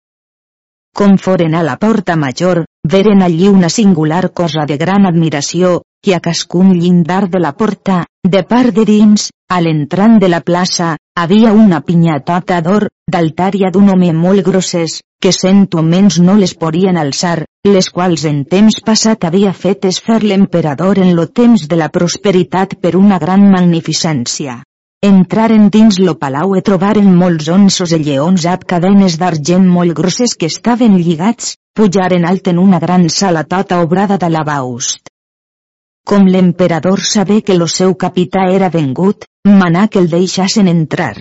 Com 0.94 1.16
foren 1.18 1.56
a 1.56 1.64
la 1.64 1.78
porta 1.80 2.18
major, 2.20 2.66
veren 2.84 3.22
allí 3.22 3.48
una 3.48 3.70
singular 3.70 4.32
cosa 4.34 4.66
de 4.68 4.78
gran 4.78 5.06
admiració, 5.06 5.84
que 6.04 6.16
a 6.16 6.20
cascun 6.20 6.74
llindar 6.74 7.30
de 7.30 7.40
la 7.40 7.54
porta, 7.54 8.06
de 8.24 8.44
part 8.44 8.74
de 8.76 8.86
dins, 8.86 9.30
a 9.50 9.62
l'entrant 9.62 10.18
de 10.20 10.30
la 10.30 10.42
plaça, 10.42 10.96
havia 11.16 11.54
una 11.54 11.82
pinyatota 11.82 12.62
d'or, 12.62 12.88
d'altària 13.08 13.70
d'un 13.72 13.90
home 13.94 14.12
molt 14.14 14.44
grosses, 14.46 15.02
que 15.22 15.32
cent 15.32 15.68
homens 15.78 16.18
no 16.20 16.36
les 16.40 16.56
podien 16.56 16.98
alçar, 16.98 17.46
les 17.68 17.92
quals 17.94 18.26
en 18.26 18.44
temps 18.46 18.82
passat 18.82 19.24
havia 19.30 19.54
fet 19.54 19.86
esfer 19.86 20.22
l'emperador 20.24 20.98
en 20.98 21.16
lo 21.16 21.28
temps 21.28 21.68
de 21.68 21.78
la 21.78 21.90
prosperitat 21.90 22.80
per 22.82 22.96
una 22.98 23.20
gran 23.20 23.46
magnificència. 23.52 24.64
Entraren 25.08 25.72
dins 25.74 25.96
lo 25.98 26.14
palau 26.22 26.52
e 26.58 26.60
trobaren 26.62 27.08
molts 27.20 27.48
onsos 27.50 27.94
e 27.96 27.98
lleons 28.06 28.44
amb 28.46 28.66
cadenes 28.72 29.16
d'argent 29.18 29.64
molt 29.76 29.96
grosses 29.98 30.36
que 30.38 30.50
estaven 30.52 30.98
lligats, 31.02 31.56
pujaren 31.74 32.28
alt 32.32 32.50
en 32.52 32.60
una 32.62 32.80
gran 32.84 33.08
sala 33.10 33.42
tota 33.54 33.80
obrada 33.82 34.20
de 34.22 34.30
lavaust. 34.30 35.10
Com 36.06 36.28
l'emperador 36.30 37.02
sabé 37.02 37.42
que 37.42 37.58
lo 37.58 37.68
seu 37.68 37.96
capità 38.04 38.44
era 38.58 38.70
vengut, 38.70 39.26
manà 39.62 39.88
que 39.88 39.98
el 40.04 40.10
deixassen 40.12 40.70
entrar. 40.70 41.16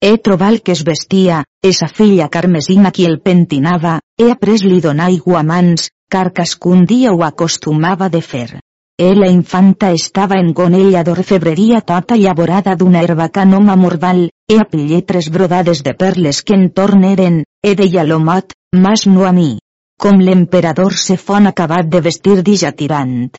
He 0.00 0.12
trobat 0.28 0.62
que 0.62 0.76
es 0.78 0.84
vestia, 0.86 1.40
esa 1.60 1.88
filla 1.90 2.28
carmesina 2.28 2.92
qui 2.94 3.08
el 3.10 3.18
pentinava, 3.18 3.96
he 4.14 4.30
après 4.30 4.62
li 4.62 4.78
donar 4.84 5.10
aigua 5.10 5.40
a 5.40 5.42
mans, 5.42 5.88
car 6.08 6.30
cascun 6.30 6.86
dia 6.86 7.10
ho 7.10 7.26
acostumava 7.26 8.08
de 8.14 8.22
fer. 8.22 8.60
E 8.96 9.08
la 9.18 9.26
infanta 9.26 9.90
estava 9.90 10.36
en 10.38 10.52
gonella 10.54 11.00
d'orfebreria 11.02 11.80
tota 11.82 12.14
llavorada 12.14 12.76
d'una 12.78 13.00
herba 13.02 13.26
canoma 13.28 13.74
morval, 13.74 14.28
e 14.46 14.58
a 14.62 14.66
pilletres 14.70 15.30
brodades 15.34 15.82
de 15.82 15.94
perles 15.98 16.42
que 16.46 16.54
en 16.54 16.68
torn 16.70 17.02
eren, 17.08 17.40
e 17.58 17.74
deia 17.74 18.04
l'homot, 18.06 18.54
mas 18.84 19.06
no 19.10 19.24
a 19.26 19.32
mi. 19.32 19.58
Com 19.98 20.20
l'emperador 20.22 20.94
se 20.94 21.16
fon 21.16 21.50
acabat 21.50 21.88
de 21.90 22.00
vestir 22.06 22.36
d'ija 22.46 22.70
tirant. 22.78 23.34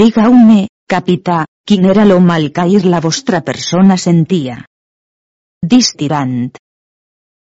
Diga-me, 0.00 0.68
capità, 0.88 1.44
quin 1.68 1.84
era 1.84 2.06
lo 2.08 2.16
mal 2.20 2.48
cair 2.52 2.86
la 2.86 3.00
vostra 3.04 3.42
persona 3.44 3.98
sentia. 4.00 4.62
Dis 5.60 5.92
tirant. 5.92 6.56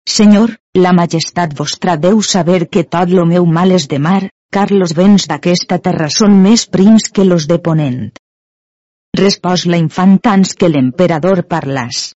Senyor, 0.05 0.53
la 0.76 0.92
majestat 0.92 1.57
vostra 1.57 1.96
deu 1.96 2.20
saber 2.20 2.68
que 2.68 2.84
tot 2.84 3.09
lo 3.09 3.24
meu 3.24 3.46
mal 3.46 3.72
és 3.72 3.88
de 3.88 3.98
mar, 3.98 4.28
car 4.55 4.70
los 4.72 4.94
vents 4.98 5.28
d'aquesta 5.30 5.78
terra 5.78 6.09
són 6.11 6.40
més 6.42 6.66
prims 6.66 7.09
que 7.14 7.24
los 7.24 7.46
de 7.51 7.59
ponent. 7.62 8.11
Respòs 9.18 9.66
la 9.70 9.78
infanta 9.78 10.34
ans 10.36 10.55
que 10.59 10.68
l'emperador 10.70 11.44
parlàs. 11.51 12.11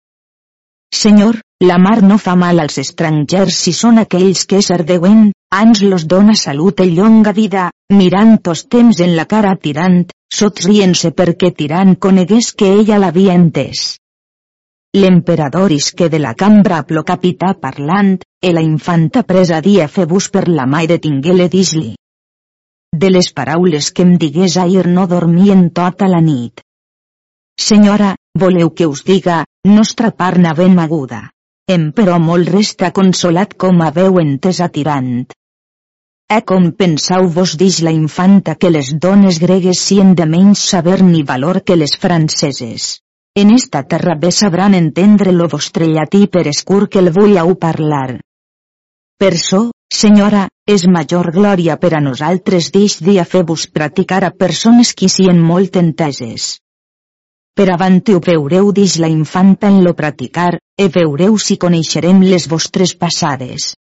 Senyor, 0.94 1.40
la 1.70 1.78
mar 1.82 2.02
no 2.04 2.18
fa 2.22 2.36
mal 2.36 2.60
als 2.62 2.78
estrangers 2.82 3.58
si 3.66 3.74
són 3.74 4.02
aquells 4.02 4.44
que 4.50 4.62
serdeuen, 4.62 5.32
ans 5.62 5.82
los 5.82 6.06
dona 6.12 6.36
salut 6.42 6.84
i 6.86 6.92
llonga 6.92 7.34
vida, 7.38 7.70
mirant 7.94 8.38
tos 8.46 8.66
temps 8.76 9.00
en 9.06 9.16
la 9.16 9.26
cara 9.26 9.56
tirant, 9.56 10.04
sotrient-se 10.40 11.14
perquè 11.18 11.54
tirant 11.58 11.96
conegués 12.06 12.52
que 12.58 12.70
ella 12.82 13.00
l'havia 13.02 13.38
entès. 13.40 13.96
L'emperador 14.94 15.74
isque 15.74 16.10
de 16.14 16.20
la 16.22 16.36
cambra 16.38 16.84
plo 16.86 17.02
capità 17.04 17.56
parlant, 17.58 18.18
e 18.38 18.54
la 18.54 18.62
infanta 18.62 19.24
presa 19.24 19.62
dia 19.66 19.88
febus 19.88 20.30
per 20.30 20.48
la 20.50 20.68
mà 20.70 20.84
i 20.86 20.90
detingué-le 20.92 21.50
dis-li. 21.50 21.94
De 22.94 23.10
les 23.10 23.32
paraules 23.34 23.90
que 23.90 24.04
em 24.06 24.18
digués 24.22 24.56
ahir 24.62 24.86
no 24.96 25.08
dormien 25.10 25.70
tota 25.74 26.08
la 26.10 26.22
nit. 26.22 26.62
Senyora, 27.60 28.16
voleu 28.38 28.70
que 28.78 28.86
us 28.86 29.02
diga, 29.08 29.44
nostra 29.66 30.12
parna 30.12 30.54
ben 30.54 30.78
aguda. 30.80 31.24
Em 31.66 31.90
però 31.98 32.20
molt 32.20 32.52
resta 32.54 32.92
consolat 32.92 33.56
com 33.58 33.82
haveu 33.82 34.20
entès 34.22 34.60
a 34.62 34.68
tirant. 34.70 35.26
E 36.30 36.40
com 36.50 36.70
pensau 36.78 37.28
vos 37.34 37.58
dix 37.58 37.82
la 37.88 37.94
infanta 37.96 38.56
que 38.56 38.70
les 38.70 38.94
dones 39.06 39.40
gregues 39.42 39.82
sien 39.90 40.14
de 40.14 40.30
menys 40.30 40.62
saber 40.74 41.02
ni 41.02 41.24
valor 41.24 41.64
que 41.64 41.80
les 41.80 41.98
franceses. 41.98 43.00
En 43.34 43.50
esta 43.58 43.82
terra 43.90 44.14
bé 44.14 44.30
sabran 44.32 44.78
entendre 44.78 45.32
lo 45.34 45.48
vostre 45.50 45.90
llatí 45.90 46.28
per 46.28 46.46
escur 46.48 46.88
que 46.90 47.02
el 47.02 47.10
vull 47.10 47.40
au 47.42 47.56
parlar. 47.58 48.20
Per 49.18 49.34
so, 49.38 49.72
Senyora, 49.90 50.50
és 50.66 50.86
major 50.88 51.28
glòria 51.36 51.76
per 51.76 51.90
a 51.98 52.00
nosaltres 52.00 52.70
dix 52.72 53.02
dia 53.04 53.26
fer-vos 53.28 53.66
practicar 53.68 54.22
a 54.24 54.32
persones 54.32 54.94
qui 54.96 55.10
sien 55.12 55.42
molt 55.52 55.76
enteses. 55.76 56.60
Per 57.54 57.68
avant 57.74 58.00
ho 58.10 58.20
veureu 58.24 58.72
dix 58.72 58.96
la 58.98 59.10
infanta 59.12 59.68
en 59.68 59.84
lo 59.84 59.94
practicar, 59.94 60.58
e 60.80 60.88
veureu 60.88 61.36
si 61.38 61.58
coneixerem 61.58 62.24
les 62.24 62.48
vostres 62.48 62.96
passades. 62.96 63.74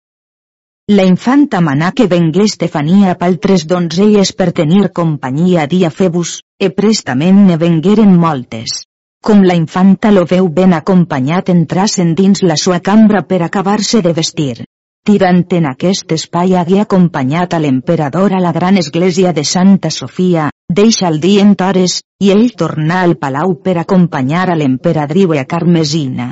La 0.90 1.06
infanta 1.06 1.62
manà 1.62 1.92
que 1.96 2.10
vengué 2.12 2.48
Estefania 2.50 3.14
paltres 3.16 3.68
donzelles 3.70 4.34
per 4.34 4.50
tenir 4.52 4.90
companyia 4.90 5.68
dia 5.68 5.94
febus, 5.94 6.42
e 6.60 6.72
prestament 6.82 7.46
ne 7.46 7.58
vengueren 7.62 8.18
moltes. 8.26 8.82
Com 9.22 9.46
la 9.46 9.54
infanta 9.54 10.12
lo 10.12 10.26
veu 10.26 10.50
ben 10.50 10.74
acompanyat 10.74 11.54
entrasen 11.54 12.16
dins 12.16 12.42
la 12.42 12.58
sua 12.58 12.82
cambra 12.82 13.22
per 13.22 13.44
acabar-se 13.46 14.02
de 14.02 14.18
vestir. 14.18 14.66
Tirant 15.10 15.46
en 15.58 15.66
aquest 15.66 16.14
espai 16.14 16.52
hagué 16.54 16.76
acompanyat 16.82 17.56
a 17.58 17.60
l'emperador 17.62 18.34
a 18.38 18.40
la 18.42 18.52
gran 18.54 18.76
església 18.78 19.32
de 19.34 19.44
Santa 19.52 19.90
Sofia, 19.90 20.44
deixa 20.80 21.08
el 21.10 21.16
dia 21.24 21.42
en 21.42 21.56
tores, 21.62 21.96
i 22.22 22.30
ell 22.34 22.52
tornà 22.62 23.00
al 23.06 23.16
palau 23.24 23.56
per 23.64 23.74
acompanyar 23.82 24.44
a 24.52 24.58
l'emperadriu 24.60 25.32
a 25.34 25.46
Carmesina. 25.54 26.28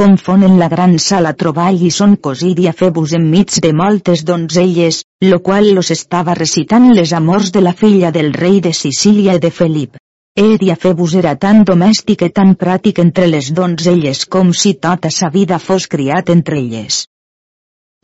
Confonen 0.00 0.56
la 0.58 0.66
gran 0.72 0.96
sala 1.04 1.32
troball 1.42 1.78
i 1.88 1.90
són 1.94 2.16
cosir 2.26 2.56
i 2.58 2.66
a 2.66 2.72
febus 2.80 3.14
enmig 3.18 3.54
de 3.66 3.70
moltes 3.82 4.24
donzelles, 4.26 4.98
lo 5.22 5.38
qual 5.38 5.70
los 5.76 5.90
estava 5.94 6.34
recitant 6.34 6.88
les 6.98 7.12
amors 7.20 7.52
de 7.54 7.62
la 7.62 7.74
filla 7.82 8.10
del 8.16 8.32
rei 8.32 8.58
de 8.60 8.72
Sicília 8.80 9.36
i 9.38 9.44
de 9.44 9.52
Felip. 9.60 9.94
Ed 10.34 10.64
i 10.66 10.74
Febus 10.74 11.14
era 11.22 11.36
tan 11.36 11.62
domèstic 11.70 12.26
i 12.26 12.30
tan 12.40 12.56
pràtic 12.64 12.98
entre 13.04 13.30
les 13.30 13.52
donzelles 13.54 14.24
com 14.26 14.50
si 14.62 14.74
tota 14.74 15.10
sa 15.10 15.30
vida 15.38 15.62
fos 15.68 15.86
criat 15.86 16.34
entre 16.34 16.58
elles. 16.58 17.06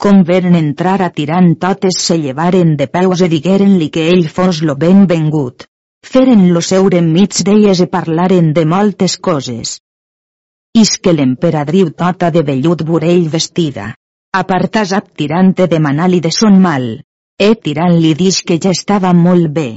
Com 0.04 0.18
veren 0.28 0.56
entrar 0.58 0.98
a 1.00 1.06
tirant 1.08 1.54
totes 1.56 1.96
se 2.06 2.18
llevaren 2.20 2.74
de 2.76 2.86
peus 2.92 3.22
e 3.24 3.28
digueren-li 3.32 3.86
que 3.94 4.02
ell 4.12 4.26
fos 4.28 4.58
lo 4.60 4.74
ben 4.82 5.06
vengut. 5.08 5.64
Feren-lo 6.04 6.60
seure 6.60 6.98
enmig 7.00 7.38
d'elles 7.48 7.80
i 7.80 7.86
parlaren 7.94 8.52
de 8.58 8.66
moltes 8.72 9.16
coses. 9.28 9.78
is 10.74 10.98
que 10.98 11.12
l'emperadriu 11.14 11.92
tota 12.02 12.30
de 12.34 12.42
vellut 12.42 12.82
vorell 12.82 13.28
vestida. 13.32 13.86
Apartàs 14.34 14.92
ap 14.92 15.12
tirante 15.16 15.68
de 15.70 15.78
manal 15.78 16.16
i 16.18 16.20
de 16.20 16.32
son 16.34 16.60
mal. 16.60 16.86
E 17.38 17.54
tirant 17.54 17.94
li 18.04 18.12
dix 18.18 18.42
que 18.42 18.58
ja 18.64 18.72
estava 18.76 19.12
molt 19.14 19.52
bé. 19.58 19.68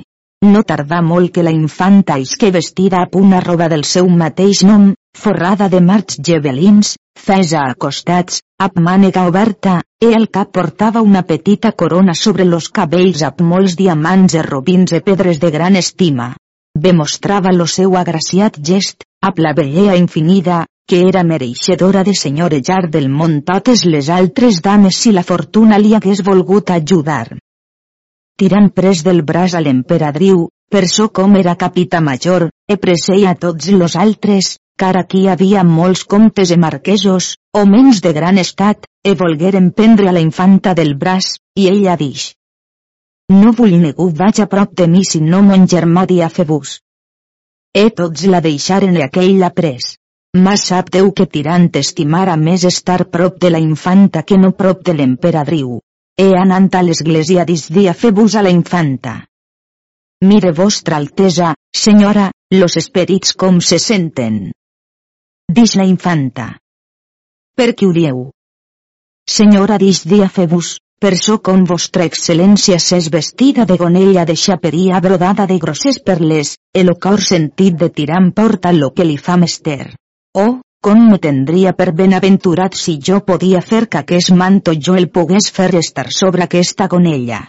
No 0.46 0.64
tardà 0.72 1.00
molt 1.02 1.32
que 1.36 1.44
la 1.46 1.54
infanta 1.54 2.18
isque 2.18 2.50
vestida 2.52 3.04
ap 3.06 3.16
una 3.16 3.40
roba 3.46 3.70
del 3.70 3.86
seu 3.86 4.10
mateix 4.10 4.64
nom, 4.66 4.90
forrada 5.18 5.68
de 5.74 5.82
marcs 5.82 6.20
gebelins, 6.28 6.94
fesa 7.18 7.64
a 7.66 7.74
costats, 7.84 8.42
ap 8.62 8.78
mànega 8.88 9.26
oberta, 9.30 9.82
e 10.00 10.14
al 10.14 10.28
cap 10.30 10.52
portava 10.54 11.02
una 11.02 11.24
petita 11.24 11.72
corona 11.74 12.14
sobre 12.14 12.46
los 12.46 12.70
cabells 12.70 13.24
ap 13.26 13.42
molts 13.42 13.76
diamants 13.80 14.38
e 14.38 14.44
robins 14.46 14.94
e 14.94 15.02
pedres 15.02 15.42
de 15.44 15.52
gran 15.52 15.76
estima. 15.76 16.36
Demostrava 16.88 17.54
lo 17.54 17.66
seu 17.66 17.98
agraciat 17.98 18.60
gest, 18.70 19.08
ap 19.22 19.40
la 19.42 19.54
bellea 19.58 19.96
infinida, 19.98 20.66
que 20.88 21.02
era 21.10 21.24
mereixedora 21.24 22.04
de 22.08 22.14
senyorejar 22.16 22.84
del 22.90 23.10
món 23.10 23.42
totes 23.48 23.84
les 23.86 24.10
altres 24.10 24.62
dames 24.62 25.02
si 25.02 25.12
la 25.12 25.26
fortuna 25.30 25.82
li 25.82 25.96
hagués 25.98 26.22
volgut 26.24 26.70
ajudar. 26.76 27.40
Tirant 28.38 28.70
pres 28.70 29.02
del 29.04 29.24
braç 29.26 29.58
a 29.58 29.64
l'emperadriu, 29.66 30.46
per 30.70 30.86
so 30.88 31.10
com 31.10 31.36
era 31.42 31.58
capità 31.58 32.00
major, 32.06 32.48
e 32.70 32.78
preseia 32.78 33.34
tots 33.36 33.72
los 33.74 33.96
altres, 33.96 34.56
car 34.78 34.96
aquí 34.98 35.28
havia 35.28 35.64
molts 35.64 36.04
comtes 36.06 36.52
e 36.54 36.58
marquesos, 36.64 37.36
menys 37.66 38.02
de 38.06 38.14
gran 38.14 38.38
estat, 38.38 38.86
e 39.04 39.16
volgueren 39.16 39.72
prendre 39.72 40.10
a 40.10 40.14
la 40.14 40.22
infanta 40.22 40.74
del 40.74 40.96
braç, 40.96 41.38
i 41.56 41.68
ella 41.68 41.96
dix. 41.98 42.34
No 43.30 43.52
vull 43.52 43.74
ningú 43.82 44.10
vaig 44.20 44.42
a 44.42 44.48
prop 44.48 44.76
de 44.80 44.88
mi 44.88 45.04
si 45.04 45.20
no 45.22 45.42
mon 45.42 45.66
germà 45.68 46.06
dia 46.08 46.30
febus. 46.30 46.80
E 47.74 47.90
tots 47.90 48.26
la 48.34 48.42
deixaren 48.46 48.96
i 48.96 49.04
aquell 49.04 49.40
la 49.40 49.50
pres. 49.50 49.98
Mas 50.46 50.68
sap 50.70 50.92
Déu 50.94 51.12
que 51.18 51.26
tirant 51.26 51.70
estimara 51.82 52.36
més 52.38 52.64
estar 52.70 53.06
prop 53.16 53.40
de 53.42 53.50
la 53.50 53.60
infanta 53.64 54.24
que 54.24 54.38
no 54.38 54.52
prop 54.52 54.84
de 54.86 54.94
l'emperadriu. 54.94 55.80
He 56.18 56.30
anant 56.44 56.70
a 56.74 56.84
l'església 56.84 57.46
dia 57.46 57.94
fer-vos 57.94 58.36
a 58.36 58.42
la 58.42 58.54
infanta. 58.54 59.16
Mire 60.26 60.52
vostra 60.52 60.98
altesa, 60.98 61.54
senyora, 61.74 62.32
los 62.52 62.78
esperits 62.78 63.34
com 63.34 63.60
se 63.62 63.78
senten. 63.80 64.52
Dix 65.48 65.78
la 65.80 65.86
infanta. 65.88 66.46
Per 67.56 67.74
qui 67.74 67.88
ho 67.88 67.94
dieu? 67.96 68.18
Senyora 69.34 69.78
dix 69.80 70.02
dia 70.04 70.28
febus, 70.28 70.74
per 71.00 71.14
so 71.16 71.38
com 71.40 71.62
vostra 71.70 72.04
excel·lència 72.10 72.76
s'és 72.84 73.08
vestida 73.14 73.64
de 73.70 73.78
gonella 73.80 74.26
de 74.28 74.36
xaperia 74.36 75.00
brodada 75.06 75.46
de 75.48 75.56
grosses 75.62 76.02
perles, 76.04 76.58
el 76.74 76.92
cor 77.00 77.24
sentit 77.24 77.78
de 77.80 77.88
tirant 78.00 78.34
porta 78.36 78.74
lo 78.76 78.90
que 78.92 79.06
li 79.08 79.16
fa 79.18 79.38
mester. 79.38 79.94
Oh, 80.36 80.60
com 80.84 81.06
me 81.12 81.20
tendria 81.26 81.72
per 81.74 81.94
benaventurat 82.02 82.76
si 82.76 82.98
jo 83.10 83.22
podia 83.30 83.62
fer 83.62 83.86
que 83.88 84.02
aquest 84.02 84.34
manto 84.42 84.74
jo 84.76 84.98
el 85.00 85.08
pogués 85.10 85.48
fer 85.60 85.70
estar 85.80 86.10
sobre 86.12 86.44
aquesta 86.44 86.90
gonella. 86.92 87.46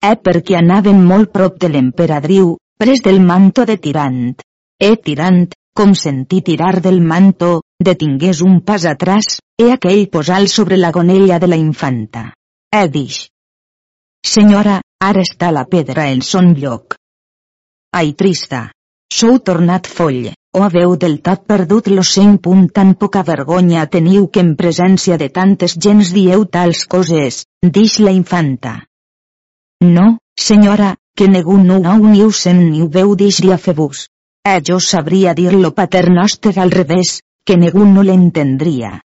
Eh 0.00 0.16
perquè 0.16 0.56
anaven 0.56 1.04
molt 1.04 1.32
prop 1.36 1.60
de 1.60 1.68
l'emperadriu, 1.68 2.56
pres 2.80 3.04
del 3.04 3.20
manto 3.20 3.68
de 3.68 3.76
tirant. 3.76 4.40
Eh 4.80 4.96
tirant, 4.96 5.52
com 5.74 5.94
sentí 5.98 6.40
tirar 6.40 6.80
del 6.80 7.00
manto, 7.02 7.62
detingués 7.78 8.40
un 8.40 8.60
pas 8.62 8.84
atrás, 8.86 9.40
e 9.58 9.72
aquell 9.72 10.06
posal 10.08 10.46
sobre 10.48 10.78
la 10.78 10.92
gonella 10.94 11.38
de 11.42 11.48
la 11.50 11.58
infanta. 11.58 12.32
Eh 12.70 12.86
dix. 12.88 13.26
Senyora, 14.24 14.80
ara 15.02 15.20
està 15.26 15.50
la 15.52 15.66
pedra 15.66 16.06
en 16.10 16.22
son 16.22 16.54
lloc. 16.54 16.96
Ai 17.92 18.14
trista. 18.14 18.70
Sou 19.12 19.38
tornat 19.38 19.86
foll, 19.86 20.32
o 20.56 20.62
haveu 20.62 20.96
del 20.96 21.20
tot 21.26 21.44
perdut 21.50 21.90
lo 21.90 22.02
seny 22.06 22.38
punt 22.42 22.70
tan 22.72 22.94
poca 22.94 23.22
vergonya 23.26 23.84
teniu 23.90 24.30
que 24.30 24.42
en 24.46 24.54
presència 24.56 25.18
de 25.18 25.28
tantes 25.28 25.76
gens 25.86 26.14
dieu 26.14 26.46
tals 26.46 26.86
coses, 26.86 27.44
dix 27.62 27.98
la 28.00 28.14
infanta. 28.14 28.74
No, 29.82 30.18
senyora, 30.38 30.94
que 31.14 31.28
negu 31.28 31.58
no 31.58 31.78
ho 31.82 31.98
ni 31.98 32.22
ho 32.22 32.30
sent 32.32 32.62
ni 32.70 32.82
ho 32.82 32.88
veu 32.88 33.14
dix-li 33.14 33.52
a 33.52 33.58
febus. 33.58 34.08
Eh 34.46 34.60
jo 34.68 34.78
sabria 34.78 35.32
dir-lo 35.32 35.70
paternoster 35.72 36.58
al 36.60 36.70
revés, 36.70 37.22
que 37.46 37.56
negu 37.56 37.84
no 37.88 38.02
l'entendria. 38.02 38.98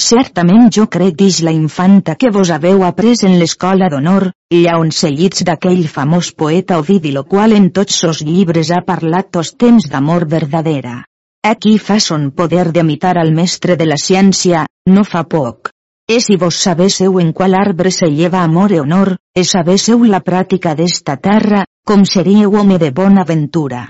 Certament 0.00 0.68
jo 0.76 0.84
crec 0.96 1.14
dix 1.16 1.38
la 1.46 1.52
infanta 1.54 2.14
que 2.20 2.30
vos 2.34 2.50
haveu 2.50 2.82
après 2.84 3.22
en 3.28 3.38
l'escola 3.40 3.88
d'honor, 3.88 4.26
llaonsellits 4.52 5.46
d'aquell 5.48 5.86
famós 5.88 6.32
poeta 6.32 6.78
Ovidi 6.82 7.12
lo 7.14 7.22
qual 7.24 7.56
en 7.56 7.70
tots 7.70 8.02
sos 8.02 8.20
llibres 8.20 8.70
ha 8.70 8.82
parlat 8.84 9.30
tos 9.30 9.54
temps 9.56 9.88
d'amor 9.88 10.28
verdadera. 10.28 11.04
Aquí 11.52 11.78
fa 11.78 11.98
son 12.00 12.30
poder 12.32 12.66
d'imitar 12.72 13.16
al 13.16 13.32
mestre 13.32 13.76
de 13.76 13.86
la 13.86 13.96
ciència, 13.96 14.66
no 14.90 15.04
fa 15.04 15.24
poc. 15.24 15.70
E 16.04 16.20
si 16.20 16.36
vos 16.36 16.60
sabésseu 16.66 17.18
en 17.20 17.32
qual 17.32 17.54
arbre 17.54 17.90
se 17.90 18.12
lleva 18.12 18.42
amor 18.42 18.72
e 18.72 18.80
honor, 18.80 19.16
e 19.32 19.44
sabésseu 19.44 20.04
la 20.04 20.20
pràctica 20.20 20.74
d'esta 20.76 21.16
terra, 21.16 21.64
com 21.86 22.04
seríeu 22.04 22.60
home 22.60 22.78
de 22.78 22.90
bona 22.90 23.24
ventura. 23.24 23.86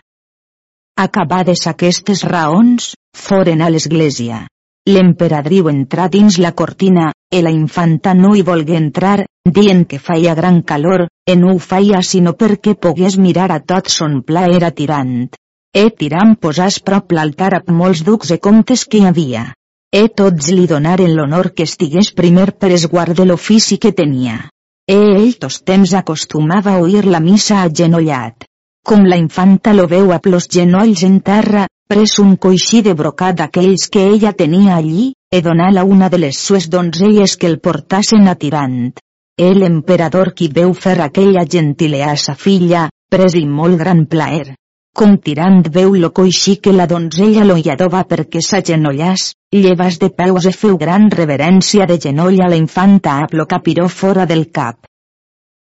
Acabades 1.03 1.67
aquestes 1.67 2.21
raons, 2.23 2.93
foren 3.19 3.63
a 3.67 3.69
l'església. 3.75 4.37
L'emperadriu 4.87 5.67
entrà 5.67 6.05
dins 6.13 6.37
la 6.39 6.53
cortina, 6.61 7.09
e 7.35 7.41
la 7.43 7.51
infanta 7.51 8.13
no 8.15 8.31
hi 8.37 8.45
volgué 8.47 8.77
entrar, 8.79 9.25
dient 9.57 9.83
que 9.91 9.99
feia 9.99 10.37
gran 10.39 10.61
calor, 10.63 11.09
e 11.27 11.35
no 11.41 11.51
ho 11.55 11.59
feia 11.59 12.03
sinó 12.11 12.37
perquè 12.39 12.77
pogués 12.87 13.19
mirar 13.19 13.49
a 13.51 13.59
tot 13.73 13.91
son 13.91 14.21
pla 14.23 14.47
era 14.61 14.71
tirant. 14.71 15.35
E 15.75 15.85
tirant 15.91 16.37
posàs 16.47 16.79
prop 16.79 17.11
l'altar 17.11 17.51
amb 17.59 17.75
molts 17.75 18.07
ducs 18.07 18.31
e 18.31 18.39
comtes 18.39 18.87
que 18.87 19.03
hi 19.03 19.11
havia. 19.11 19.45
E 19.91 20.07
tots 20.23 20.55
li 20.55 20.71
donaren 20.71 21.17
l'honor 21.17 21.51
que 21.59 21.67
estigués 21.67 22.15
primer 22.15 22.53
per 22.53 22.71
esguard 22.79 23.19
de 23.19 23.27
l'ofici 23.27 23.83
que 23.83 23.91
tenia. 23.91 24.45
E 24.87 25.03
ell 25.19 25.35
tos 25.43 25.59
temps 25.67 25.99
acostumava 25.99 26.79
a 26.79 26.83
oir 26.87 27.09
la 27.11 27.19
missa 27.19 27.65
agenollat. 27.67 28.47
Com 28.89 29.07
la 29.09 29.17
infanta 29.17 29.73
lo 29.73 29.87
veu 29.89 30.11
a 30.13 30.19
plos 30.25 30.47
genolls 30.55 31.03
en 31.07 31.15
terra, 31.25 31.63
pres 31.89 32.19
un 32.23 32.35
coixí 32.37 32.83
de 32.85 32.93
brocat 32.99 33.39
d'aquells 33.39 33.87
que 33.95 34.03
ella 34.17 34.33
tenia 34.41 34.75
allí, 34.77 35.07
e 35.33 35.41
donà-la 35.47 35.87
una 35.93 36.11
de 36.13 36.21
les 36.21 36.41
sues 36.49 36.67
donzelles 36.75 37.39
que 37.39 37.49
el 37.49 37.57
portassen 37.65 38.29
tirant. 38.43 38.93
El 39.49 39.65
emperador 39.71 40.35
qui 40.35 40.51
veu 40.61 40.75
fer 40.75 40.99
aquella 41.01 41.47
gentilea 41.57 42.13
a 42.13 42.21
sa 42.27 42.37
filla, 42.45 42.85
pres 43.09 43.41
i 43.41 43.47
molt 43.47 43.81
gran 43.81 44.05
plaer. 44.05 44.55
Com 44.95 45.17
tirant 45.17 45.63
veu 45.75 45.97
lo 45.97 46.13
coixí 46.13 46.59
que 46.61 46.77
la 46.77 46.87
donzella 46.87 47.49
lo 47.49 47.57
lladova 47.57 48.05
perquè 48.05 48.45
s'agenollàs, 48.45 49.31
llevas 49.51 49.97
de 49.99 50.13
peus 50.13 50.45
e 50.45 50.53
feu 50.53 50.77
gran 50.77 51.09
reverència 51.11 51.89
de 51.89 51.97
genoll 52.09 52.37
a 52.45 52.53
la 52.53 52.61
infanta 52.61 53.17
a 53.23 53.29
lo 53.33 53.47
capiró 53.47 53.89
fora 53.89 54.27
del 54.27 54.51
cap. 54.53 54.77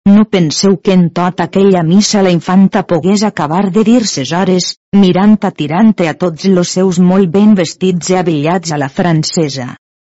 No 0.08 0.24
penseu 0.24 0.78
que 0.80 0.94
en 0.96 1.10
tota 1.18 1.46
aquella 1.50 1.82
missa 1.84 2.22
la 2.24 2.32
infanta 2.32 2.86
pogués 2.88 3.24
acabar 3.28 3.66
de 3.78 3.82
dir 3.84 4.06
ses 4.08 4.30
hores, 4.32 4.68
mirant 4.96 5.34
a 5.44 5.52
tirante 5.52 6.08
a 6.08 6.14
tots 6.22 6.46
los 6.58 6.70
seus 6.78 7.00
molt 7.08 7.28
ben 7.34 7.58
vestits 7.58 8.14
i 8.14 8.16
abillats 8.16 8.72
a 8.72 8.78
la 8.80 8.88
francesa. 9.00 9.66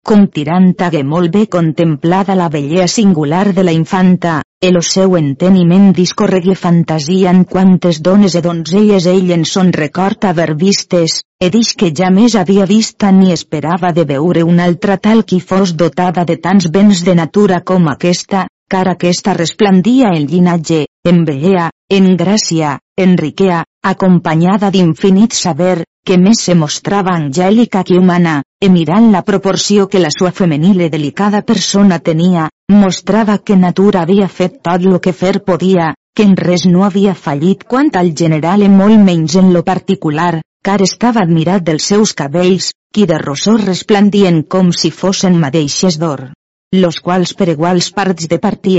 Com 0.09 0.25
tirant 0.35 0.73
hagué 0.85 1.03
molt 1.11 1.31
bé 1.31 1.45
contemplada 1.53 2.35
la 2.35 2.49
bellea 2.55 2.89
singular 2.91 3.53
de 3.55 3.63
la 3.63 3.75
infanta, 3.77 4.33
el 4.69 4.81
seu 4.87 5.15
enteniment 5.19 5.87
discorregué 5.95 6.57
fantasia 6.59 7.31
en 7.31 7.45
quantes 7.53 8.01
dones 8.03 8.35
e 8.35 8.41
donzelles 8.43 9.07
ell 9.11 9.31
en 9.37 9.45
son 9.45 9.71
record 9.71 10.27
haver 10.27 10.57
vistes, 10.59 11.21
e 11.39 11.49
dix 11.55 11.71
que 11.79 11.93
ja 12.01 12.11
més 12.11 12.35
havia 12.35 12.67
vista 12.67 13.13
ni 13.15 13.31
esperava 13.31 13.93
de 13.95 14.03
veure 14.11 14.43
una 14.43 14.67
altra 14.67 14.99
tal 15.07 15.23
qui 15.23 15.39
fos 15.39 15.73
dotada 15.83 16.27
de 16.27 16.35
tants 16.35 16.67
béns 16.67 17.05
de 17.07 17.15
natura 17.15 17.61
com 17.61 17.87
aquesta, 17.95 18.43
car 18.75 18.89
aquesta 18.91 19.33
resplendia 19.33 20.09
en 20.11 20.25
llinatge, 20.27 20.81
en 21.09 21.21
bellea, 21.23 21.69
en 21.97 22.09
gràcia, 22.19 22.73
en 22.99 23.13
riquea, 23.15 23.61
acompanyada 23.91 24.67
d'infinit 24.73 25.37
saber, 25.37 25.85
que 26.05 26.17
més 26.19 26.41
se 26.47 26.57
mostrava 26.59 27.13
angèlica 27.15 27.85
que 27.87 27.95
humana, 28.01 28.35
e 28.59 28.67
mirant 28.73 29.07
la 29.13 29.23
proporció 29.29 29.87
que 29.87 30.03
la 30.03 30.11
sua 30.17 30.33
femenil 30.41 30.83
i 30.83 30.91
delicada 30.91 31.45
persona 31.53 32.01
tenia, 32.09 32.49
mostrava 32.83 33.37
que 33.37 33.55
natura 33.55 34.03
havia 34.03 34.27
fet 34.27 34.59
tot 34.67 34.83
lo 34.83 34.99
que 34.99 35.15
fer 35.23 35.37
podia, 35.47 35.93
que 36.13 36.27
en 36.27 36.35
res 36.35 36.67
no 36.67 36.83
havia 36.83 37.15
fallit 37.15 37.63
quant 37.63 37.95
al 37.95 38.11
general 38.23 38.67
i 38.67 38.71
molt 38.77 38.99
menys 39.07 39.39
en 39.39 39.53
lo 39.55 39.63
particular, 39.63 40.41
car 40.67 40.81
estava 40.83 41.23
admirat 41.23 41.63
dels 41.63 41.93
seus 41.95 42.11
cabells, 42.11 42.73
qui 42.91 43.07
de 43.07 43.23
rosor 43.23 43.63
resplendien 43.63 44.43
com 44.43 44.75
si 44.75 44.91
fossin 44.91 45.39
madeixes 45.39 45.95
d'or 45.95 46.33
los 46.81 46.97
quals 47.05 47.33
per 47.39 47.47
iguals 47.51 47.91
parts 47.95 48.27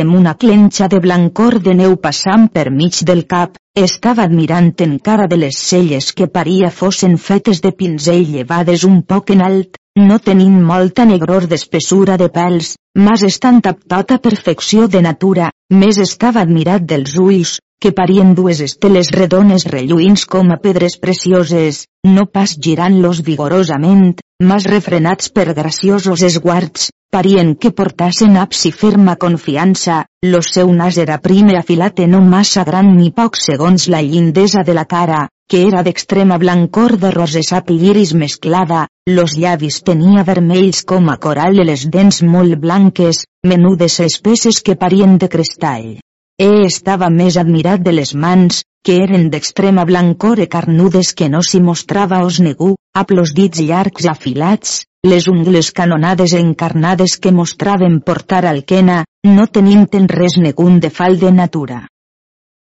amb 0.02 0.14
una 0.18 0.34
clenxa 0.34 0.88
de 0.88 0.98
blancor 1.00 1.58
de 1.62 1.74
neu 1.74 1.96
passant 1.96 2.48
per 2.48 2.70
mig 2.70 3.02
del 3.10 3.24
cap, 3.26 3.56
estava 3.74 4.24
admirant 4.24 4.72
encara 4.86 5.26
de 5.26 5.36
les 5.36 5.58
celles 5.58 6.12
que 6.12 6.26
paria 6.26 6.70
fossin 6.70 7.16
fetes 7.16 7.60
de 7.60 7.72
pinzell 7.72 8.24
llevades 8.36 8.84
un 8.84 9.02
poc 9.02 9.30
en 9.30 9.42
alt, 9.42 9.76
no 9.96 10.18
tenint 10.18 10.56
molta 10.70 11.04
negror 11.04 11.46
d'espessura 11.50 12.16
de 12.16 12.28
pèls, 12.28 12.74
mas 12.96 13.22
estant 13.22 13.62
amb 13.64 13.84
tota 13.94 14.18
perfecció 14.18 14.88
de 14.88 15.02
natura, 15.02 15.50
més 15.70 15.98
estava 15.98 16.40
admirat 16.40 16.84
dels 16.84 17.16
ulls, 17.16 17.58
que 17.80 17.92
parien 17.92 18.34
dues 18.34 18.60
esteles 18.64 19.10
redones 19.12 19.66
relluïns 19.72 20.24
com 20.24 20.52
a 20.52 20.60
pedres 20.62 20.96
precioses, 20.96 21.84
no 22.04 22.26
pas 22.26 22.56
girant-los 22.68 23.22
vigorosament, 23.24 24.14
mas 24.42 24.68
refrenats 24.68 25.28
per 25.32 25.52
graciosos 25.54 26.22
esguards, 26.22 26.90
parien 27.10 27.54
que 27.54 27.70
portassen 27.70 28.36
i 28.36 28.72
ferma 28.72 29.16
confiança, 29.16 30.04
lo 30.22 30.42
seu 30.42 30.72
nas 30.72 30.98
era 30.98 31.18
prime 31.18 31.56
afilat 31.58 32.00
i 32.00 32.06
no 32.06 32.20
massa 32.20 32.64
gran 32.64 32.96
ni 32.96 33.10
poc 33.10 33.36
segons 33.36 33.88
la 33.88 34.02
llindesa 34.02 34.62
de 34.62 34.74
la 34.74 34.84
cara, 34.84 35.28
que 35.48 35.62
era 35.66 35.82
d'extrema 35.82 36.38
blancor 36.38 36.96
de 36.98 37.10
rosesap 37.10 37.70
lliris 37.70 38.12
mesclada, 38.14 38.86
los 39.06 39.36
llavis 39.38 39.82
tenia 39.82 40.24
vermells 40.24 40.82
com 40.84 41.08
a 41.08 41.16
coral 41.16 41.60
i 41.60 41.64
les 41.64 41.86
dents 41.88 42.22
molt 42.22 42.58
blanques, 42.58 43.22
menudes 43.46 44.00
espesses 44.00 44.60
que 44.60 44.74
parien 44.74 45.18
de 45.18 45.28
cristall. 45.28 46.00
E 46.36 46.48
estava 46.66 47.08
més 47.08 47.36
admirat 47.40 47.80
de 47.80 47.92
les 47.92 48.12
mans, 48.14 48.64
que 48.84 48.98
eren 49.02 49.30
d'extrema 49.30 49.84
blancor 49.86 50.38
e 50.42 50.46
carnudes 50.46 51.14
que 51.14 51.30
no 51.30 51.40
s'hi 51.42 51.62
mostrava 51.62 52.24
os 52.26 52.40
negu, 52.40 52.74
amb 53.00 53.10
los 53.12 53.32
dits 53.36 53.60
llargs 53.60 54.06
afilats, 54.08 54.76
les 55.04 55.26
ungles 55.28 55.68
canonades 55.78 56.32
e 56.32 56.40
encarnades 56.40 57.16
que 57.20 57.32
mostraven 57.38 58.00
portar 58.00 58.46
alquena, 58.46 59.02
no 59.36 59.44
tenint 59.58 59.84
en 59.98 60.08
res 60.08 60.38
negun 60.40 60.80
de 60.80 60.90
fal 60.90 61.18
de 61.20 61.32
natura. 61.40 61.82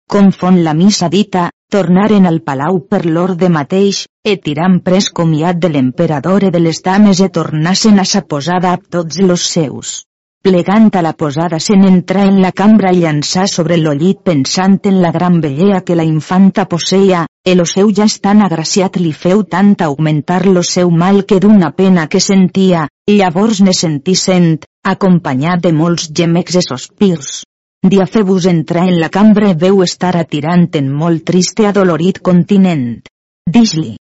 Com 0.10 0.32
fon 0.36 0.60
la 0.66 0.74
missa 0.74 1.08
dita, 1.14 1.46
tornaren 1.72 2.28
al 2.28 2.42
palau 2.42 2.82
per 2.92 3.06
l'orde 3.06 3.50
mateix, 3.54 4.04
e 4.26 4.36
tirant 4.44 4.80
pres 4.84 5.10
comiat 5.22 5.64
de 5.64 5.72
l'emperador 5.72 6.50
e 6.50 6.52
de 6.52 6.60
les 6.68 6.84
dames 6.84 7.22
e 7.22 7.30
tornassen 7.30 8.00
a 8.04 8.06
sa 8.12 8.26
posada 8.26 8.74
amb 8.76 8.90
tots 8.90 9.22
los 9.24 9.46
seus. 9.56 10.09
Plegant 10.42 10.86
a 10.96 11.02
la 11.04 11.12
posada 11.20 11.58
se'n 11.60 11.82
entra 11.84 12.22
en 12.24 12.38
la 12.40 12.54
cambra 12.56 12.94
i 12.96 13.02
llançar 13.02 13.42
sobre 13.54 13.76
el 13.76 13.88
llit 14.00 14.22
pensant 14.28 14.78
en 14.88 15.02
la 15.04 15.10
gran 15.12 15.42
bellea 15.44 15.82
que 15.84 15.98
la 16.00 16.06
infanta 16.08 16.64
posseia, 16.74 17.26
el 17.54 17.64
seu 17.72 17.92
ja 17.98 18.08
estan 18.08 18.40
agraciat 18.46 18.96
li 19.02 19.12
feu 19.24 19.44
tant 19.56 19.74
augmentar 19.88 20.46
lo 20.46 20.64
seu 20.64 20.94
mal 21.02 21.26
que 21.26 21.42
d'una 21.44 21.74
pena 21.82 22.08
que 22.08 22.22
sentia, 22.24 22.86
llavors 23.12 23.60
ne 23.68 23.76
sentí 23.82 24.16
sent, 24.16 24.64
acompanyat 24.94 25.66
de 25.68 25.74
molts 25.82 26.08
gemecs 26.22 26.56
i 26.56 26.64
sospirs. 26.70 27.44
Diafebus 27.84 28.48
entra 28.48 28.88
en 28.88 28.96
la 29.04 29.12
cambra 29.12 29.52
i 29.52 29.60
veu 29.60 29.84
estar 29.84 30.16
atirant 30.24 30.70
en 30.80 30.90
molt 31.04 31.28
triste 31.34 31.68
adolorit 31.68 32.24
continent. 32.32 32.90
Dix-li. 33.60 33.98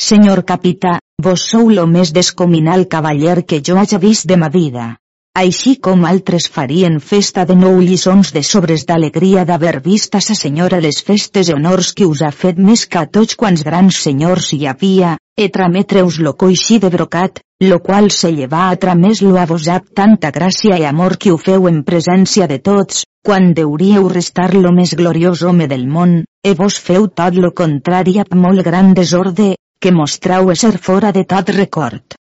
Senyor 0.00 0.46
capità, 0.48 0.98
vos 1.22 1.48
sou 1.52 1.68
lo 1.68 1.84
més 1.86 2.16
descominal 2.16 2.88
cavaller 2.88 3.42
que 3.44 3.60
jo 3.60 3.76
haja 3.76 4.00
vist 4.00 4.24
de 4.24 4.40
ma 4.40 4.48
vida 4.48 4.94
així 5.40 5.72
com 5.82 6.04
altres 6.06 6.44
farien 6.56 7.00
festa 7.02 7.42
de 7.46 7.56
nou 7.58 7.80
lliçons 7.82 8.28
de 8.34 8.42
sobres 8.46 8.84
d'alegria 8.86 9.42
d'haver 9.48 9.80
vist 9.86 10.14
a 10.14 10.20
sa 10.26 10.36
senyora 10.38 10.78
les 10.84 11.00
festes 11.08 11.50
i 11.50 11.56
honors 11.56 11.90
que 11.98 12.06
us 12.06 12.22
ha 12.22 12.30
fet 12.30 12.60
més 12.68 12.84
que 12.86 13.00
a 13.00 13.08
tots 13.16 13.34
quants 13.40 13.64
grans 13.66 13.98
senyors 14.06 14.52
hi 14.54 14.60
havia, 14.70 15.16
e 15.34 15.48
trametre-us 15.56 16.20
lo 16.22 16.36
coixí 16.44 16.78
de 16.78 16.92
brocat, 16.94 17.42
lo 17.66 17.80
qual 17.82 18.12
se 18.12 18.30
lleva 18.30 18.68
a 18.68 18.78
tramés 18.86 19.26
lo 19.26 19.34
a 19.42 19.48
vos 19.50 19.66
ap 19.66 19.90
tanta 20.02 20.30
gràcia 20.30 20.78
i 20.78 20.86
amor 20.86 21.18
que 21.18 21.34
ho 21.34 21.36
feu 21.50 21.66
en 21.66 21.82
presència 21.82 22.46
de 22.46 22.62
tots, 22.70 23.02
quan 23.26 23.52
deuríeu 23.58 24.08
restar 24.08 24.52
lo 24.54 24.70
més 24.70 24.94
gloriós 24.94 25.42
home 25.42 25.66
del 25.66 25.88
món, 25.88 26.20
e 26.46 26.54
vos 26.54 26.78
feu 26.78 27.10
tot 27.10 27.34
lo 27.34 27.50
contrari 27.50 28.20
amb 28.22 28.38
molt 28.38 28.62
gran 28.62 28.94
desorde, 28.94 29.56
que 29.80 29.90
mostrau 29.90 30.54
ser 30.54 30.78
fora 30.78 31.10
de 31.10 31.24
tot 31.26 31.50
record 31.50 32.22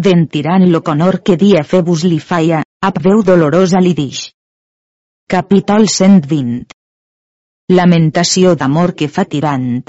ventirant 0.00 0.66
lo 0.72 0.80
conor 0.82 1.20
que 1.22 1.36
dia 1.36 1.62
Febus 1.64 2.04
li 2.08 2.18
faia, 2.18 2.62
ap 2.88 2.98
veu 3.04 3.22
dolorosa 3.22 3.80
li 3.84 3.94
dix. 3.94 4.30
Capítol 5.30 5.86
120 5.88 6.72
Lamentació 7.70 8.56
d'amor 8.58 8.96
que 8.98 9.06
fa 9.08 9.24
tirant. 9.24 9.84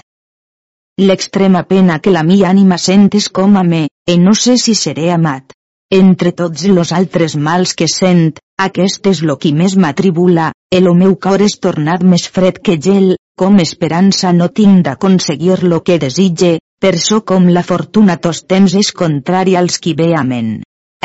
L'extrema 1.02 1.64
pena 1.70 1.98
que 2.00 2.12
la 2.14 2.22
mi 2.28 2.44
ànima 2.46 2.78
sentes 2.78 3.30
com 3.40 3.58
a 3.58 3.64
me, 3.64 3.88
e 4.06 4.18
no 4.22 4.36
sé 4.38 4.58
si 4.62 4.76
seré 4.76 5.10
amat. 5.16 5.56
Entre 5.92 6.32
tots 6.32 6.68
los 6.70 6.92
altres 6.94 7.36
mals 7.36 7.74
que 7.80 7.88
sent, 7.90 8.38
aquest 8.66 9.08
és 9.12 9.24
lo 9.28 9.38
qui 9.42 9.52
més 9.62 9.74
m'atribula, 9.76 10.52
el 10.72 10.92
meu 11.00 11.16
cor 11.26 11.42
és 11.42 11.58
tornat 11.66 12.04
més 12.04 12.28
fred 12.36 12.62
que 12.64 12.78
gel, 12.78 13.16
com 13.36 13.58
esperança 13.64 14.32
no 14.32 14.52
tinc 14.60 14.86
d'aconseguir 14.86 15.64
lo 15.64 15.82
que 15.82 15.98
desitge, 15.98 16.60
per 16.82 16.98
so 16.98 17.22
com 17.22 17.46
la 17.54 17.62
fortuna 17.62 18.16
tos 18.18 18.40
temps 18.50 18.74
és 18.80 18.90
contrari 19.02 19.54
als 19.56 19.78
qui 19.78 19.94
ve 19.94 20.16
amen. 20.18 20.48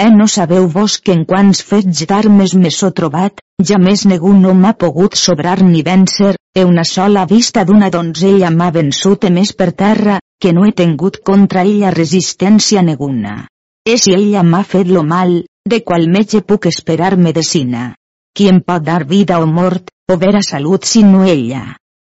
Eh 0.00 0.08
no 0.12 0.26
sabeu 0.26 0.68
vos 0.72 0.96
que 1.04 1.12
en 1.12 1.24
quants 1.28 1.60
fets 1.68 2.06
d'armes 2.08 2.54
me 2.62 2.70
so 2.70 2.90
trobat, 2.96 3.42
ja 3.68 3.76
més 3.80 4.06
ningú 4.08 4.32
no 4.38 4.54
m'ha 4.56 4.72
pogut 4.72 5.18
sobrar 5.20 5.58
ni 5.64 5.82
vèncer, 5.84 6.32
e 6.56 6.64
una 6.64 6.84
sola 6.84 7.26
vista 7.28 7.64
d'una 7.64 7.90
donzella 7.92 8.50
m'ha 8.56 8.70
vençut 8.72 9.28
e 9.28 9.30
més 9.36 9.52
per 9.52 9.70
terra, 9.84 10.18
que 10.40 10.52
no 10.56 10.64
he 10.64 10.72
tingut 10.72 11.20
contra 11.24 11.64
ella 11.68 11.92
resistència 11.92 12.82
neguna. 12.82 13.46
E 13.84 13.98
si 14.00 14.16
ella 14.16 14.42
m'ha 14.42 14.64
fet 14.64 14.88
lo 14.88 15.04
mal, 15.04 15.42
de 15.72 15.84
qual 15.84 16.08
metge 16.08 16.40
puc 16.40 16.72
esperar 16.72 17.16
medicina? 17.16 17.94
Qui 18.36 18.48
em 18.48 18.60
pot 18.64 18.84
dar 18.84 19.04
vida 19.04 19.40
o 19.40 19.46
mort, 19.46 19.92
o 20.12 20.16
vera 20.16 20.40
salut 20.40 20.84
si 20.84 21.04
no 21.04 21.24
ella? 21.24 21.66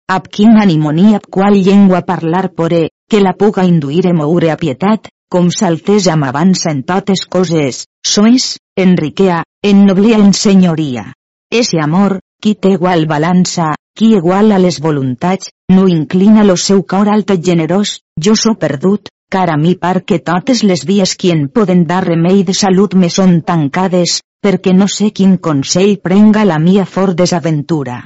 Ab 0.09 0.29
quin 0.29 0.57
ànimo 0.57 0.91
ni 0.91 1.13
ab 1.15 1.29
qual 1.29 1.57
llengua 1.57 2.01
parlar 2.05 2.49
poré, 2.53 2.87
que 3.09 3.19
la 3.19 3.33
puga 3.33 3.65
induir 3.65 4.05
e 4.07 4.13
moure 4.13 4.53
a 4.53 4.57
pietat, 4.61 5.09
com 5.33 5.49
s'altesa 5.51 6.15
m'avança 6.15 6.71
en 6.71 6.83
totes 6.87 7.25
coses, 7.25 7.83
sois, 8.05 8.55
enriquea, 8.77 9.43
en 9.61 9.85
noblia 9.85 10.17
en 10.21 10.33
senyoria. 10.33 11.09
Ese 11.51 11.81
amor, 11.83 12.19
qui 12.41 12.55
té 12.55 12.75
igual 12.77 13.05
balança, 13.09 13.73
qui 13.97 14.13
igual 14.15 14.53
a 14.53 14.59
les 14.59 14.79
voluntats, 14.79 15.49
no 15.75 15.87
inclina 15.87 16.45
lo 16.45 16.55
seu 16.55 16.85
cor 16.85 17.09
alt 17.09 17.33
i 17.35 17.41
generós, 17.49 17.99
jo 18.15 18.35
so 18.35 18.55
perdut, 18.61 19.09
car 19.29 19.49
a 19.53 19.57
mi 19.57 19.75
par 19.75 20.03
que 20.05 20.19
totes 20.19 20.63
les 20.63 20.85
vies 20.85 21.15
qui 21.15 21.31
en 21.31 21.47
poden 21.49 21.85
dar 21.85 22.03
remei 22.05 22.43
de 22.43 22.53
salut 22.53 22.95
me 22.95 23.09
són 23.09 23.41
tancades, 23.41 24.21
perquè 24.41 24.73
no 24.73 24.87
sé 24.87 25.11
quin 25.11 25.37
consell 25.37 25.97
prenga 25.99 26.45
la 26.45 26.59
mia 26.59 26.85
for 26.85 27.13
desaventura. 27.13 28.03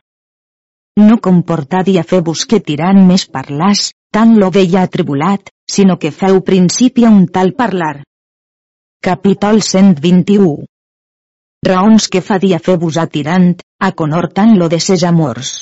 No 0.97 1.17
comportaria 1.17 2.03
fer 2.03 2.21
busque 2.21 2.59
tirant 2.59 2.99
més 3.07 3.27
parlars, 3.29 3.91
tant 4.13 4.35
lo 4.37 4.51
veia 4.53 4.83
atribulat, 4.85 5.49
sinó 5.75 5.97
que 5.97 6.11
feu 6.11 6.41
principi 6.45 7.05
a 7.05 7.09
un 7.09 7.25
tal 7.27 7.53
parlar. 7.57 8.03
Capítol 9.01 9.61
121 9.65 10.65
Raons 11.65 12.09
que 12.13 12.21
fa 12.21 12.37
dia 12.43 12.59
fer-vos 12.59 12.99
atirant, 13.01 13.53
a 13.79 13.89
conor 13.99 14.29
tant 14.37 14.57
lo 14.59 14.67
de 14.69 14.79
ses 14.85 15.03
amors. 15.09 15.53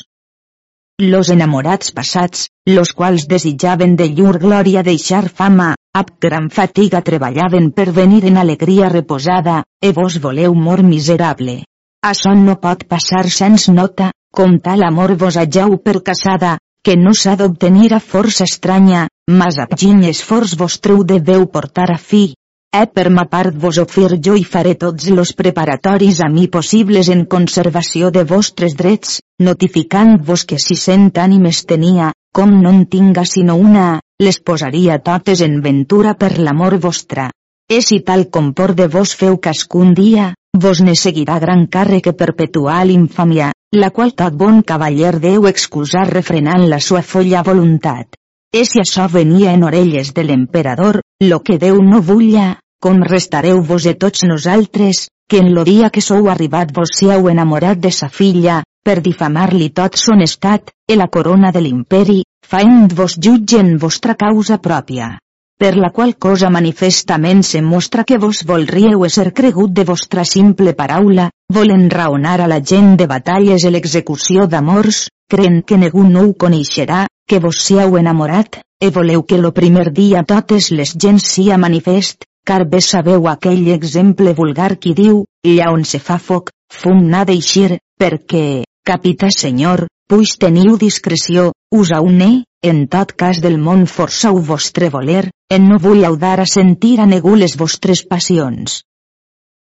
Los 1.01 1.29
enamorats 1.33 1.93
passats, 1.97 2.49
los 2.67 2.91
quals 2.93 3.27
desitjaven 3.29 3.95
de 3.95 4.09
llur 4.17 4.39
glòria 4.41 4.83
deixar 4.83 5.29
fama, 5.29 5.69
ab 5.93 6.11
gran 6.25 6.49
fatiga 6.49 7.01
treballaven 7.01 7.71
per 7.77 7.87
venir 7.95 8.25
en 8.29 8.37
alegria 8.41 8.89
reposada, 8.89 9.61
e 9.81 9.93
vos 9.93 10.19
voleu 10.25 10.53
mor 10.53 10.83
miserable. 10.83 11.61
Açò 12.01 12.33
no 12.35 12.57
pot 12.59 12.83
passar 12.89 13.29
sens 13.29 13.69
nota, 13.69 14.11
com 14.33 14.59
tal 14.59 14.83
amor 14.83 15.15
vos 15.23 15.37
hageu 15.37 15.77
per 15.85 16.01
casada, 16.03 16.57
que 16.83 16.95
no 16.97 17.13
s'ha 17.13 17.35
d'obtenir 17.37 17.93
a 17.93 17.99
força 17.99 18.45
estranya, 18.49 19.07
mas 19.29 19.57
a 19.61 19.67
quin 19.69 20.03
esforç 20.09 20.55
vostreu 20.57 21.03
deveu 21.03 21.45
portar 21.55 21.91
a 21.93 21.97
fi. 21.97 22.33
Eh 22.73 22.87
per 22.87 23.09
ma 23.11 23.25
part 23.27 23.55
vos 23.63 23.77
ofir 23.83 24.17
jo 24.25 24.33
i 24.39 24.45
faré 24.47 24.73
tots 24.83 25.09
los 25.11 25.33
preparatoris 25.39 26.21
a 26.25 26.29
mi 26.31 26.47
possibles 26.47 27.09
en 27.15 27.25
conservació 27.33 28.11
de 28.15 28.23
vostres 28.23 28.77
drets, 28.79 29.19
notificant-vos 29.47 30.45
que 30.45 30.57
si 30.65 30.79
cent 30.79 31.11
ànimes 31.25 31.65
tenia, 31.67 32.13
com 32.33 32.61
no 32.63 32.71
en 32.71 32.85
tinga 32.87 33.25
sinó 33.25 33.57
una, 33.59 33.99
les 34.23 34.39
posaria 34.39 34.97
totes 34.99 35.41
en 35.41 35.61
ventura 35.61 36.15
per 36.15 36.37
l'amor 36.39 36.79
vostra. 36.79 37.29
E 37.69 37.81
si 37.81 37.99
tal 38.07 38.29
com 38.29 38.53
por 38.53 38.73
de 38.73 38.87
vos 38.87 39.13
feu 39.15 39.37
cascun 39.37 39.93
dia, 39.93 40.33
vos 40.57 40.81
ne 40.81 40.95
seguirà 40.95 41.39
gran 41.39 41.67
càrrec 41.67 42.13
perpetuar 42.17 42.85
l'infàmia, 42.87 43.51
la 43.71 43.89
qual 43.89 44.11
tot 44.19 44.33
bon 44.35 44.57
cavaller 44.67 45.13
deu 45.23 45.45
excusar 45.47 46.03
refrenant 46.09 46.65
la 46.67 46.79
sua 46.79 47.01
folla 47.01 47.43
voluntat. 47.47 48.17
E 48.51 48.65
si 48.67 48.81
això 48.81 49.05
venia 49.07 49.53
en 49.55 49.63
orelles 49.63 50.11
de 50.13 50.25
l'emperador, 50.27 50.99
lo 51.23 51.39
que 51.39 51.57
Déu 51.57 51.79
no 51.79 52.01
vulla, 52.01 52.59
com 52.83 52.99
restareu 52.99 53.61
vos 53.63 53.87
de 53.87 53.95
tots 53.95 54.25
nosaltres, 54.27 55.07
que 55.29 55.39
en 55.39 55.53
lo 55.55 55.63
dia 55.63 55.89
que 55.89 56.03
sou 56.03 56.27
arribat 56.27 56.75
vos 56.75 56.91
siau 56.99 57.29
enamorat 57.31 57.79
de 57.79 57.91
sa 57.95 58.09
filla, 58.09 58.59
per 58.83 58.99
difamar-li 58.99 59.69
tot 59.69 59.95
son 59.95 60.19
estat, 60.19 60.75
e 60.89 60.99
la 60.99 61.07
corona 61.07 61.55
de 61.55 61.63
l'imperi, 61.63 62.21
faent 62.43 62.91
vos 62.91 63.15
jutge 63.15 63.63
en 63.63 63.77
vostra 63.79 64.19
causa 64.19 64.59
pròpia 64.59 65.13
per 65.61 65.77
la 65.77 65.91
qual 65.91 66.15
cosa 66.17 66.49
manifestament 66.49 67.43
se 67.43 67.59
mostra 67.61 68.03
que 68.03 68.17
vos 68.17 68.39
volríeu 68.49 69.03
ser 69.15 69.31
cregut 69.31 69.69
de 69.77 69.83
vostra 69.85 70.23
simple 70.25 70.73
paraula, 70.73 71.27
volen 71.53 71.83
raonar 71.91 72.41
a 72.41 72.47
la 72.47 72.57
gent 72.71 72.95
de 72.97 73.05
batalles 73.05 73.61
i 73.61 73.69
l'execució 73.69 74.47
d'amors, 74.49 75.03
creen 75.29 75.61
que 75.61 75.77
ningú 75.77 76.07
no 76.09 76.23
ho 76.25 76.33
coneixerà, 76.33 77.03
que 77.29 77.37
vos 77.37 77.61
siau 77.61 77.99
enamorat, 78.01 78.57
e 78.81 78.89
voleu 78.89 79.21
que 79.21 79.37
lo 79.37 79.53
primer 79.53 79.91
dia 79.93 80.25
totes 80.25 80.71
les 80.71 80.97
gens 80.97 81.29
sia 81.29 81.61
manifest, 81.61 82.25
car 82.43 82.65
bé 82.65 82.81
sabeu 82.81 83.29
aquell 83.29 83.69
exemple 83.69 84.33
vulgar 84.33 84.79
qui 84.81 84.95
diu, 84.97 85.25
lla 85.45 85.69
on 85.69 85.85
se 85.85 86.01
fa 86.01 86.17
foc, 86.17 86.49
fum 86.73 87.05
n'ha 87.05 87.21
d'eixir, 87.23 87.77
perquè, 88.01 88.63
capità 88.81 89.29
senyor, 89.29 89.85
Puix 90.09 90.39
teniu 90.41 90.73
discreció, 90.75 91.51
usau-ne, 91.71 92.41
en 92.61 92.87
tot 92.87 93.11
cas 93.17 93.41
del 93.41 93.57
món 93.57 93.87
forçau 93.89 94.37
vostre 94.47 94.89
voler, 94.93 95.25
en 95.49 95.67
no 95.69 95.79
vull 95.81 96.05
audar 96.05 96.39
a 96.39 96.45
sentir 96.45 96.99
a 97.01 97.07
negu 97.09 97.33
les 97.35 97.55
vostres 97.57 98.03
passions. 98.05 98.83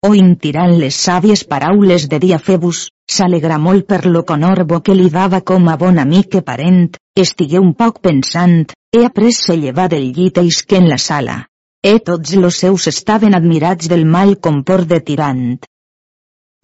O 0.07 0.13
intirant 0.15 0.77
les 0.79 0.95
sàvies 1.09 1.43
paraules 1.51 2.07
de 2.13 2.21
Diafebus, 2.23 2.87
s'alegra 3.11 3.59
molt 3.59 3.89
per 3.91 4.05
lo 4.07 4.23
conorbo 4.29 4.81
que 4.87 4.95
li 4.95 5.09
dava 5.11 5.41
com 5.41 5.67
a 5.69 5.77
bon 5.81 5.99
amic 5.99 6.39
i 6.39 6.43
parent, 6.47 6.85
estigué 7.27 7.59
un 7.59 7.73
poc 7.75 7.99
pensant, 8.07 8.61
he 8.95 9.05
après 9.05 9.35
se 9.35 9.57
llevar 9.59 9.89
del 9.91 10.13
llit 10.15 10.39
i 10.39 10.51
que 10.69 10.79
en 10.79 10.89
la 10.93 10.99
sala. 10.99 11.39
E 11.83 11.99
tots 11.99 12.35
los 12.35 12.61
seus 12.63 12.87
estaven 12.87 13.35
admirats 13.35 13.89
del 13.89 14.07
mal 14.07 14.39
comport 14.39 14.87
de 14.87 15.01
tirant. 15.01 15.59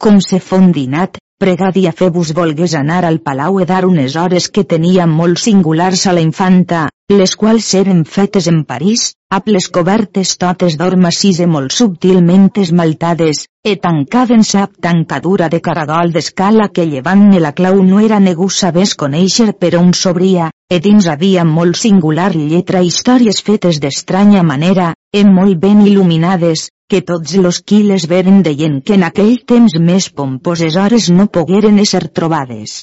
Com 0.02 0.16
se 0.18 0.40
fondinat, 0.42 1.20
pregadia 1.38 1.92
Febus 1.94 2.32
volgués 2.34 2.72
anar 2.74 3.04
al 3.06 3.20
palau 3.26 3.60
e 3.62 3.66
dar 3.70 3.84
unes 3.86 4.16
hores 4.18 4.48
que 4.50 4.64
tenia 4.72 5.04
molt 5.06 5.38
singulars 5.38 6.08
a 6.10 6.14
la 6.16 6.24
infanta, 6.24 6.88
les 7.12 7.36
quals 7.38 7.68
eren 7.80 8.00
fetes 8.16 8.48
en 8.50 8.64
París, 8.72 9.04
amb 9.36 9.46
les 9.54 9.68
cobertes 9.76 10.32
totes 10.42 10.74
d'or 10.80 10.96
massís 11.04 11.38
i 11.44 11.46
molt 11.52 11.70
subtilment 11.76 12.50
esmaltades, 12.64 13.44
e 13.62 13.76
tancaven-se 13.86 14.58
amb 14.64 14.82
tancadura 14.88 15.48
de 15.54 15.62
caragol 15.68 16.10
d'escala 16.10 16.66
que 16.74 16.88
llevant-ne 16.90 17.38
la 17.46 17.54
clau 17.54 17.78
no 17.86 18.02
era 18.02 18.18
negu 18.18 18.50
sabés 18.50 18.96
conèixer 18.98 19.52
per 19.54 19.76
on 19.84 19.94
s'obria, 19.94 20.50
e 20.66 20.82
dins 20.82 21.06
havia 21.06 21.46
molt 21.46 21.78
singular 21.78 22.32
lletra 22.34 22.82
històries 22.82 23.38
fetes 23.46 23.78
d'estranya 23.78 24.42
manera, 24.42 24.94
e 25.14 25.22
molt 25.22 25.62
ben 25.62 25.86
il·luminades, 25.86 26.72
que 26.92 27.00
tots 27.00 27.32
los 27.40 27.62
qui 27.64 27.78
les 27.88 28.04
veren 28.04 28.42
deien 28.44 28.74
que 28.84 28.98
en 28.98 29.04
aquell 29.06 29.38
temps 29.48 29.78
més 29.80 30.10
pomposes 30.12 30.74
hores 30.76 31.06
no 31.08 31.24
pogueren 31.36 31.78
ésser 31.80 32.02
trobades. 32.18 32.82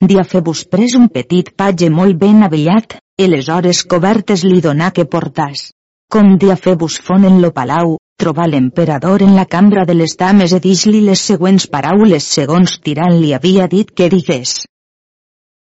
Diafebus 0.00 0.62
pres 0.72 0.94
un 0.96 1.10
petit 1.12 1.50
patge 1.62 1.90
molt 1.92 2.16
ben 2.22 2.40
avellat, 2.46 2.96
i 3.20 3.28
les 3.28 3.50
hores 3.52 3.82
cobertes 3.84 4.46
li 4.48 4.62
donà 4.64 4.88
que 4.96 5.04
portàs. 5.04 5.68
Com 6.08 6.38
Diafebus 6.40 6.96
fon 7.04 7.28
en 7.28 7.36
lo 7.44 7.52
palau, 7.52 7.98
trobà 8.16 8.48
l'emperador 8.48 9.28
en 9.28 9.36
la 9.36 9.44
cambra 9.44 9.84
de 9.84 9.98
les 10.00 10.16
dames 10.16 10.56
i 10.56 10.64
dix-li 10.70 11.04
les 11.04 11.28
següents 11.32 11.68
paraules 11.76 12.32
segons 12.40 12.78
Tirant 12.80 13.20
li 13.20 13.36
havia 13.36 13.68
dit 13.68 13.92
que 13.92 14.08
digués. 14.08 14.62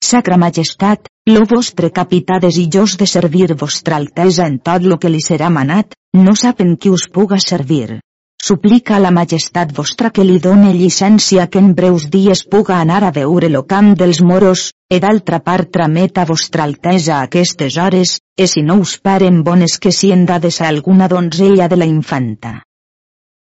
Sacra 0.03 0.35
Majestat, 0.35 1.05
lo 1.29 1.45
vostre 1.45 1.91
capità 1.93 2.39
desitjós 2.43 2.97
de 2.97 3.05
servir 3.07 3.53
vostra 3.55 3.95
altesa 4.01 4.47
en 4.49 4.57
tot 4.59 4.83
lo 4.83 4.97
que 4.99 5.11
li 5.13 5.21
serà 5.23 5.49
manat, 5.53 5.93
no 6.17 6.33
saben 6.35 6.73
qui 6.75 6.89
us 6.89 7.05
puga 7.07 7.37
servir. 7.39 8.01
Suplica 8.41 8.95
a 8.97 8.99
la 8.99 9.11
majestat 9.13 9.71
vostra 9.77 10.09
que 10.09 10.25
li 10.25 10.39
done 10.41 10.73
llicència 10.73 11.45
que 11.53 11.61
en 11.61 11.75
breus 11.77 12.07
dies 12.09 12.41
puga 12.49 12.79
anar 12.81 13.03
a 13.05 13.11
veure 13.13 13.51
lo 13.53 13.61
camp 13.73 13.93
dels 14.01 14.23
moros, 14.25 14.65
e 14.89 14.99
d'altra 14.99 15.39
part 15.45 15.69
tramet 15.69 16.17
a 16.17 16.25
vostra 16.25 16.65
altesa 16.65 17.21
aquestes 17.21 17.77
hores, 17.77 18.17
e 18.35 18.47
si 18.47 18.65
no 18.65 18.79
us 18.81 18.97
paren 18.97 19.43
bones 19.43 19.77
que 19.77 19.91
si 19.91 20.11
en 20.11 20.25
de 20.25 20.49
ser 20.49 20.65
alguna 20.65 21.07
donzella 21.07 21.69
de 21.69 21.77
la 21.77 21.85
infanta. 21.85 22.63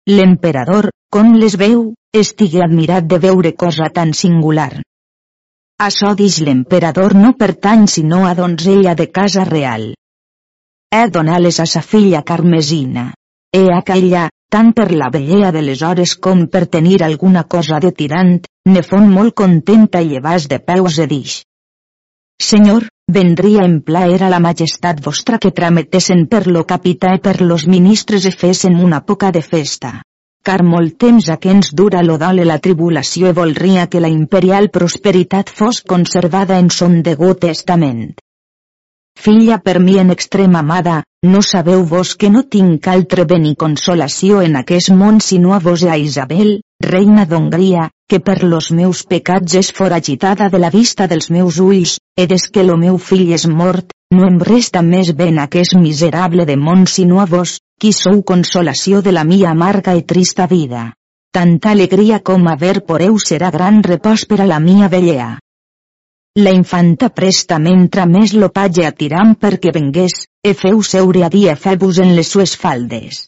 L'emperador, 0.08 0.88
com 1.12 1.34
les 1.36 1.60
veu, 1.60 1.92
estigui 2.16 2.64
admirat 2.64 3.04
de 3.04 3.18
veure 3.18 3.52
cosa 3.54 3.92
tan 3.92 4.14
singular. 4.14 4.72
Açò 5.78 6.08
dix 6.18 6.40
l'emperador 6.42 7.12
no 7.14 7.28
pertany 7.40 7.84
sinó 7.86 8.24
a 8.26 8.32
donzella 8.34 8.94
de 8.98 9.04
casa 9.18 9.44
real. 9.48 9.84
He 10.90 11.02
donat-les 11.16 11.60
a 11.62 11.66
sa 11.72 11.82
filla 11.90 12.22
Carmesina. 12.30 13.04
He 13.54 13.60
aquella, 13.76 14.24
tant 14.50 14.72
per 14.80 14.88
la 14.90 15.10
bellea 15.16 15.52
de 15.54 15.62
les 15.62 15.84
hores 15.86 16.16
com 16.26 16.48
per 16.56 16.64
tenir 16.66 16.98
alguna 17.06 17.44
cosa 17.44 17.78
de 17.84 17.92
tirant, 18.00 18.34
ne 18.74 18.82
fon 18.88 19.06
molt 19.12 19.36
contenta 19.42 20.02
i 20.02 20.10
llevas 20.16 20.48
de 20.50 20.58
peus 20.58 20.98
e 20.98 21.06
dix. 21.14 21.38
Senyor, 22.48 22.88
vendria 23.20 23.62
en 23.70 23.78
plaer 23.92 24.18
a 24.24 24.34
la 24.34 24.42
majestat 24.42 24.98
vostra 25.06 25.38
que 25.38 25.54
trametessen 25.62 26.26
per 26.26 26.48
lo 26.48 26.66
capità 26.74 27.14
i 27.14 27.22
per 27.22 27.38
los 27.40 27.70
ministres 27.70 28.26
e 28.26 28.34
fessen 28.34 28.82
una 28.90 29.04
poca 29.06 29.30
de 29.30 29.46
festa 29.46 30.00
car 30.48 30.62
molt 30.64 30.96
temps 31.02 31.26
a 31.32 31.36
que 31.42 31.50
ens 31.52 31.74
dura 31.80 32.00
lo 32.04 32.16
dole 32.20 32.44
la 32.48 32.56
tribulació 32.64 33.28
i 33.32 33.36
volria 33.36 33.84
que 33.92 34.00
la 34.00 34.08
imperial 34.14 34.70
prosperitat 34.76 35.52
fos 35.58 35.82
conservada 35.92 36.56
en 36.62 36.70
son 36.76 37.02
degut 37.08 37.42
testament. 37.44 38.06
Filla 39.18 39.58
per 39.66 39.76
mi 39.82 39.98
en 39.98 40.14
extrema 40.14 40.62
amada, 40.64 41.02
no 41.26 41.42
sabeu 41.42 41.84
vos 41.92 42.14
que 42.16 42.30
no 42.30 42.44
tinc 42.54 42.88
altre 42.88 43.26
ben 43.32 43.44
i 43.50 43.56
consolació 43.62 44.40
en 44.46 44.56
aquest 44.62 44.92
món 45.02 45.20
sinó 45.28 45.54
a 45.54 45.58
vos 45.64 45.82
a 45.84 45.98
Isabel, 45.98 46.60
reina 46.80 47.26
d'Hongria, 47.26 47.90
que 48.08 48.20
per 48.20 48.38
los 48.44 48.70
meus 48.80 49.04
pecats 49.12 49.58
és 49.60 49.72
foragitada 49.74 50.48
de 50.48 50.62
la 50.64 50.70
vista 50.70 51.10
dels 51.10 51.28
meus 51.34 51.58
ulls, 51.58 51.98
e 52.16 52.28
des 52.30 52.48
que 52.48 52.64
lo 52.64 52.78
meu 52.80 52.96
fill 52.96 53.34
és 53.36 53.48
mort, 53.60 53.90
no 54.14 54.24
em 54.30 54.38
resta 54.52 54.80
més 54.80 55.12
ben 55.12 55.42
aquest 55.42 55.76
miserable 55.76 56.46
de 56.48 56.56
món 56.56 56.86
sinó 56.86 57.20
a 57.20 57.26
vos, 57.26 57.58
qui 57.78 57.92
sou 57.94 58.22
consolació 58.26 59.00
de 59.06 59.12
la 59.14 59.24
mia 59.24 59.52
amarga 59.54 59.94
i 59.94 60.02
trista 60.02 60.46
vida. 60.50 60.92
Tanta 61.32 61.70
alegria 61.70 62.18
com 62.20 62.48
haver 62.50 62.80
poreu 62.86 63.18
serà 63.22 63.52
gran 63.54 63.82
repòs 63.86 64.24
per 64.26 64.40
a 64.42 64.48
la 64.50 64.58
mia 64.58 64.88
vellea. 64.88 65.36
La 66.38 66.52
infanta 66.54 67.08
prestament 67.10 67.88
tramés 67.94 68.34
lo 68.34 68.48
patge 68.54 68.84
a 68.86 68.92
Tiram 68.92 69.34
perquè 69.34 69.72
vengués, 69.74 70.24
e 70.42 70.54
feu 70.54 70.82
seure 70.82 71.24
a 71.26 71.30
dia 71.32 71.56
febus 71.56 71.98
en 72.04 72.14
les 72.16 72.30
sues 72.34 72.54
faldes. 72.56 73.24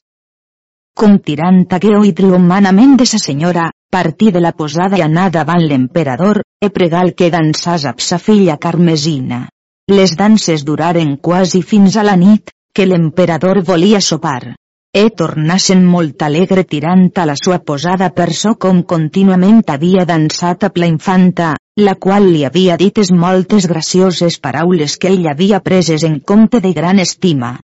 Com 0.94 1.18
Tirant 1.26 1.64
hagué 1.70 1.94
oït 1.96 2.20
l'humanament 2.22 2.96
de 3.00 3.06
sa 3.06 3.18
senyora, 3.22 3.70
partí 3.90 4.30
de 4.34 4.42
la 4.44 4.52
posada 4.52 4.98
i 5.00 5.02
anà 5.06 5.28
davant 5.30 5.62
l'emperador, 5.62 6.42
e 6.60 6.70
pregal 6.70 7.14
que 7.18 7.30
dansàs 7.34 7.86
ab 7.90 8.02
sa 8.04 8.18
filla 8.18 8.58
Carmesina. 8.58 9.46
Les 9.90 10.14
danses 10.18 10.64
duraren 10.66 11.16
quasi 11.16 11.62
fins 11.62 11.96
a 11.96 12.04
la 12.06 12.16
nit, 12.20 12.52
que 12.74 12.86
l'emperador 12.86 13.62
volia 13.64 14.00
sopar. 14.00 14.54
E 14.90 15.04
tornassen 15.14 15.84
molt 15.86 16.22
alegre 16.26 16.64
tirant 16.64 17.10
a 17.22 17.24
la 17.30 17.36
sua 17.38 17.60
posada 17.62 18.08
per 18.10 18.32
so 18.34 18.56
com 18.58 18.82
contínuament 18.82 19.62
havia 19.70 20.04
dansat 20.04 20.64
a 20.66 20.70
la 20.82 20.88
infanta, 20.90 21.54
la 21.78 21.94
qual 21.94 22.26
li 22.32 22.44
havia 22.44 22.76
dites 22.76 23.12
moltes 23.12 23.68
gracioses 23.70 24.40
paraules 24.42 24.96
que 24.98 25.12
ell 25.14 25.28
havia 25.30 25.60
preses 25.60 26.02
en 26.02 26.18
compte 26.20 26.60
de 26.60 26.72
gran 26.72 26.98
estima. 26.98 27.60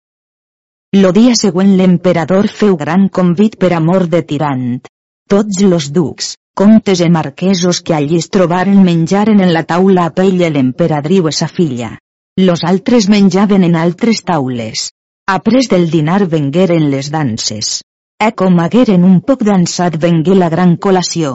Lo 0.95 1.13
dia 1.13 1.35
següent 1.35 1.77
l'emperador 1.77 2.47
feu 2.49 2.77
gran 2.77 3.09
convit 3.09 3.59
per 3.59 3.73
amor 3.75 4.07
de 4.09 4.23
tirant. 4.23 4.81
Tots 5.29 5.61
los 5.67 5.91
ducs, 5.93 6.37
comtes 6.55 7.03
i 7.03 7.11
marquesos 7.11 7.83
que 7.83 7.95
allí 7.95 8.23
es 8.23 8.31
trobaren 8.31 8.85
menjaren 8.87 9.43
en 9.43 9.53
la 9.53 9.65
taula 9.65 10.07
a 10.07 10.15
pell 10.15 10.39
l'emperadriu 10.55 11.27
i 11.29 11.33
sa 11.33 11.49
filla. 11.51 11.97
Los 12.39 12.63
altres 12.63 13.09
menjaven 13.09 13.65
en 13.65 13.75
altres 13.77 14.23
taules. 14.23 14.93
Après 15.29 15.67
del 15.69 15.91
dinar 15.91 16.29
vengueren 16.31 16.85
les 16.91 17.09
danses. 17.11 17.81
E 18.23 18.29
com 18.41 18.61
hagueren 18.63 19.03
un 19.07 19.17
poc 19.29 19.41
dansat 19.49 19.97
vengué 20.05 20.37
la 20.39 20.49
gran 20.53 20.77
col·lació. 20.85 21.33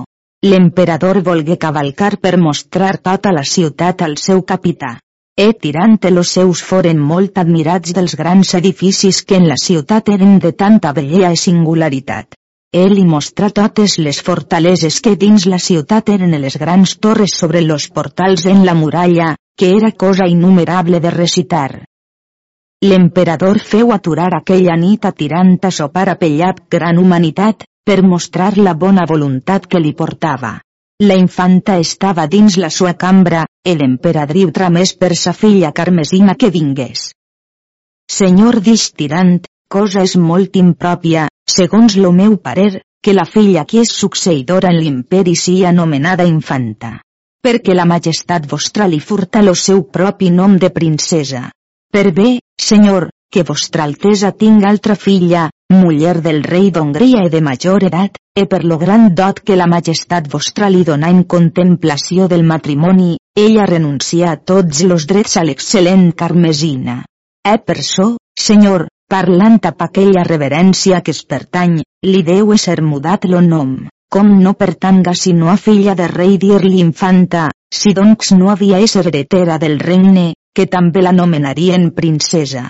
L'emperador 0.47 1.19
volgué 1.25 1.57
cavalcar 1.59 2.13
per 2.21 2.37
mostrar 2.39 2.93
tota 3.09 3.33
la 3.35 3.43
ciutat 3.43 4.05
al 4.07 4.15
seu 4.27 4.45
capità. 4.53 4.93
E 5.35 5.49
tirant 5.65 5.99
los 6.15 6.31
seus 6.37 6.63
foren 6.69 7.03
molt 7.11 7.43
admirats 7.43 7.91
dels 7.91 8.15
grans 8.15 8.55
edificis 8.61 9.21
que 9.25 9.35
en 9.35 9.49
la 9.51 9.59
ciutat 9.59 10.07
eren 10.15 10.39
de 10.39 10.53
tanta 10.53 10.93
bellea 10.93 11.35
i 11.35 11.43
singularitat. 11.43 12.39
Ell 12.71 12.95
li 12.95 13.03
mostrà 13.03 13.51
totes 13.51 13.99
les 13.99 14.23
fortaleses 14.23 15.01
que 15.01 15.17
dins 15.17 15.45
la 15.45 15.59
ciutat 15.59 16.15
eren 16.15 16.39
les 16.39 16.55
grans 16.55 16.95
torres 16.95 17.35
sobre 17.35 17.59
los 17.59 17.89
portals 17.89 18.45
en 18.45 18.65
la 18.65 18.73
muralla, 18.73 19.35
que 19.57 19.75
era 19.75 19.91
cosa 19.91 20.31
innumerable 20.31 21.01
de 21.01 21.11
recitar. 21.11 21.90
L'emperador 22.81 23.59
feu 23.61 23.91
aturar 23.93 24.31
aquella 24.33 24.75
nit 24.75 25.03
a 25.05 25.11
tirant 25.13 25.57
a 25.67 25.69
sopar 25.69 26.07
a 26.09 26.15
pellat 26.17 26.63
gran 26.75 26.97
humanitat, 26.97 27.67
per 27.85 28.01
mostrar 28.01 28.55
la 28.57 28.73
bona 28.73 29.05
voluntat 29.11 29.67
que 29.69 29.81
li 29.83 29.91
portava. 29.93 30.55
La 31.01 31.17
infanta 31.17 31.75
estava 31.83 32.25
dins 32.25 32.57
la 32.57 32.71
sua 32.73 32.95
cambra, 33.03 33.45
e 33.61 33.75
l'emperadriu 33.77 34.49
tramés 34.57 34.95
per 34.97 35.15
sa 35.15 35.33
filla 35.33 35.71
Carmesina 35.71 36.33
que 36.33 36.49
vingués. 36.49 37.11
Senyor 38.09 38.59
dix 38.65 38.89
tirant, 38.97 39.37
cosa 39.69 40.01
és 40.09 40.17
molt 40.17 40.57
impròpia, 40.57 41.29
segons 41.45 42.01
lo 42.01 42.11
meu 42.11 42.37
parer, 42.37 42.81
que 43.01 43.13
la 43.13 43.29
filla 43.29 43.65
qui 43.69 43.85
és 43.85 43.93
succeïdora 43.93 44.73
en 44.73 44.81
l'imperi 44.81 45.37
sia 45.37 45.69
anomenada 45.69 46.25
infanta. 46.25 46.97
Perquè 47.45 47.77
la 47.77 47.85
majestat 47.85 48.49
vostra 48.49 48.89
li 48.89 48.99
furta 48.99 49.45
lo 49.45 49.53
seu 49.53 49.85
propi 49.85 50.33
nom 50.33 50.57
de 50.57 50.73
princesa. 50.73 51.49
Per 51.91 52.13
bé, 52.15 52.39
senyor, 52.55 53.09
que 53.29 53.43
vostra 53.43 53.83
altesa 53.83 54.29
tinga 54.31 54.69
altra 54.69 54.95
filla, 54.95 55.49
muller 55.75 56.21
del 56.23 56.39
rei 56.43 56.69
d'Hongria 56.71 57.25
i 57.27 57.31
de 57.33 57.41
major 57.43 57.83
edat, 57.83 58.15
e 58.31 58.45
per 58.47 58.61
lo 58.63 58.77
gran 58.79 59.09
dot 59.13 59.41
que 59.43 59.57
la 59.59 59.67
majestat 59.67 60.29
vostra 60.31 60.69
li 60.71 60.85
dona 60.87 61.09
en 61.11 61.25
contemplació 61.35 62.29
del 62.31 62.45
matrimoni, 62.47 63.17
ella 63.35 63.67
renuncia 63.73 64.31
a 64.31 64.39
tots 64.53 64.85
los 64.87 65.07
drets 65.11 65.35
a 65.35 65.43
l'excel·lent 65.43 66.15
Carmesina. 66.15 67.01
E 67.43 67.59
per 67.59 67.79
so, 67.83 68.09
senyor, 68.39 68.87
parlant 69.11 69.59
amb 69.67 69.87
aquella 69.89 70.23
reverència 70.23 71.03
que 71.03 71.11
es 71.11 71.25
pertany, 71.27 71.81
li 72.07 72.23
deu 72.23 72.55
ser 72.55 72.79
mudat 72.81 73.27
lo 73.27 73.43
nom, 73.43 73.75
com 74.07 74.37
no 74.39 74.55
pertanga 74.55 75.11
sinó 75.13 75.51
a 75.51 75.57
filla 75.57 75.95
de 75.95 76.07
rei 76.07 76.37
dir-li 76.39 76.79
infanta, 76.79 77.49
Si 77.71 77.93
doncs 77.95 78.33
no 78.35 78.49
havia 78.51 78.81
ésser 78.83 79.05
heretera 79.07 79.57
del 79.57 79.77
regne, 79.79 80.33
que 80.55 80.67
també 80.67 81.03
l'anomenarien 81.03 81.91
princesa. 81.97 82.69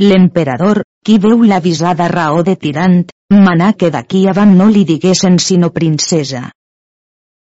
L'emperador, 0.00 0.82
qui 1.04 1.18
veu 1.18 1.42
la 1.44 1.60
visada 1.60 2.08
raó 2.08 2.42
de 2.42 2.56
tirant, 2.56 3.02
manà 3.30 3.74
que 3.74 3.90
d'aquí 3.90 4.26
avant 4.28 4.56
no 4.56 4.68
li 4.72 4.86
diguessin 4.88 5.38
sinó 5.38 5.70
princesa. 5.76 6.48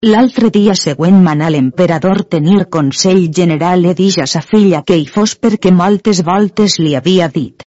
L'altre 0.05 0.51
dia 0.55 0.75
següent 0.79 1.21
manà 1.25 1.49
l'emperador 1.51 2.23
tenir 2.35 2.67
consell 2.77 3.23
general 3.39 3.87
e 3.91 3.95
dix 4.01 4.19
a 4.21 4.27
sa 4.29 4.43
filla 4.45 4.83
que 4.85 4.99
hi 5.01 5.07
fos 5.09 5.35
perquè 5.41 5.73
moltes 5.73 6.21
voltes 6.27 6.79
li 6.79 6.95
havia 6.95 7.29
dit. 7.33 7.65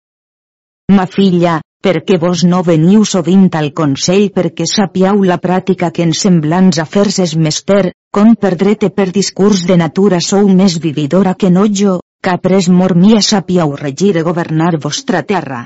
Ma 0.92 1.06
filla, 1.06 1.60
perquè 1.84 2.16
vos 2.20 2.46
no 2.48 2.62
veniu 2.64 3.04
sovint 3.04 3.50
al 3.60 3.74
Consell 3.76 4.30
perquè 4.36 4.66
sapiau 4.70 5.26
la 5.28 5.38
pràctica 5.44 5.92
que 5.92 6.06
en 6.08 6.14
semblants 6.16 6.80
afers 6.80 7.20
és 7.26 7.36
mester, 7.36 7.92
com 8.16 8.36
per 8.40 8.54
drete 8.56 8.90
per 8.90 9.10
discurs 9.12 9.66
de 9.68 9.78
natura 9.82 10.22
sou 10.24 10.48
més 10.48 10.80
vividora 10.80 11.36
que 11.36 11.52
no 11.52 11.66
jo, 11.82 12.00
que 12.24 12.38
pres 12.40 12.70
mor 12.72 12.96
mia 12.96 13.20
sapiau 13.22 13.76
regir 13.76 14.14
i 14.16 14.24
governar 14.30 14.78
vostra 14.88 15.24
terra. 15.28 15.66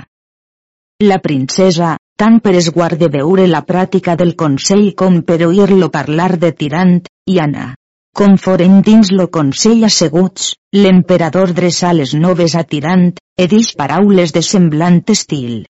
La 1.05 1.19
princesa, 1.21 1.93
tant 2.17 2.39
per 2.41 2.55
esguard 2.57 2.97
de 2.97 3.11
veure 3.13 3.45
la 3.45 3.61
pràctica 3.61 4.15
del 4.17 4.33
Consell 4.35 4.95
com 4.97 5.21
per 5.21 5.43
oir-lo 5.45 5.91
parlar 5.93 6.31
de 6.41 6.51
tirant, 6.63 6.97
i 7.29 7.37
Anna. 7.43 7.75
Com 8.17 8.39
foren 8.41 8.81
dins 8.81 9.11
lo 9.13 9.27
Consell 9.29 9.85
asseguts, 9.85 10.55
l'emperador 10.73 11.53
dreçà 11.53 11.93
les 11.93 12.17
noves 12.17 12.57
a 12.57 12.63
tirant, 12.65 13.11
e 13.37 13.45
dix 13.45 13.75
paraules 13.77 14.33
de 14.33 14.41
semblant 14.41 15.03
estil. 15.13 15.67